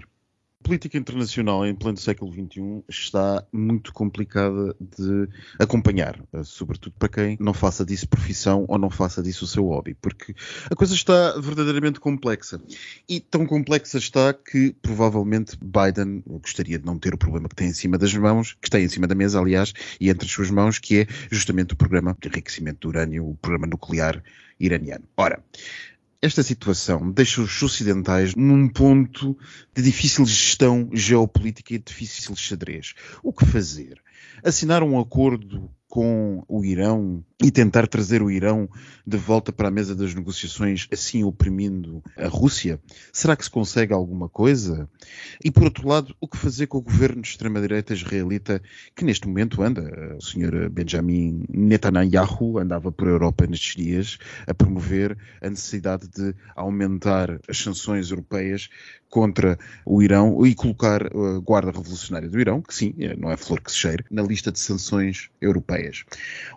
política 0.63 0.98
internacional 0.98 1.65
em 1.65 1.76
pleno 1.76 1.98
século 1.98 2.32
XXI 2.32 2.84
está 2.89 3.46
muito 3.52 3.93
complicada 3.93 4.76
de 4.80 5.30
acompanhar, 5.60 6.20
eh, 6.34 6.43
sobretudo 6.43 6.96
para 6.98 7.10
quem 7.10 7.38
não 7.39 7.54
faça 7.54 7.86
disso 7.86 8.08
profissão 8.08 8.65
ou 8.67 8.78
não 8.78 8.89
faça 8.89 9.22
disso 9.22 9.46
o 9.46 9.48
seu 9.48 9.65
hobby, 9.65 9.93
porque 9.93 10.36
a 10.70 10.76
coisa 10.76 10.93
está 10.93 11.39
verdadeiramente 11.39 12.00
complexa. 12.00 12.62
E 13.08 13.20
tão 13.20 13.46
complexa 13.46 13.98
está 13.98 14.34
que 14.34 14.76
provavelmente 14.82 15.58
Biden 15.62 16.24
gostaria 16.26 16.80
de 16.80 16.86
não 16.86 17.00
ter 17.00 17.13
o 17.13 17.17
problema 17.17 17.48
que 17.48 17.56
tem 17.56 17.70
em 17.70 17.74
cima 17.74 17.98
das 17.98 18.13
mãos, 18.13 18.58
que 18.62 18.70
tem 18.70 18.84
em 18.84 18.89
cima 18.89 19.08
da 19.08 19.15
mesa, 19.15 19.39
aliás, 19.39 19.74
e 20.02 20.10
entre 20.10 20.26
as 20.26 20.32
suas 20.32 20.52
mãos, 20.52 20.80
que 20.80 21.02
é 21.02 21.08
justamente 21.32 21.74
o 21.74 21.78
programa 21.78 22.15
de 22.20 22.28
enriquecimento 22.28 22.82
de 22.82 22.88
urânio, 22.88 23.30
o 23.30 23.36
programa 23.36 23.67
nuclear 23.67 24.22
iraniano. 24.60 25.06
Ora, 25.15 25.43
esta 26.22 26.42
situação 26.42 27.12
deixa 27.12 27.42
os 27.42 27.62
ocidentais 27.62 28.34
num 28.36 28.68
ponto 28.68 29.38
de 29.74 29.82
difícil 29.82 30.26
gestão 30.26 30.90
geopolítica 30.94 31.74
e 31.74 31.78
de 31.78 31.86
difícil 31.86 32.36
xadrez. 32.36 32.94
O 33.22 33.32
que 33.32 33.46
fazer? 33.46 34.02
Assinar 34.44 34.82
um 34.84 35.00
acordo 35.00 35.70
com 35.88 36.43
o 36.47 36.65
Irão 36.65 37.23
e 37.41 37.52
tentar 37.52 37.88
trazer 37.88 38.21
o 38.21 38.32
Irão 38.32 38.67
de 39.06 39.15
volta 39.15 39.52
para 39.52 39.67
a 39.67 39.71
mesa 39.71 39.95
das 39.95 40.13
negociações, 40.13 40.88
assim 40.91 41.23
oprimindo 41.23 42.04
a 42.17 42.28
Rússia? 42.28 42.80
Será 43.13 43.36
que 43.36 43.43
se 43.43 43.50
consegue 43.50 43.93
alguma 43.93 44.28
coisa? 44.28 44.89
E 45.43 45.52
por 45.52 45.63
outro 45.63 45.88
lado, 45.88 46.15
o 46.19 46.28
que 46.28 46.38
fazer 46.38 46.67
com 46.67 46.80
o 46.80 46.82
governo 46.82 47.21
de 47.21 47.28
extrema-direita 47.30 47.93
israelita 47.93 48.62
que 48.95 49.06
neste 49.06 49.28
momento 49.28 49.62
anda? 49.62 50.15
O 50.17 50.21
senhor 50.21 50.69
Benjamin 50.69 51.43
Netanyahu 51.50 52.58
andava 52.60 52.91
por 52.91 53.08
Europa 53.08 53.45
nestes 53.45 53.76
dias 53.76 54.17
a 54.47 54.54
promover 54.54 55.17
a 55.41 55.50
necessidade 55.50 56.08
de 56.08 56.36
aumentar 56.56 57.39
as 57.47 57.58
sanções 57.60 58.10
europeias 58.10 58.69
contra 59.10 59.58
o 59.86 60.02
Irão 60.02 60.45
e 60.45 60.54
colocar 60.54 61.06
a 61.06 61.39
Guarda 61.39 61.71
Revolucionária 61.71 62.30
do 62.30 62.39
Irão, 62.39 62.62
que 62.62 62.73
sim, 62.73 62.93
não 63.17 63.32
é 63.32 63.38
flor 63.38 63.62
que 63.62 63.71
se 63.71 63.78
cheire, 63.78 64.04
na 64.12 64.21
lista 64.21 64.52
de 64.52 64.60
sanções 64.60 65.30
europeias. 65.39 65.77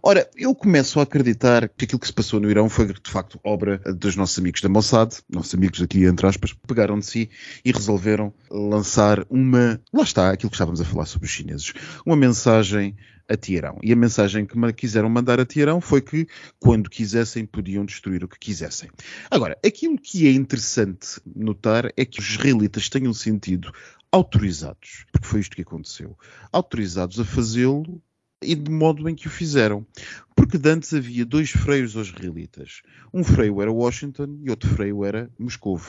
Ora, 0.02 0.28
eu 0.36 0.54
começo 0.54 0.98
a 1.00 1.02
acreditar 1.02 1.68
que 1.68 1.84
aquilo 1.84 1.98
que 1.98 2.06
se 2.06 2.12
passou 2.12 2.40
no 2.40 2.50
Irão 2.50 2.68
foi 2.68 2.86
de 2.86 3.10
facto 3.10 3.38
obra 3.44 3.78
dos 3.78 4.16
nossos 4.16 4.38
amigos 4.38 4.60
da 4.60 4.68
Mossad, 4.68 5.14
nossos 5.28 5.54
amigos 5.54 5.80
aqui 5.82 6.04
entre 6.04 6.26
aspas, 6.26 6.52
pegaram 6.66 6.98
de 6.98 7.06
si 7.06 7.30
e 7.64 7.72
resolveram 7.72 8.32
lançar 8.50 9.24
uma, 9.28 9.80
lá 9.92 10.02
está, 10.02 10.30
aquilo 10.30 10.50
que 10.50 10.56
estávamos 10.56 10.80
a 10.80 10.84
falar 10.84 11.06
sobre 11.06 11.26
os 11.26 11.32
chineses, 11.32 11.72
uma 12.04 12.16
mensagem 12.16 12.96
a 13.30 13.36
Teherão. 13.36 13.78
E 13.80 13.92
a 13.92 13.96
mensagem 13.96 14.44
que 14.44 14.58
me 14.58 14.72
quiseram 14.72 15.08
mandar 15.08 15.38
a 15.38 15.46
Teherão 15.46 15.80
foi 15.80 16.00
que, 16.00 16.26
quando 16.58 16.90
quisessem, 16.90 17.46
podiam 17.46 17.84
destruir 17.84 18.24
o 18.24 18.28
que 18.28 18.38
quisessem. 18.38 18.90
Agora, 19.30 19.56
aquilo 19.64 19.96
que 19.96 20.26
é 20.26 20.32
interessante 20.32 21.20
notar 21.24 21.92
é 21.96 22.04
que 22.04 22.18
os 22.18 22.28
israelitas 22.28 22.88
tenham 22.88 23.14
sentido 23.14 23.72
autorizados, 24.10 25.06
porque 25.12 25.28
foi 25.28 25.40
isto 25.40 25.54
que 25.54 25.62
aconteceu, 25.62 26.18
autorizados 26.50 27.20
a 27.20 27.24
fazê-lo 27.24 28.02
e 28.42 28.54
de 28.54 28.70
modo 28.70 29.08
em 29.08 29.14
que 29.14 29.26
o 29.26 29.30
fizeram. 29.30 29.86
Porque 30.34 30.58
antes 30.64 30.94
havia 30.94 31.24
dois 31.26 31.50
freios 31.50 31.96
aos 31.96 32.08
israelitas. 32.08 32.82
Um 33.12 33.22
freio 33.22 33.60
era 33.60 33.70
Washington 33.70 34.38
e 34.42 34.50
outro 34.50 34.68
freio 34.70 35.04
era 35.04 35.30
Moscou. 35.38 35.80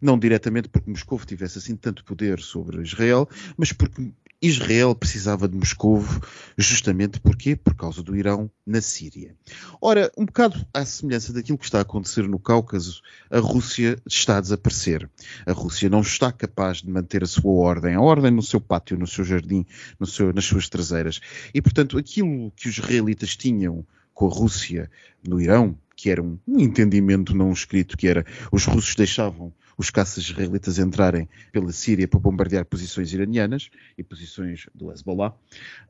Não 0.00 0.18
diretamente 0.18 0.68
porque 0.68 0.90
Moscou 0.90 1.18
tivesse 1.20 1.58
assim 1.58 1.76
tanto 1.76 2.04
poder 2.04 2.40
sobre 2.40 2.80
Israel, 2.80 3.28
mas 3.56 3.72
porque 3.72 4.10
Israel 4.40 4.94
precisava 4.94 5.48
de 5.48 5.56
Moscou 5.56 6.04
justamente 6.56 7.18
porquê? 7.18 7.56
Por 7.56 7.74
causa 7.74 8.02
do 8.04 8.16
Irão 8.16 8.48
na 8.64 8.80
Síria. 8.80 9.34
Ora, 9.80 10.12
um 10.16 10.24
bocado 10.24 10.64
à 10.72 10.84
semelhança 10.84 11.32
daquilo 11.32 11.58
que 11.58 11.64
está 11.64 11.78
a 11.78 11.82
acontecer 11.82 12.28
no 12.28 12.38
Cáucaso, 12.38 13.02
a 13.30 13.40
Rússia 13.40 14.00
está 14.06 14.38
a 14.38 14.40
desaparecer. 14.40 15.10
A 15.44 15.52
Rússia 15.52 15.90
não 15.90 16.02
está 16.02 16.30
capaz 16.30 16.82
de 16.82 16.90
manter 16.90 17.24
a 17.24 17.26
sua 17.26 17.50
ordem, 17.50 17.96
a 17.96 18.00
ordem 18.00 18.30
no 18.30 18.42
seu 18.42 18.60
pátio, 18.60 18.96
no 18.96 19.08
seu 19.08 19.24
jardim, 19.24 19.66
no 19.98 20.06
seu, 20.06 20.32
nas 20.32 20.44
suas 20.44 20.68
traseiras. 20.68 21.20
E, 21.52 21.60
portanto, 21.60 21.98
aquilo 21.98 22.52
que 22.54 22.68
os 22.68 22.78
israelitas 22.78 23.36
tinham 23.36 23.84
com 24.14 24.26
a 24.26 24.30
Rússia 24.30 24.88
no 25.26 25.40
Irão, 25.40 25.76
que 25.96 26.10
era 26.10 26.22
um, 26.22 26.38
entendimento 26.46 27.34
não 27.34 27.50
escrito, 27.50 27.96
que 27.96 28.06
era 28.06 28.24
os 28.52 28.64
russos 28.66 28.94
deixavam 28.94 29.52
os 29.78 29.90
caças 29.90 30.24
israelitas 30.24 30.78
entrarem 30.78 31.28
pela 31.52 31.72
Síria 31.72 32.08
para 32.08 32.18
bombardear 32.18 32.64
posições 32.64 33.12
iranianas 33.12 33.70
e 33.96 34.02
posições 34.02 34.66
do 34.74 34.92
Hezbollah. 34.92 35.32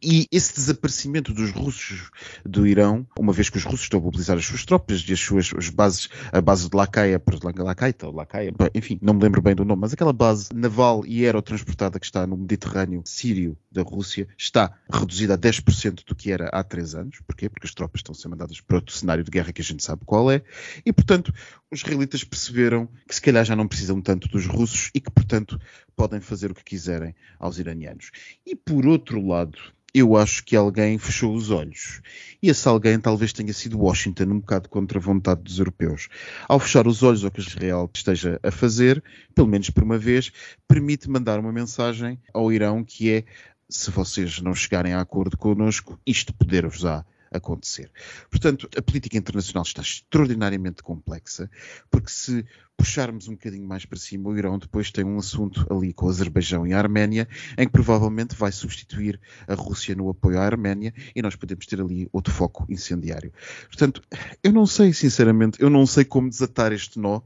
E 0.02 0.28
esse 0.30 0.54
desaparecimento 0.54 1.32
dos 1.32 1.50
russos 1.50 2.10
do 2.44 2.66
Irão, 2.66 3.06
uma 3.18 3.32
vez 3.32 3.48
que 3.48 3.56
os 3.56 3.64
russos 3.64 3.82
estão 3.82 3.98
a 3.98 4.02
mobilizar 4.02 4.36
as 4.36 4.44
suas 4.44 4.64
tropas 4.64 5.04
e 5.08 5.12
as 5.12 5.20
suas 5.20 5.52
as 5.56 5.70
bases, 5.70 6.08
a 6.30 6.40
base 6.40 6.68
de 6.68 6.76
Lakaia, 6.76 7.20
Lakaita, 7.56 8.10
Lakaia, 8.10 8.52
enfim, 8.74 8.98
não 9.00 9.14
me 9.14 9.22
lembro 9.22 9.40
bem 9.40 9.54
do 9.54 9.64
nome, 9.64 9.80
mas 9.80 9.92
aquela 9.94 10.12
base 10.12 10.50
naval 10.54 11.04
e 11.06 11.24
aerotransportada 11.24 11.98
que 11.98 12.06
está 12.06 12.26
no 12.26 12.36
Mediterrâneo 12.36 13.02
sírio 13.04 13.56
da 13.70 13.82
Rússia 13.82 14.28
está 14.36 14.76
reduzida 14.92 15.34
a 15.34 15.38
10% 15.38 16.04
do 16.06 16.14
que 16.14 16.30
era 16.30 16.48
há 16.48 16.62
três 16.62 16.94
anos. 16.94 17.20
Porquê? 17.26 17.48
Porque 17.48 17.66
as 17.66 17.74
tropas 17.74 18.00
estão 18.00 18.12
a 18.12 18.14
ser 18.14 18.28
mandadas 18.28 18.60
para 18.60 18.76
outro 18.76 18.94
cenário 18.94 19.24
de 19.24 19.30
guerra 19.30 19.52
que 19.52 19.62
a 19.62 19.64
gente 19.64 19.82
sabe 19.82 20.02
qual 20.04 20.30
é. 20.30 20.42
E, 20.84 20.92
portanto, 20.92 21.32
os 21.70 21.80
israelitas 21.80 22.24
perceberam 22.24 22.88
que 23.06 23.14
se 23.14 23.20
calhar 23.20 23.44
já 23.44 23.54
não 23.54 23.68
precisam 23.68 23.77
tanto 24.02 24.28
dos 24.28 24.46
russos 24.46 24.90
e 24.94 25.00
que, 25.00 25.10
portanto, 25.10 25.60
podem 25.96 26.20
fazer 26.20 26.50
o 26.50 26.54
que 26.54 26.64
quiserem 26.64 27.14
aos 27.38 27.58
iranianos. 27.58 28.10
E 28.46 28.54
por 28.54 28.86
outro 28.86 29.24
lado, 29.26 29.58
eu 29.94 30.16
acho 30.16 30.44
que 30.44 30.54
alguém 30.54 30.98
fechou 30.98 31.34
os 31.34 31.50
olhos. 31.50 32.00
E 32.42 32.48
esse 32.48 32.68
alguém 32.68 33.00
talvez 33.00 33.32
tenha 33.32 33.52
sido 33.52 33.80
Washington, 33.80 34.24
um 34.24 34.40
bocado 34.40 34.68
contra 34.68 34.98
a 34.98 35.02
vontade 35.02 35.42
dos 35.42 35.58
europeus. 35.58 36.08
Ao 36.46 36.58
fechar 36.58 36.86
os 36.86 37.02
olhos 37.02 37.24
ao 37.24 37.30
que 37.30 37.40
Israel 37.40 37.90
esteja 37.92 38.38
a 38.42 38.50
fazer, 38.50 39.02
pelo 39.34 39.48
menos 39.48 39.70
por 39.70 39.82
uma 39.82 39.98
vez, 39.98 40.30
permite 40.66 41.08
mandar 41.08 41.40
uma 41.40 41.52
mensagem 41.52 42.20
ao 42.32 42.52
Irão 42.52 42.84
que 42.84 43.10
é 43.10 43.24
se 43.68 43.90
vocês 43.90 44.40
não 44.40 44.54
chegarem 44.54 44.94
a 44.94 45.00
acordo 45.00 45.36
connosco, 45.36 46.00
isto 46.06 46.32
poder-vos-á 46.32 47.04
acontecer. 47.30 47.90
Portanto, 48.30 48.68
a 48.76 48.82
política 48.82 49.16
internacional 49.16 49.62
está 49.62 49.82
extraordinariamente 49.82 50.82
complexa, 50.82 51.50
porque 51.90 52.10
se 52.10 52.44
puxarmos 52.76 53.26
um 53.26 53.32
bocadinho 53.32 53.66
mais 53.66 53.84
para 53.84 53.98
cima, 53.98 54.30
o 54.30 54.38
Irão 54.38 54.56
depois 54.56 54.92
tem 54.92 55.04
um 55.04 55.18
assunto 55.18 55.66
ali 55.68 55.92
com 55.92 56.06
o 56.06 56.08
Azerbaijão 56.08 56.66
e 56.66 56.72
a 56.72 56.78
Arménia, 56.78 57.28
em 57.56 57.66
que 57.66 57.72
provavelmente 57.72 58.36
vai 58.36 58.52
substituir 58.52 59.20
a 59.48 59.54
Rússia 59.54 59.96
no 59.96 60.08
apoio 60.08 60.38
à 60.38 60.44
Arménia 60.44 60.94
e 61.14 61.20
nós 61.20 61.34
podemos 61.34 61.66
ter 61.66 61.80
ali 61.80 62.08
outro 62.12 62.32
foco 62.32 62.64
incendiário. 62.68 63.32
Portanto, 63.66 64.00
eu 64.42 64.52
não 64.52 64.64
sei, 64.64 64.92
sinceramente, 64.92 65.60
eu 65.60 65.68
não 65.68 65.86
sei 65.86 66.04
como 66.04 66.30
desatar 66.30 66.72
este 66.72 67.00
nó, 67.00 67.20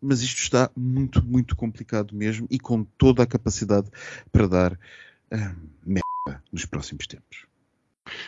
mas 0.00 0.22
isto 0.22 0.42
está 0.42 0.70
muito, 0.76 1.24
muito 1.24 1.54
complicado 1.56 2.14
mesmo 2.14 2.46
e 2.50 2.58
com 2.58 2.84
toda 2.84 3.22
a 3.22 3.26
capacidade 3.26 3.88
para 4.32 4.48
dar 4.48 4.72
uh, 4.72 5.56
merda 5.84 6.42
nos 6.52 6.64
próximos 6.64 7.06
tempos. 7.06 7.46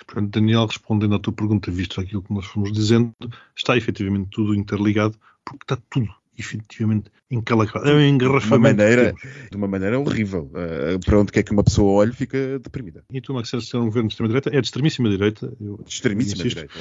Portanto, 0.06 0.30
Daniel, 0.30 0.66
respondendo 0.66 1.14
à 1.14 1.18
tua 1.18 1.32
pergunta, 1.32 1.70
visto 1.70 2.00
aquilo 2.00 2.22
que 2.22 2.32
nós 2.32 2.46
fomos 2.46 2.72
dizendo, 2.72 3.12
está 3.56 3.76
efetivamente 3.76 4.28
tudo 4.30 4.54
interligado, 4.54 5.16
porque 5.44 5.64
está 5.64 5.76
tudo 5.88 6.12
efetivamente 6.38 7.10
encalacrado. 7.30 7.88
É 7.88 7.94
um 7.94 8.00
engarrafamento. 8.00 8.48
De 8.48 8.54
uma 8.54 8.86
maneira, 8.86 9.14
de 9.50 9.56
uma 9.56 9.68
maneira 9.68 9.98
horrível. 9.98 10.50
Uh, 10.52 10.98
para 11.04 11.18
onde 11.18 11.32
quer 11.32 11.42
que 11.42 11.52
uma 11.52 11.64
pessoa 11.64 11.92
olhe, 11.92 12.12
fica 12.12 12.58
deprimida. 12.60 13.04
E 13.12 13.20
tu, 13.20 13.34
Max, 13.34 13.50
se 13.50 13.76
é 13.76 13.78
um 13.78 13.86
governo 13.86 14.08
de 14.08 14.14
extrema-direita, 14.14 14.50
é 14.50 14.60
de 14.60 14.66
extremíssima 14.66 15.10
direita. 15.10 15.52
Eu 15.60 15.78
de 15.84 15.90
extremíssima 15.90 16.44
direita. 16.44 16.74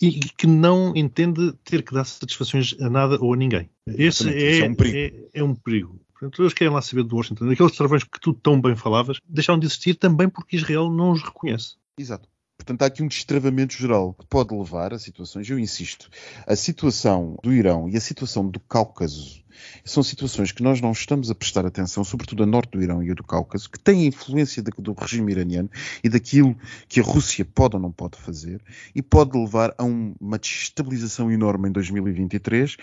E, 0.00 0.20
que 0.36 0.46
não 0.46 0.92
entende 0.94 1.52
ter 1.64 1.82
que 1.82 1.92
dar 1.92 2.04
satisfações 2.04 2.76
a 2.80 2.88
nada 2.88 3.18
ou 3.20 3.34
a 3.34 3.36
ninguém. 3.36 3.68
Esse 3.86 4.28
é, 4.28 4.60
é, 4.60 4.68
um 4.68 4.74
perigo. 4.74 4.96
É, 4.96 5.40
é 5.40 5.42
um 5.42 5.54
perigo. 5.54 6.00
Portanto, 6.12 6.42
eles 6.42 6.54
querem 6.54 6.72
lá 6.72 6.82
saber 6.82 7.04
de 7.04 7.14
Washington. 7.14 7.50
Aqueles 7.50 7.72
travões 7.72 8.04
que 8.04 8.20
tu 8.20 8.32
tão 8.32 8.60
bem 8.60 8.76
falavas 8.76 9.18
deixaram 9.26 9.58
de 9.58 9.66
existir 9.66 9.94
também 9.94 10.28
porque 10.28 10.56
Israel 10.56 10.90
não 10.90 11.12
os 11.12 11.22
reconhece. 11.22 11.76
Exato. 11.98 12.28
Portanto, 12.60 12.82
há 12.82 12.86
aqui 12.86 13.02
um 13.02 13.08
destravamento 13.08 13.72
geral 13.72 14.12
que 14.12 14.26
pode 14.26 14.54
levar 14.54 14.92
a 14.92 14.98
situações, 14.98 15.48
eu 15.48 15.58
insisto, 15.58 16.10
a 16.46 16.54
situação 16.54 17.38
do 17.42 17.54
Irão 17.54 17.88
e 17.88 17.96
a 17.96 18.00
situação 18.00 18.46
do 18.46 18.60
Cáucaso 18.60 19.42
São 19.82 20.02
situações 20.02 20.52
que 20.52 20.62
nós 20.62 20.78
não 20.78 20.92
estamos 20.92 21.30
a 21.30 21.34
prestar 21.34 21.64
atenção, 21.64 22.04
sobretudo 22.04 22.42
a 22.42 22.46
norte 22.46 22.72
do 22.72 22.82
Irão 22.82 23.02
e 23.02 23.10
a 23.10 23.14
do 23.14 23.24
Cáucaso, 23.24 23.70
que 23.70 23.78
têm 23.78 24.06
influência 24.06 24.62
do 24.62 24.92
regime 24.92 25.32
iraniano 25.32 25.70
e 26.04 26.08
daquilo 26.10 26.54
que 26.86 27.00
a 27.00 27.02
Rússia 27.02 27.46
pode 27.46 27.76
ou 27.76 27.82
não 27.82 27.90
pode 27.90 28.18
fazer 28.18 28.62
e 28.94 29.00
pode 29.00 29.38
levar 29.38 29.74
a 29.78 29.84
uma 29.84 30.38
desestabilização 30.38 31.32
enorme 31.32 31.70
em 31.70 31.72
2023 31.72 32.76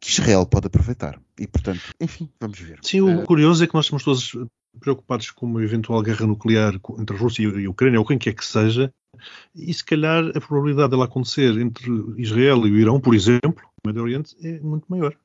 que 0.00 0.10
Israel 0.10 0.44
pode 0.44 0.66
aproveitar. 0.66 1.20
E, 1.38 1.46
portanto, 1.46 1.94
enfim, 2.00 2.28
vamos 2.40 2.58
ver. 2.58 2.80
Sim, 2.82 3.02
o 3.02 3.22
curioso 3.22 3.62
é 3.62 3.66
que 3.68 3.74
nós 3.74 3.84
estamos 3.84 4.02
todos 4.02 4.36
preocupados 4.80 5.30
com 5.30 5.46
uma 5.46 5.62
eventual 5.62 6.02
guerra 6.02 6.26
nuclear 6.26 6.74
entre 6.98 7.16
a 7.16 7.18
Rússia 7.18 7.42
e 7.42 7.64
a 7.64 7.70
Ucrânia, 7.70 8.00
ou 8.00 8.04
quem 8.04 8.18
quer 8.18 8.34
que 8.34 8.44
seja, 8.44 8.92
e 9.54 9.72
se 9.72 9.84
calhar 9.84 10.24
a 10.34 10.40
probabilidade 10.40 10.90
dela 10.90 11.04
acontecer 11.04 11.58
entre 11.58 11.90
Israel 12.16 12.66
e 12.66 12.70
o 12.70 12.76
Irão, 12.78 13.00
por 13.00 13.14
exemplo, 13.14 13.62
no 13.84 13.88
Médio 13.88 14.02
Oriente, 14.02 14.36
é 14.42 14.60
muito 14.60 14.86
maior. 14.88 15.16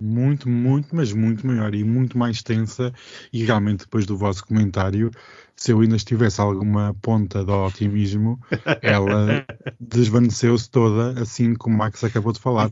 Muito, 0.00 0.46
muito, 0.46 0.94
mas 0.94 1.12
muito 1.12 1.46
maior 1.46 1.74
e 1.74 1.82
muito 1.82 2.18
mais 2.18 2.42
tensa. 2.42 2.92
E 3.32 3.44
realmente, 3.44 3.80
depois 3.80 4.04
do 4.04 4.16
vosso 4.16 4.44
comentário, 4.44 5.10
se 5.54 5.72
eu 5.72 5.80
ainda 5.80 5.96
estivesse 5.96 6.38
alguma 6.40 6.94
ponta 7.00 7.42
de 7.42 7.50
otimismo, 7.50 8.38
ela 8.82 9.46
desvaneceu-se 9.80 10.70
toda, 10.70 11.18
assim 11.20 11.54
como 11.54 11.76
o 11.76 11.78
Max 11.78 12.04
acabou 12.04 12.32
de 12.32 12.40
falar. 12.40 12.70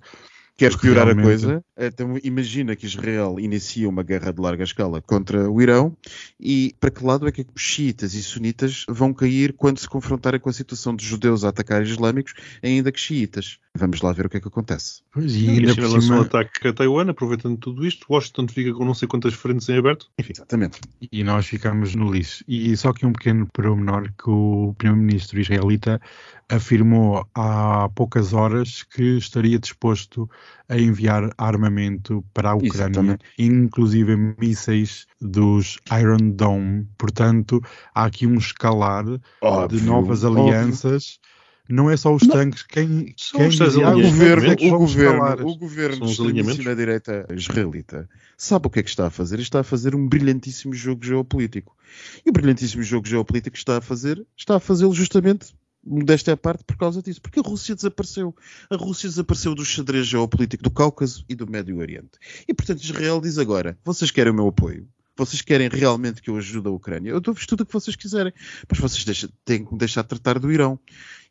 Queres 0.56 0.76
piorar 0.76 1.06
realmente... 1.06 1.24
a 1.24 1.28
coisa? 1.28 1.64
Então, 1.76 2.18
imagina 2.22 2.76
que 2.76 2.86
Israel 2.86 3.40
inicia 3.40 3.88
uma 3.88 4.04
guerra 4.04 4.32
de 4.32 4.40
larga 4.40 4.62
escala 4.62 5.02
contra 5.02 5.50
o 5.50 5.60
Irão 5.60 5.96
e 6.38 6.74
para 6.78 6.90
que 6.90 7.04
lado 7.04 7.26
é 7.26 7.32
que 7.32 7.44
os 7.54 7.62
xiitas 7.62 8.14
e 8.14 8.22
sunitas 8.22 8.84
vão 8.88 9.12
cair 9.12 9.52
quando 9.52 9.78
se 9.78 9.88
confrontarem 9.88 10.38
com 10.38 10.48
a 10.48 10.52
situação 10.52 10.94
de 10.94 11.04
judeus 11.04 11.44
a 11.44 11.48
atacar 11.48 11.82
islâmicos, 11.82 12.34
ainda 12.62 12.92
que 12.92 13.00
xiitas? 13.00 13.58
Vamos 13.76 14.00
lá 14.02 14.12
ver 14.12 14.26
o 14.26 14.30
que 14.30 14.36
é 14.36 14.40
que 14.40 14.46
acontece. 14.46 15.02
Pois, 15.10 15.34
e 15.34 15.50
ainda 15.50 15.72
a 15.72 15.74
China 15.74 15.88
lançou 15.88 16.16
um 16.16 16.20
ataque 16.20 16.68
a 16.68 16.72
Taiwan, 16.72 17.10
aproveitando 17.10 17.58
tudo 17.58 17.84
isto. 17.84 18.06
Washington 18.08 18.46
fica 18.46 18.72
com 18.72 18.84
não 18.84 18.94
sei 18.94 19.08
quantas 19.08 19.34
frentes 19.34 19.68
em 19.68 19.76
aberto. 19.76 20.08
Enfim. 20.16 20.32
Exatamente. 20.32 20.80
E 21.10 21.24
nós 21.24 21.46
ficamos 21.46 21.92
no 21.96 22.12
lixo. 22.12 22.44
E 22.46 22.76
só 22.76 22.92
que 22.92 23.04
um 23.04 23.12
pequeno 23.12 23.48
pormenor 23.52 24.12
que 24.16 24.30
o 24.30 24.76
primeiro-ministro 24.78 25.40
israelita 25.40 26.00
afirmou 26.48 27.26
há 27.34 27.88
poucas 27.96 28.32
horas 28.32 28.84
que 28.84 29.18
estaria 29.18 29.58
disposto 29.58 30.30
a 30.68 30.78
enviar 30.78 31.30
armamento 31.36 32.24
para 32.32 32.50
a 32.50 32.54
Ucrânia, 32.54 33.00
Exatamente. 33.00 33.24
inclusive 33.36 34.16
mísseis 34.38 35.04
dos 35.20 35.78
Iron 36.00 36.30
Dome. 36.30 36.86
Portanto, 36.96 37.60
há 37.92 38.04
aqui 38.04 38.24
um 38.24 38.36
escalar 38.36 39.04
óbvio, 39.42 39.80
de 39.80 39.84
novas 39.84 40.24
alianças. 40.24 41.18
Óbvio. 41.18 41.34
Não 41.68 41.90
é 41.90 41.96
só 41.96 42.14
os 42.14 42.22
não. 42.22 42.34
tanques, 42.34 42.62
quem, 42.62 43.14
quem 43.16 43.48
os 43.48 43.58
o 43.58 44.00
governo, 44.02 44.52
o 44.52 44.78
governo, 44.78 45.40
o 45.40 45.56
governo 45.56 46.62
na 46.62 46.74
direita 46.74 47.26
israelita 47.34 48.08
sabe 48.36 48.66
o 48.66 48.70
que 48.70 48.80
é 48.80 48.82
que 48.82 48.90
está 48.90 49.06
a 49.06 49.10
fazer? 49.10 49.40
Está 49.40 49.60
a 49.60 49.64
fazer 49.64 49.94
um 49.94 50.06
brilhantíssimo 50.06 50.74
jogo 50.74 51.04
geopolítico. 51.04 51.74
E 52.24 52.28
o 52.28 52.32
brilhantíssimo 52.32 52.82
jogo 52.82 53.06
geopolítico 53.06 53.54
que 53.54 53.58
está 53.58 53.78
a 53.78 53.80
fazer, 53.80 54.26
está 54.36 54.56
a 54.56 54.60
fazê-lo 54.60 54.92
justamente 54.92 55.54
modéstia 55.86 56.34
à 56.34 56.36
parte 56.36 56.64
por 56.64 56.76
causa 56.76 57.02
disso, 57.02 57.20
porque 57.20 57.40
a 57.40 57.42
Rússia 57.42 57.74
desapareceu. 57.74 58.34
A 58.70 58.76
Rússia 58.76 59.08
desapareceu 59.08 59.54
do 59.54 59.64
xadrez 59.64 60.06
geopolítico 60.06 60.62
do 60.62 60.70
Cáucaso 60.70 61.24
e 61.28 61.34
do 61.34 61.46
Médio 61.46 61.78
Oriente. 61.78 62.18
E, 62.48 62.54
portanto, 62.54 62.82
Israel 62.82 63.20
diz 63.20 63.38
agora: 63.38 63.78
vocês 63.84 64.10
querem 64.10 64.32
o 64.32 64.34
meu 64.34 64.48
apoio? 64.48 64.88
Vocês 65.16 65.40
querem 65.42 65.68
realmente 65.68 66.20
que 66.20 66.28
eu 66.28 66.36
ajude 66.36 66.66
a 66.66 66.72
Ucrânia? 66.72 67.10
Eu 67.10 67.20
dou-vos 67.20 67.46
tudo 67.46 67.60
o 67.60 67.66
que 67.66 67.72
vocês 67.72 67.94
quiserem. 67.94 68.32
Mas 68.68 68.78
vocês 68.80 69.04
deixam, 69.04 69.30
têm 69.44 69.64
que 69.64 69.72
me 69.72 69.78
deixar 69.78 70.02
tratar 70.02 70.40
do 70.40 70.50
Irão. 70.50 70.78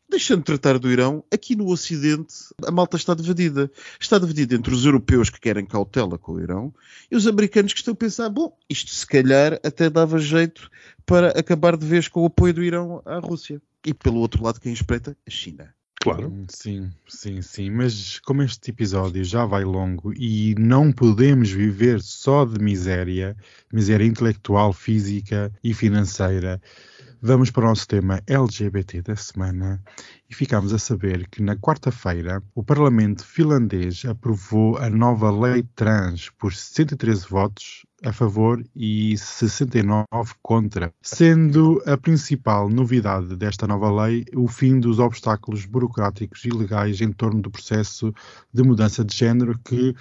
Deixando 0.08 0.40
de 0.40 0.44
tratar 0.44 0.78
do 0.78 0.90
Irão, 0.90 1.24
aqui 1.32 1.56
no 1.56 1.68
Ocidente 1.68 2.34
a 2.64 2.70
malta 2.70 2.96
está 2.96 3.14
dividida. 3.14 3.70
Está 3.98 4.18
dividida 4.18 4.54
entre 4.54 4.72
os 4.72 4.84
europeus 4.84 5.30
que 5.30 5.40
querem 5.40 5.66
cautela 5.66 6.18
com 6.18 6.32
o 6.32 6.40
Irão 6.40 6.72
e 7.10 7.16
os 7.16 7.26
americanos 7.26 7.72
que 7.72 7.80
estão 7.80 7.92
a 7.92 7.96
pensar: 7.96 8.28
bom, 8.28 8.56
isto 8.68 8.90
se 8.90 9.06
calhar 9.06 9.58
até 9.64 9.88
dava 9.88 10.18
jeito 10.18 10.70
para 11.06 11.28
acabar 11.30 11.76
de 11.76 11.86
vez 11.86 12.06
com 12.08 12.22
o 12.22 12.26
apoio 12.26 12.54
do 12.54 12.62
Irão 12.62 13.02
à 13.04 13.18
Rússia. 13.18 13.60
E 13.84 13.92
pelo 13.92 14.18
outro 14.18 14.42
lado, 14.42 14.60
quem 14.60 14.72
espreita? 14.72 15.16
A 15.26 15.30
China. 15.30 15.74
Claro. 16.04 16.44
Sim, 16.48 16.90
sim, 17.08 17.40
sim. 17.40 17.70
Mas 17.70 18.20
como 18.20 18.42
este 18.42 18.70
episódio 18.70 19.24
já 19.24 19.46
vai 19.46 19.64
longo 19.64 20.12
e 20.12 20.54
não 20.58 20.92
podemos 20.92 21.50
viver 21.50 22.02
só 22.02 22.44
de 22.44 22.62
miséria, 22.62 23.34
miséria 23.72 24.04
intelectual, 24.04 24.74
física 24.74 25.50
e 25.64 25.72
financeira, 25.72 26.60
Vamos 27.26 27.50
para 27.50 27.64
o 27.64 27.68
nosso 27.68 27.88
tema 27.88 28.20
LGBT 28.26 29.00
da 29.00 29.16
semana 29.16 29.82
e 30.28 30.34
ficamos 30.34 30.74
a 30.74 30.78
saber 30.78 31.26
que 31.30 31.40
na 31.40 31.56
quarta-feira 31.56 32.42
o 32.54 32.62
Parlamento 32.62 33.24
finlandês 33.24 34.04
aprovou 34.04 34.76
a 34.76 34.90
nova 34.90 35.30
lei 35.30 35.62
trans 35.74 36.28
por 36.28 36.52
113 36.52 37.26
votos 37.26 37.86
a 38.04 38.12
favor 38.12 38.62
e 38.76 39.16
69 39.16 40.34
contra, 40.42 40.92
sendo 41.00 41.82
a 41.86 41.96
principal 41.96 42.68
novidade 42.68 43.34
desta 43.36 43.66
nova 43.66 43.90
lei 44.04 44.26
o 44.36 44.46
fim 44.46 44.78
dos 44.78 44.98
obstáculos 44.98 45.64
burocráticos 45.64 46.44
e 46.44 46.50
legais 46.50 47.00
em 47.00 47.10
torno 47.10 47.40
do 47.40 47.50
processo 47.50 48.14
de 48.52 48.62
mudança 48.62 49.02
de 49.02 49.16
género 49.16 49.58
que 49.64 49.96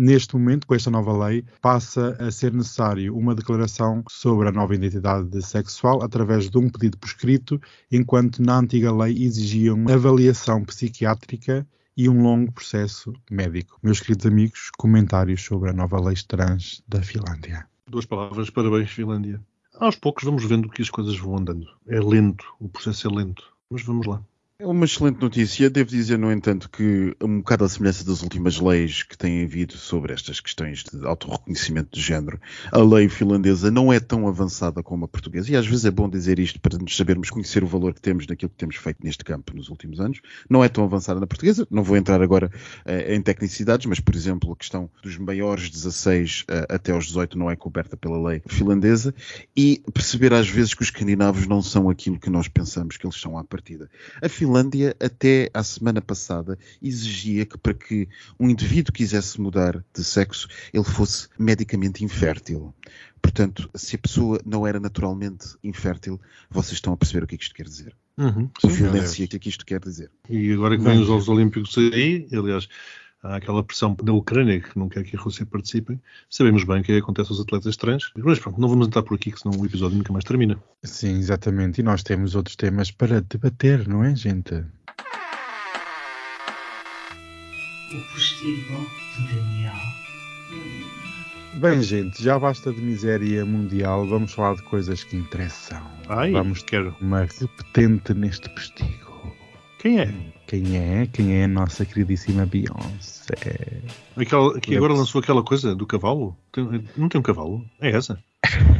Neste 0.00 0.36
momento, 0.36 0.64
com 0.64 0.76
esta 0.76 0.92
nova 0.92 1.26
lei, 1.26 1.44
passa 1.60 2.16
a 2.20 2.30
ser 2.30 2.52
necessário 2.52 3.16
uma 3.16 3.34
declaração 3.34 4.04
sobre 4.08 4.48
a 4.48 4.52
nova 4.52 4.72
identidade 4.72 5.42
sexual 5.42 6.04
através 6.04 6.48
de 6.48 6.56
um 6.56 6.70
pedido 6.70 6.96
por 6.96 7.08
escrito, 7.08 7.60
enquanto 7.90 8.40
na 8.40 8.60
antiga 8.60 8.92
lei 8.92 9.24
exigiam 9.24 9.86
avaliação 9.88 10.64
psiquiátrica 10.64 11.66
e 11.96 12.08
um 12.08 12.22
longo 12.22 12.52
processo 12.52 13.12
médico. 13.28 13.76
Meus 13.82 13.98
queridos 13.98 14.26
amigos, 14.26 14.70
comentários 14.78 15.42
sobre 15.42 15.70
a 15.70 15.72
nova 15.72 16.00
lei 16.00 16.14
trans 16.28 16.80
da 16.86 17.02
Finlândia. 17.02 17.66
Duas 17.84 18.06
palavras, 18.06 18.50
parabéns, 18.50 18.92
Finlândia. 18.92 19.40
Aos 19.74 19.96
poucos 19.96 20.22
vamos 20.22 20.44
vendo 20.44 20.68
que 20.68 20.80
as 20.80 20.90
coisas 20.90 21.18
vão 21.18 21.38
andando. 21.38 21.66
É 21.88 21.98
lento, 21.98 22.44
o 22.60 22.68
processo 22.68 23.08
é 23.08 23.10
lento, 23.10 23.42
mas 23.68 23.82
vamos 23.82 24.06
lá. 24.06 24.22
É 24.60 24.66
uma 24.66 24.86
excelente 24.86 25.20
notícia. 25.20 25.70
Devo 25.70 25.88
dizer, 25.88 26.18
no 26.18 26.32
entanto, 26.32 26.68
que 26.68 27.14
um 27.22 27.38
bocado 27.38 27.64
a 27.64 27.68
semelhança 27.68 28.04
das 28.04 28.24
últimas 28.24 28.58
leis 28.58 29.04
que 29.04 29.16
têm 29.16 29.44
havido 29.44 29.76
sobre 29.76 30.12
estas 30.12 30.40
questões 30.40 30.82
de 30.82 31.06
autorreconhecimento 31.06 31.90
de 31.92 32.00
género, 32.04 32.40
a 32.72 32.78
lei 32.78 33.08
finlandesa 33.08 33.70
não 33.70 33.92
é 33.92 34.00
tão 34.00 34.26
avançada 34.26 34.82
como 34.82 35.04
a 35.04 35.08
portuguesa. 35.08 35.52
E 35.52 35.54
às 35.54 35.64
vezes 35.64 35.84
é 35.84 35.92
bom 35.92 36.10
dizer 36.10 36.40
isto 36.40 36.60
para 36.60 36.76
nos 36.76 36.96
sabermos 36.96 37.30
conhecer 37.30 37.62
o 37.62 37.68
valor 37.68 37.94
que 37.94 38.00
temos 38.00 38.26
naquilo 38.26 38.50
que 38.50 38.56
temos 38.56 38.74
feito 38.74 38.98
neste 39.04 39.24
campo 39.24 39.54
nos 39.54 39.68
últimos 39.68 40.00
anos. 40.00 40.20
Não 40.50 40.64
é 40.64 40.68
tão 40.68 40.82
avançada 40.82 41.20
na 41.20 41.26
portuguesa. 41.28 41.64
Não 41.70 41.84
vou 41.84 41.96
entrar 41.96 42.20
agora 42.20 42.50
uh, 42.84 43.12
em 43.12 43.22
tecnicidades, 43.22 43.86
mas, 43.86 44.00
por 44.00 44.16
exemplo, 44.16 44.52
a 44.52 44.56
questão 44.56 44.90
dos 45.04 45.16
maiores 45.18 45.70
16 45.70 46.46
uh, 46.50 46.74
até 46.74 46.90
aos 46.90 47.06
18 47.06 47.38
não 47.38 47.48
é 47.48 47.54
coberta 47.54 47.96
pela 47.96 48.20
lei 48.28 48.42
finlandesa. 48.48 49.14
E 49.56 49.84
perceber 49.94 50.34
às 50.34 50.48
vezes 50.48 50.74
que 50.74 50.82
os 50.82 50.88
escandinavos 50.88 51.46
não 51.46 51.62
são 51.62 51.88
aquilo 51.88 52.18
que 52.18 52.28
nós 52.28 52.48
pensamos 52.48 52.96
que 52.96 53.06
eles 53.06 53.20
são 53.20 53.38
à 53.38 53.44
partida. 53.44 53.88
A 54.20 54.28
Finlândia, 54.48 54.96
até 54.98 55.50
à 55.52 55.62
semana 55.62 56.00
passada, 56.00 56.58
exigia 56.82 57.44
que 57.44 57.58
para 57.58 57.74
que 57.74 58.08
um 58.40 58.48
indivíduo 58.48 58.94
quisesse 58.94 59.38
mudar 59.38 59.84
de 59.94 60.02
sexo, 60.02 60.48
ele 60.72 60.84
fosse 60.84 61.28
medicamente 61.38 62.02
infértil. 62.02 62.74
Portanto, 63.20 63.68
se 63.74 63.96
a 63.96 63.98
pessoa 63.98 64.40
não 64.46 64.66
era 64.66 64.80
naturalmente 64.80 65.48
infértil, 65.62 66.18
vocês 66.48 66.74
estão 66.74 66.94
a 66.94 66.96
perceber 66.96 67.24
o 67.24 67.26
que, 67.26 67.34
é 67.34 67.38
que 67.38 67.44
isto 67.44 67.54
quer 67.54 67.64
dizer. 67.64 67.94
Uhum, 68.16 68.48
a 68.64 68.66
violência, 68.68 69.24
o 69.24 69.28
que 69.28 69.36
é 69.36 69.38
que 69.38 69.48
isto 69.50 69.66
quer 69.66 69.80
dizer. 69.80 70.10
E 70.30 70.52
agora 70.52 70.78
que 70.78 70.82
vem 70.82 70.98
os 70.98 71.06
Jogos 71.06 71.28
Olímpicos 71.28 71.76
aí, 71.76 72.26
aliás, 72.32 72.68
há 73.22 73.36
aquela 73.36 73.62
pressão 73.62 73.96
da 74.02 74.12
Ucrânia 74.12 74.60
que 74.60 74.78
não 74.78 74.88
quer 74.88 75.02
que 75.04 75.16
a 75.16 75.20
Rússia 75.20 75.44
participe. 75.46 75.98
Sabemos 76.30 76.64
bem 76.64 76.80
o 76.80 76.82
que, 76.82 76.92
é 76.92 76.96
que 76.96 77.02
acontece 77.02 77.30
aos 77.32 77.40
atletas 77.40 77.76
trans. 77.76 78.12
Mas 78.16 78.38
pronto, 78.38 78.60
não 78.60 78.68
vamos 78.68 78.86
entrar 78.86 79.02
por 79.02 79.14
aqui, 79.14 79.32
que 79.32 79.40
senão 79.40 79.58
o 79.58 79.66
episódio 79.66 79.96
nunca 79.98 80.12
mais 80.12 80.24
termina. 80.24 80.62
Sim, 80.82 81.16
exatamente. 81.18 81.80
E 81.80 81.84
nós 81.84 82.02
temos 82.02 82.34
outros 82.34 82.56
temas 82.56 82.90
para 82.90 83.20
debater, 83.20 83.86
não 83.88 84.04
é, 84.04 84.14
gente? 84.14 84.54
O 87.90 88.12
postigo 88.12 88.86
de 89.16 89.34
Daniel. 89.34 89.74
Bem, 91.54 91.82
gente, 91.82 92.22
já 92.22 92.38
basta 92.38 92.72
de 92.72 92.80
miséria 92.80 93.44
mundial. 93.44 94.06
Vamos 94.06 94.32
falar 94.32 94.54
de 94.54 94.62
coisas 94.62 95.02
que 95.02 95.16
interessam. 95.16 95.82
Ai, 96.08 96.30
Vamos 96.32 96.62
quero. 96.62 96.94
uma 97.00 97.22
repetente 97.22 98.14
neste 98.14 98.48
postigo. 98.50 99.34
Quem 99.78 100.00
é? 100.00 100.37
Quem 100.48 100.78
é? 100.78 101.06
Quem 101.06 101.42
é 101.42 101.44
a 101.44 101.48
nossa 101.48 101.84
queridíssima 101.84 102.46
Beyoncé? 102.46 103.82
Aquela, 104.16 104.58
que 104.58 104.74
agora 104.74 104.94
lançou 104.94 105.20
aquela 105.20 105.42
coisa 105.44 105.76
do 105.76 105.86
cavalo? 105.86 106.34
Tem, 106.50 106.64
não 106.96 107.10
tem 107.10 107.18
um 107.18 107.22
cavalo? 107.22 107.62
É 107.78 107.90
essa? 107.90 108.18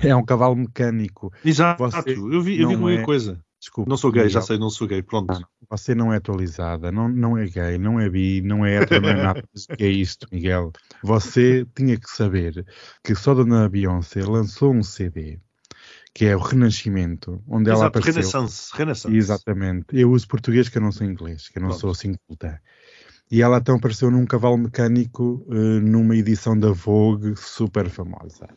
é 0.02 0.16
um 0.16 0.24
cavalo 0.24 0.56
mecânico. 0.56 1.30
Exato, 1.44 1.84
Você 1.84 2.12
eu 2.12 2.40
vi, 2.40 2.58
eu 2.58 2.70
vi 2.70 2.76
qualquer 2.78 3.00
é... 3.00 3.04
coisa. 3.04 3.38
Desculpa. 3.60 3.90
Não 3.90 3.98
sou 3.98 4.10
gay, 4.10 4.30
já 4.30 4.40
sei, 4.40 4.56
não 4.56 4.70
sou 4.70 4.88
gay, 4.88 5.02
pronto. 5.02 5.34
Não, 5.34 5.42
você 5.68 5.94
não 5.94 6.10
é 6.10 6.16
atualizada, 6.16 6.90
não, 6.90 7.06
não 7.06 7.36
é 7.36 7.44
gay, 7.44 7.76
não 7.76 8.00
é 8.00 8.08
bi, 8.08 8.40
não 8.40 8.64
é 8.64 8.76
hétero, 8.76 9.02
não 9.02 9.10
é 9.10 9.22
nada. 9.22 9.44
É 9.78 9.86
isto, 9.88 10.26
Miguel? 10.32 10.72
Você 11.02 11.66
tinha 11.76 11.98
que 12.00 12.08
saber 12.08 12.64
que 13.04 13.14
só 13.14 13.34
Dona 13.34 13.68
Beyoncé 13.68 14.24
lançou 14.24 14.72
um 14.72 14.82
CD 14.82 15.38
que 16.14 16.26
é 16.26 16.36
o 16.36 16.40
Renascimento, 16.40 17.42
onde 17.46 17.70
Exato, 17.70 17.80
ela 17.80 17.88
apareceu. 17.88 18.12
Renaissance, 18.14 18.70
Renaissance. 18.74 19.16
Exatamente. 19.16 19.86
Eu 19.92 20.10
uso 20.10 20.26
português 20.26 20.68
que 20.68 20.78
eu 20.78 20.82
não 20.82 20.92
sou 20.92 21.06
inglês, 21.06 21.48
que 21.48 21.58
eu 21.58 21.62
não 21.62 21.68
Pronto. 21.68 21.80
sou 21.80 21.90
assim 21.90 22.14
culta. 22.26 22.60
E 23.30 23.42
ela 23.42 23.58
então 23.58 23.76
apareceu 23.76 24.10
num 24.10 24.24
cavalo 24.24 24.56
mecânico 24.56 25.44
uh, 25.48 25.80
numa 25.80 26.16
edição 26.16 26.58
da 26.58 26.70
Vogue 26.70 27.34
super 27.36 27.88
famosa. 27.90 28.48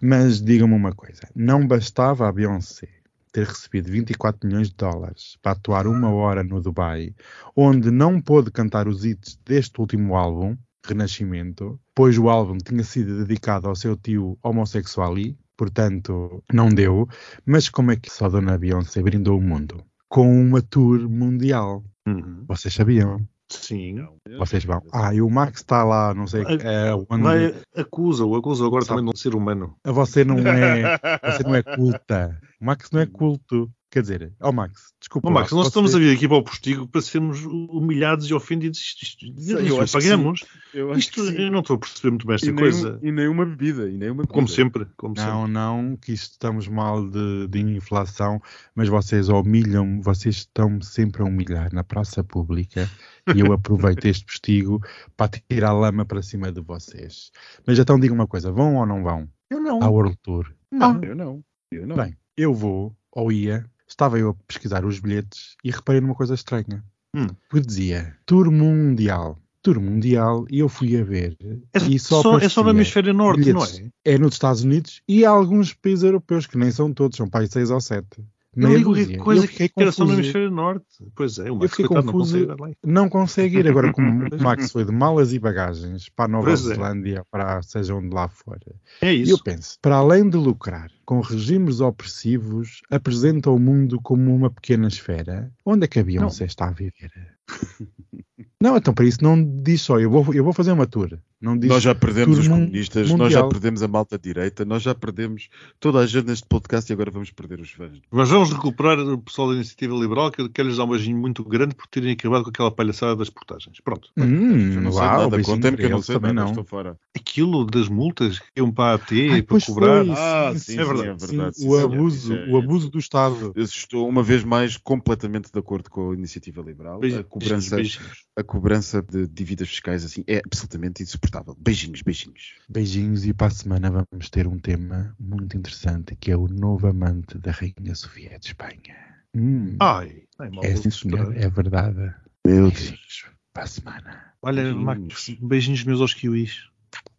Mas 0.00 0.40
digam-me 0.40 0.74
uma 0.74 0.94
coisa: 0.94 1.22
não 1.34 1.66
bastava 1.66 2.28
a 2.28 2.32
Beyoncé 2.32 2.88
ter 3.32 3.46
recebido 3.46 3.90
24 3.90 4.46
milhões 4.46 4.68
de 4.68 4.76
dólares 4.76 5.38
para 5.42 5.52
atuar 5.52 5.86
uma 5.86 6.10
hora 6.10 6.44
no 6.44 6.60
Dubai, 6.60 7.14
onde 7.56 7.90
não 7.90 8.20
pôde 8.20 8.50
cantar 8.50 8.86
os 8.86 9.04
hits 9.04 9.40
deste 9.44 9.80
último 9.80 10.14
álbum, 10.14 10.56
Renascimento, 10.84 11.80
pois 11.94 12.18
o 12.18 12.28
álbum 12.28 12.58
tinha 12.58 12.84
sido 12.84 13.24
dedicado 13.24 13.68
ao 13.68 13.74
seu 13.74 13.96
tio 13.96 14.36
homossexuali, 14.42 15.38
portanto 15.56 16.42
não 16.52 16.68
deu. 16.68 17.08
Mas 17.44 17.68
como 17.68 17.90
é 17.90 17.96
que 17.96 18.10
só 18.10 18.26
a 18.26 18.28
Dona 18.28 18.58
Beyoncé 18.58 19.02
brindou 19.02 19.38
o 19.38 19.42
mundo? 19.42 19.82
Com 20.08 20.40
uma 20.40 20.60
tour 20.60 21.08
mundial. 21.08 21.84
Uhum. 22.06 22.44
Vocês 22.46 22.74
sabiam? 22.74 23.26
Sim. 23.50 24.06
Vocês 24.38 24.64
vão. 24.64 24.82
Ah, 24.92 25.14
e 25.14 25.20
o 25.20 25.28
Max 25.28 25.60
está 25.60 25.84
lá, 25.84 26.14
não 26.14 26.26
sei. 26.26 26.42
É, 26.42 26.94
onde... 27.10 27.22
Vai, 27.22 27.54
acusa-o, 27.76 28.34
acusa-o 28.34 28.66
agora 28.66 28.84
Sabe- 28.84 29.00
também 29.00 29.12
de 29.12 29.18
um 29.18 29.20
ser 29.20 29.34
humano. 29.34 29.76
Você 29.84 30.24
não 30.24 30.38
é. 30.38 30.98
Você 31.24 31.42
não 31.42 31.54
é 31.54 31.62
culta. 31.62 32.40
O 32.60 32.64
Max 32.64 32.90
não 32.90 33.00
é 33.00 33.06
culto. 33.06 33.70
Quer 33.92 34.00
dizer, 34.00 34.32
ó 34.40 34.50
Max, 34.50 34.94
desculpa. 34.98 35.28
Lá, 35.28 35.34
Max, 35.34 35.52
nós 35.52 35.64
você- 35.64 35.68
estamos 35.68 35.94
a 35.94 35.98
vir 35.98 36.16
aqui 36.16 36.26
para 36.26 36.38
o 36.38 36.42
postigo 36.42 36.88
para 36.88 37.02
sermos 37.02 37.44
humilhados 37.44 38.24
e 38.30 38.32
ofendidos. 38.32 38.78
Isto, 38.78 39.02
isto, 39.04 39.26
isto, 39.38 39.52
eu 39.58 39.86
pagamos. 39.86 40.44
Eu 40.72 40.92
Isto, 40.94 41.20
eu 41.20 41.50
não 41.52 41.60
estou 41.60 41.76
a 41.76 41.78
perceber 41.78 42.08
muito 42.12 42.26
bem 42.26 42.34
esta 42.36 42.46
E 42.46 42.52
nem, 42.52 42.58
coisa. 42.58 42.98
um- 43.02 43.06
e 43.06 43.12
nem 43.12 43.28
uma 43.28 43.44
bebida. 43.44 43.90
E 43.90 43.98
nem 43.98 44.08
uma 44.08 44.22
bebida. 44.22 44.32
Como 44.32 44.48
sempre. 44.48 44.86
Como 44.96 45.14
sempre. 45.14 45.30
Não, 45.30 45.46
não, 45.46 45.94
que 45.98 46.10
isto 46.10 46.32
estamos 46.32 46.66
mal 46.68 47.06
de, 47.06 47.48
de 47.48 47.60
inflação, 47.60 48.40
mas 48.74 48.88
vocês 48.88 49.28
humilham, 49.28 50.00
vocês 50.00 50.36
estão 50.36 50.80
sempre 50.80 51.20
a 51.20 51.26
humilhar 51.26 51.68
na 51.74 51.84
praça 51.84 52.24
pública 52.24 52.88
e 53.36 53.40
eu 53.40 53.52
aproveito 53.52 54.06
este 54.06 54.24
postigo 54.24 54.80
para 55.18 55.32
tirar 55.50 55.72
lama 55.74 56.06
para 56.06 56.22
cima 56.22 56.50
de 56.50 56.62
vocês. 56.62 57.30
Mas 57.66 57.78
então 57.78 58.00
diga 58.00 58.14
uma 58.14 58.26
coisa, 58.26 58.50
vão 58.50 58.76
ou 58.76 58.86
não 58.86 59.02
vão 59.02 59.28
Eu 59.50 59.60
não. 59.60 59.82
à 59.82 59.88
World 59.90 60.16
Tour? 60.22 60.50
Não, 60.70 60.98
eu 61.04 61.14
não. 61.14 61.44
Eu 61.70 61.86
não. 61.86 61.96
Bem, 61.96 62.16
eu 62.38 62.54
vou, 62.54 62.96
ou 63.14 63.30
ia, 63.30 63.66
estava 63.92 64.18
eu 64.18 64.30
a 64.30 64.34
pesquisar 64.46 64.84
os 64.84 64.98
bilhetes 64.98 65.56
e 65.62 65.70
reparei 65.70 66.00
numa 66.00 66.14
coisa 66.14 66.34
estranha. 66.34 66.84
Hum. 67.14 67.26
Que 67.50 67.60
dizia 67.60 68.16
Tour 68.26 68.50
Mundial. 68.50 69.38
Tour 69.62 69.80
Mundial, 69.80 70.44
e 70.50 70.58
eu 70.58 70.68
fui 70.68 71.00
a 71.00 71.04
ver. 71.04 71.36
É 71.72 71.78
e 71.78 71.98
só, 71.98 72.20
só, 72.20 72.38
é 72.38 72.48
só 72.48 72.64
no 72.64 72.70
hemisfério 72.70 73.14
norte, 73.14 73.52
não 73.52 73.60
bilhetes. 73.60 73.90
é? 74.04 74.14
É 74.14 74.18
nos 74.18 74.34
Estados 74.34 74.64
Unidos 74.64 75.02
e 75.06 75.24
há 75.24 75.30
alguns 75.30 75.72
países 75.72 76.02
europeus, 76.02 76.46
que 76.46 76.58
nem 76.58 76.70
são 76.72 76.92
todos, 76.92 77.16
são 77.16 77.28
países 77.28 77.52
6 77.52 77.70
ou 77.70 77.80
7. 77.80 78.06
Eu 78.54 78.68
digo 78.76 78.90
dúzia. 78.94 79.06
que 79.06 79.16
coisa 79.18 79.44
Eu 79.44 79.48
que 79.48 79.72
era 79.78 79.92
só 79.92 80.02
no 80.04 80.10
confuso. 80.10 80.20
hemisfério 80.22 80.50
norte. 80.50 80.86
Pois 81.14 81.38
é, 81.38 81.44
o 81.44 81.46
Eu 81.48 81.54
Max 81.56 81.70
fiquei 81.70 81.86
coitado, 81.86 82.06
não 82.06 82.12
confuso. 82.12 82.46
consegue 82.46 82.72
ir. 82.72 82.76
Não 82.92 83.08
consegue 83.08 83.58
ir 83.58 83.68
agora, 83.68 83.92
como 83.92 84.08
o 84.34 84.42
Max 84.42 84.70
foi 84.72 84.84
de 84.84 84.92
malas 84.92 85.32
e 85.32 85.38
bagagens 85.38 86.08
para 86.10 86.26
a 86.26 86.28
Nova 86.28 86.44
Pois 86.46 86.60
é. 86.66 86.74
Zelândia, 86.74 87.24
para 87.30 87.62
seja 87.62 87.94
onde 87.94 88.14
lá 88.14 88.28
for. 88.28 88.58
É 89.00 89.12
E 89.14 89.20
eu 89.20 89.22
isso. 89.36 89.42
penso, 89.44 89.78
para 89.80 89.96
além 89.96 90.28
de 90.28 90.36
lucrar 90.36 90.90
com 91.06 91.20
regimes 91.20 91.80
opressivos, 91.80 92.82
apresenta 92.90 93.50
o 93.50 93.58
mundo 93.58 94.00
como 94.00 94.34
uma 94.34 94.50
pequena 94.50 94.86
esfera. 94.88 95.50
Onde 95.64 95.84
é 95.84 95.88
que 95.88 95.98
a 95.98 96.04
Beyoncé 96.04 96.44
está 96.44 96.68
a 96.68 96.72
viver? 96.72 97.10
não, 98.62 98.76
então 98.76 98.94
para 98.94 99.04
isso 99.04 99.18
não 99.22 99.42
diz 99.62 99.82
só, 99.82 99.98
eu 100.00 100.10
vou, 100.10 100.32
eu 100.34 100.42
vou 100.44 100.52
fazer 100.52 100.72
uma 100.72 100.86
tour. 100.86 101.18
Não 101.40 101.58
diz 101.58 101.68
Nós 101.68 101.82
já 101.82 101.92
perdemos 101.92 102.38
os 102.38 102.46
mun- 102.46 102.60
comunistas, 102.60 103.10
nós 103.10 103.18
mundial. 103.20 103.42
já 103.42 103.48
perdemos 103.48 103.82
a 103.82 103.88
malta 103.88 104.16
direita, 104.16 104.64
nós 104.64 104.80
já 104.80 104.94
perdemos 104.94 105.48
toda 105.80 105.98
a 105.98 106.06
gente 106.06 106.26
neste 106.28 106.46
podcast 106.46 106.88
e 106.88 106.92
agora 106.92 107.10
vamos 107.10 107.32
perder 107.32 107.58
os 107.58 107.70
fãs. 107.72 108.00
Mas 108.12 108.28
vamos 108.28 108.52
recuperar 108.52 108.96
o 109.00 109.18
pessoal 109.18 109.48
da 109.48 109.54
Iniciativa 109.56 109.92
Liberal, 109.96 110.30
que 110.30 110.40
eu 110.40 110.48
quero 110.48 110.68
lhes 110.68 110.76
dar 110.78 110.84
um 110.84 110.90
beijinho 110.90 111.18
muito 111.18 111.42
grande 111.44 111.74
por 111.74 111.88
terem 111.88 112.12
acabado 112.12 112.44
com 112.44 112.50
aquela 112.50 112.70
palhaçada 112.70 113.16
das 113.16 113.28
portagens. 113.28 113.80
Pronto. 113.80 114.08
Hum, 114.16 114.80
não 114.82 114.92
sei 114.92 115.00
uau, 115.00 115.30
nada, 115.30 115.42
contem-me 115.42 115.76
que 115.76 115.82
eu 115.82 115.90
não 115.90 116.00
sei 116.02 116.14
também 116.14 116.32
nada, 116.32 116.44
não. 116.44 116.50
estou 116.52 116.64
fora. 116.64 116.96
Aquilo 117.16 117.64
das 117.66 117.88
multas 117.88 118.38
que 118.38 118.46
iam 118.58 118.70
para 118.70 118.92
a 118.92 118.94
AT 118.94 119.30
Ai, 119.32 119.42
para 119.42 119.60
cobrar. 119.60 120.04
foi. 120.04 120.14
Ah, 120.16 120.50
sim, 120.52 120.58
sim, 120.60 120.64
sim, 120.64 120.78
é 120.78 120.84
sim, 120.84 120.88
verdade. 120.94 121.08
é 121.08 121.26
Sim, 121.26 121.36
verdade. 121.36 121.56
sim, 121.58 121.68
o 121.68 121.78
abuso, 121.78 122.34
é- 122.34 122.48
o 122.50 122.56
abuso 122.56 122.88
do 122.88 122.98
Estado. 123.00 123.52
Eu 123.56 123.64
estou 123.64 124.08
uma 124.08 124.22
vez 124.22 124.44
mais 124.44 124.76
completamente 124.76 125.50
de 125.52 125.58
acordo 125.58 125.90
com 125.90 126.12
a 126.12 126.14
iniciativa 126.14 126.62
liberal. 126.62 127.00
A 127.18 127.24
cobrança, 127.24 127.74
beijinhos. 127.74 128.22
a 128.36 128.44
cobrança 128.52 129.00
de 129.00 129.26
dívidas 129.26 129.66
fiscais 129.70 130.04
assim 130.04 130.22
é 130.26 130.42
absolutamente 130.44 131.02
insuportável. 131.02 131.56
Beijinhos, 131.58 132.02
beijinhos. 132.02 132.52
Beijinhos 132.68 133.24
e 133.24 133.32
para 133.32 133.46
a 133.46 133.50
semana 133.50 133.90
vamos 133.90 134.28
ter 134.28 134.46
um 134.46 134.58
tema 134.58 135.16
muito 135.18 135.56
interessante 135.56 136.14
que 136.16 136.30
é 136.30 136.36
o 136.36 136.46
novo 136.46 136.86
amante 136.86 137.38
da 137.38 137.50
Rainha 137.50 137.94
Sofia 137.94 138.38
de 138.38 138.48
Espanha. 138.48 138.94
Hum, 139.34 139.78
Ai, 139.80 140.24
é 140.38 140.74
vou 140.74 140.76
sim 140.76 140.90
senhor, 140.90 141.34
é 141.34 141.48
verdade. 141.48 142.14
Meu 142.46 142.70
Deus. 142.70 142.74
Beijinhos 142.74 143.24
para 143.54 143.62
a 143.62 143.66
semana. 143.66 144.34
Olha, 144.42 144.62
Beijinhos. 144.62 144.84
Max, 144.84 145.36
beijinhos 145.40 145.84
meus 145.84 146.00
aos 146.02 146.12
kiwis. 146.12 146.68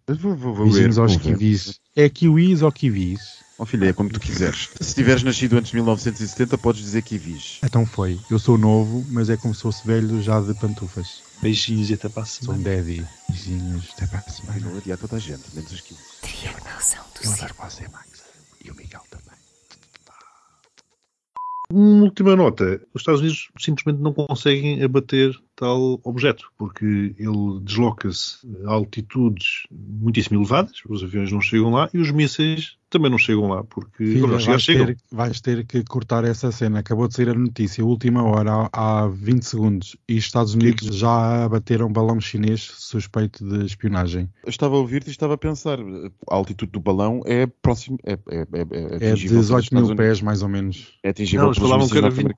Vou, 0.07 0.35
vou, 0.35 0.53
vou 0.53 0.65
Beijinhos 0.65 0.97
ver, 0.97 1.01
aos 1.01 1.15
vou 1.15 1.19
ver. 1.23 1.37
kiwis. 1.37 1.79
É 1.95 2.09
kiwis 2.09 2.61
ou 2.61 2.71
kiwis? 2.71 3.42
Oh, 3.57 3.65
filha, 3.65 3.85
é 3.85 3.93
como 3.93 4.09
tu 4.09 4.19
quiseres. 4.19 4.69
Se 4.81 4.95
tiveres 4.95 5.21
nascido 5.21 5.57
antes 5.57 5.69
de 5.69 5.75
1970, 5.77 6.57
podes 6.57 6.81
dizer 6.81 7.03
que 7.03 7.17
vis. 7.19 7.59
Então 7.63 7.85
foi. 7.85 8.19
Eu 8.29 8.39
sou 8.39 8.57
novo, 8.57 9.05
mas 9.09 9.29
é 9.29 9.37
como 9.37 9.53
se 9.53 9.61
fosse 9.61 9.85
velho 9.85 10.21
já 10.23 10.41
de 10.41 10.53
pantufas. 10.55 11.21
Beijinhos 11.41 11.89
e 11.89 11.93
até 11.93 12.09
para 12.09 12.23
a 12.23 12.25
Sou 12.25 12.53
um 12.55 12.57
semana. 12.57 12.77
daddy. 12.77 13.05
Beijinhos, 13.29 13.89
até 13.95 14.07
para 14.07 14.19
a 14.19 14.29
semana. 14.29 14.59
não 14.59 14.77
adia 14.77 14.97
toda 14.97 15.17
a 15.17 15.19
gente, 15.19 15.43
menos 15.53 15.71
os 15.71 15.81
15. 15.81 16.01
Triangulação 16.21 17.03
do 17.13 17.27
Eu 17.27 17.31
adoro 17.33 17.53
você, 17.59 17.87
Max. 17.89 18.23
E 18.65 18.71
o 18.71 18.75
Miguel 18.75 19.03
também. 19.09 19.37
Uma 21.71 22.03
última 22.05 22.35
nota: 22.35 22.81
os 22.93 23.01
Estados 23.01 23.21
Unidos 23.21 23.49
simplesmente 23.59 24.01
não 24.01 24.13
conseguem 24.13 24.83
abater 24.83 25.31
tal 25.63 25.97
objeto, 26.03 26.51
porque 26.57 27.15
ele 27.17 27.59
desloca-se 27.61 28.37
a 28.65 28.71
altitudes 28.71 29.63
muitíssimo 29.71 30.39
elevadas, 30.39 30.81
os 30.89 31.01
aviões 31.01 31.31
não 31.31 31.39
chegam 31.39 31.71
lá 31.71 31.89
e 31.93 31.99
os 31.99 32.11
mísseis 32.11 32.77
também 32.89 33.09
não 33.09 33.17
chegam 33.17 33.47
lá, 33.47 33.63
porque 33.63 34.05
Filha, 34.05 34.21
quando 34.21 34.39
chegar, 34.39 34.51
vais, 34.51 34.61
chegam. 34.61 34.85
ter, 34.85 34.97
vais 35.11 35.41
ter 35.41 35.65
que 35.65 35.83
cortar 35.83 36.25
essa 36.25 36.51
cena. 36.51 36.79
Acabou 36.79 37.07
de 37.07 37.15
sair 37.15 37.29
a 37.29 37.33
notícia, 37.33 37.83
última 37.83 38.23
hora, 38.23 38.69
há, 38.71 39.03
há 39.03 39.07
20 39.07 39.41
segundos. 39.41 39.97
E 40.07 40.15
os 40.15 40.25
Estados 40.25 40.53
Unidos 40.53 40.95
já 40.95 41.45
abateram 41.45 41.87
um 41.87 41.91
balão 41.91 42.21
chinês 42.21 42.61
suspeito 42.61 43.43
de 43.43 43.65
espionagem. 43.65 44.29
Eu 44.43 44.49
estava 44.49 44.75
a 44.75 44.77
ouvir-te 44.77 45.07
e 45.07 45.11
estava 45.11 45.33
a 45.33 45.37
pensar. 45.37 45.79
A 45.79 46.35
altitude 46.35 46.71
do 46.71 46.79
balão 46.79 47.21
é 47.25 47.47
próximo. 47.47 47.97
É, 48.05 48.13
é, 48.13 48.17
é, 48.29 48.45
é, 48.51 49.07
É 49.07 49.11
atingível 49.11 49.41
pelos 49.41 49.63
18 49.63 49.75
mil 49.75 49.95
pés, 49.95 50.21
mais 50.21 50.43
ou 50.43 50.49
menos. 50.49 50.99
É 51.01 51.09
atingível 51.09 51.45
Não, 51.45 51.51
eles 51.51 51.57
falavam 51.57 51.89
que 51.89 51.97
era 51.97 52.11
20. 52.11 52.35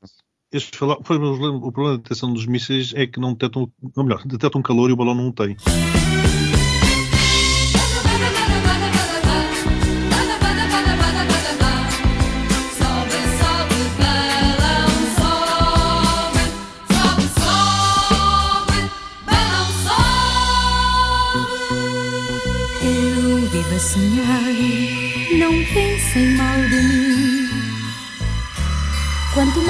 Eles 0.56 0.70
mas 0.80 1.12
o 1.12 1.70
problema 1.70 1.98
da 1.98 2.04
detecção 2.04 2.32
dos 2.32 2.46
mísseis 2.46 2.94
é 2.96 3.06
que 3.06 3.20
não 3.20 3.34
detectam, 3.34 3.70
ou 3.94 4.04
melhor, 4.06 4.24
detectam 4.26 4.62
calor 4.62 4.90
e 4.90 4.94
o 4.94 4.96
balão 4.96 5.14
não 5.14 5.28
o 5.28 5.34
tem. 5.34 5.58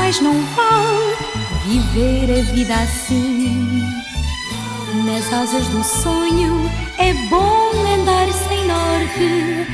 Mais 0.05 0.21
não 0.21 0.39
vale 0.55 1.15
viver 1.65 2.39
a 2.39 2.53
vida 2.53 2.75
assim. 2.75 3.83
Nas 5.03 5.33
asas 5.33 5.65
do 5.69 5.83
sonho 5.83 6.69
é 6.99 7.11
bom 7.27 7.71
andar 7.91 8.31
sem 8.31 8.67
norte. 8.67 9.65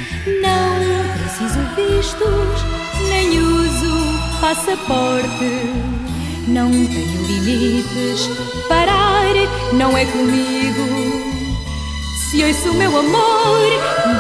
Não 0.42 1.18
preciso 1.18 1.60
vistos, 1.76 2.64
nem 3.10 3.40
uso 3.42 4.40
passaporte. 4.40 5.52
Não 6.48 6.72
tenho 6.72 7.28
limites, 7.28 8.30
parar 8.70 9.34
não 9.74 9.98
é 9.98 10.06
comigo. 10.06 11.26
Se 12.16 12.42
ouço 12.42 12.70
o 12.70 12.76
meu 12.76 12.98
amor 12.98 13.70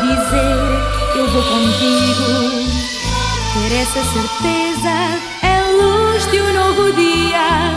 dizer 0.01 1.17
eu 1.17 1.31
vou 1.31 1.41
contigo, 1.41 2.67
ter 3.53 3.75
essa 3.77 4.03
certeza 4.11 5.30
luz 6.21 6.31
de 6.31 6.41
um 6.41 6.53
novo 6.53 6.93
dia. 6.93 7.73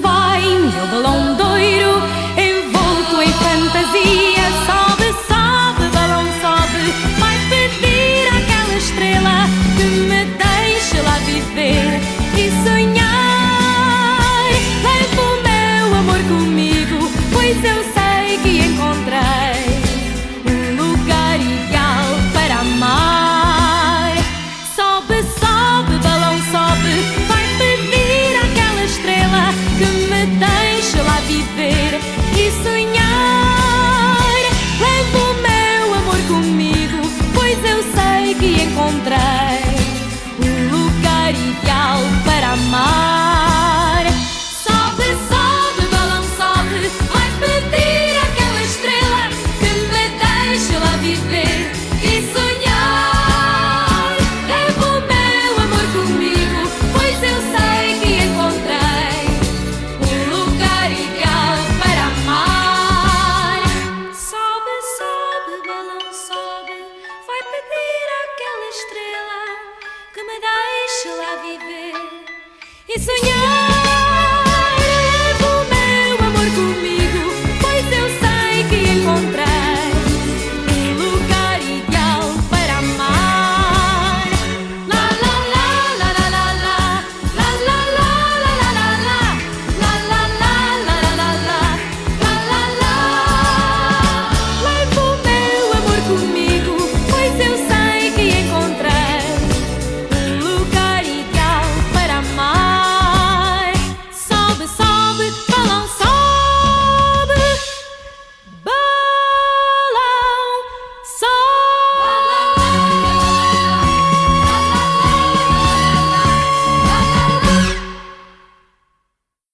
Vai, 0.00 0.42
meu 0.42 0.86
balão 0.86 1.34
doiro, 1.36 2.02
envolto 2.36 3.22
em 3.22 3.32
fantasia. 3.32 4.46
Sobe, 4.66 5.12
sobe, 5.28 5.88
balão 5.92 6.24
sobe. 6.40 6.92
Vai 7.18 7.36
pedir 7.50 8.28
àquela 8.28 8.78
estrela 8.78 9.48
que 9.76 9.84
me 9.84 10.24
deixe 10.24 10.45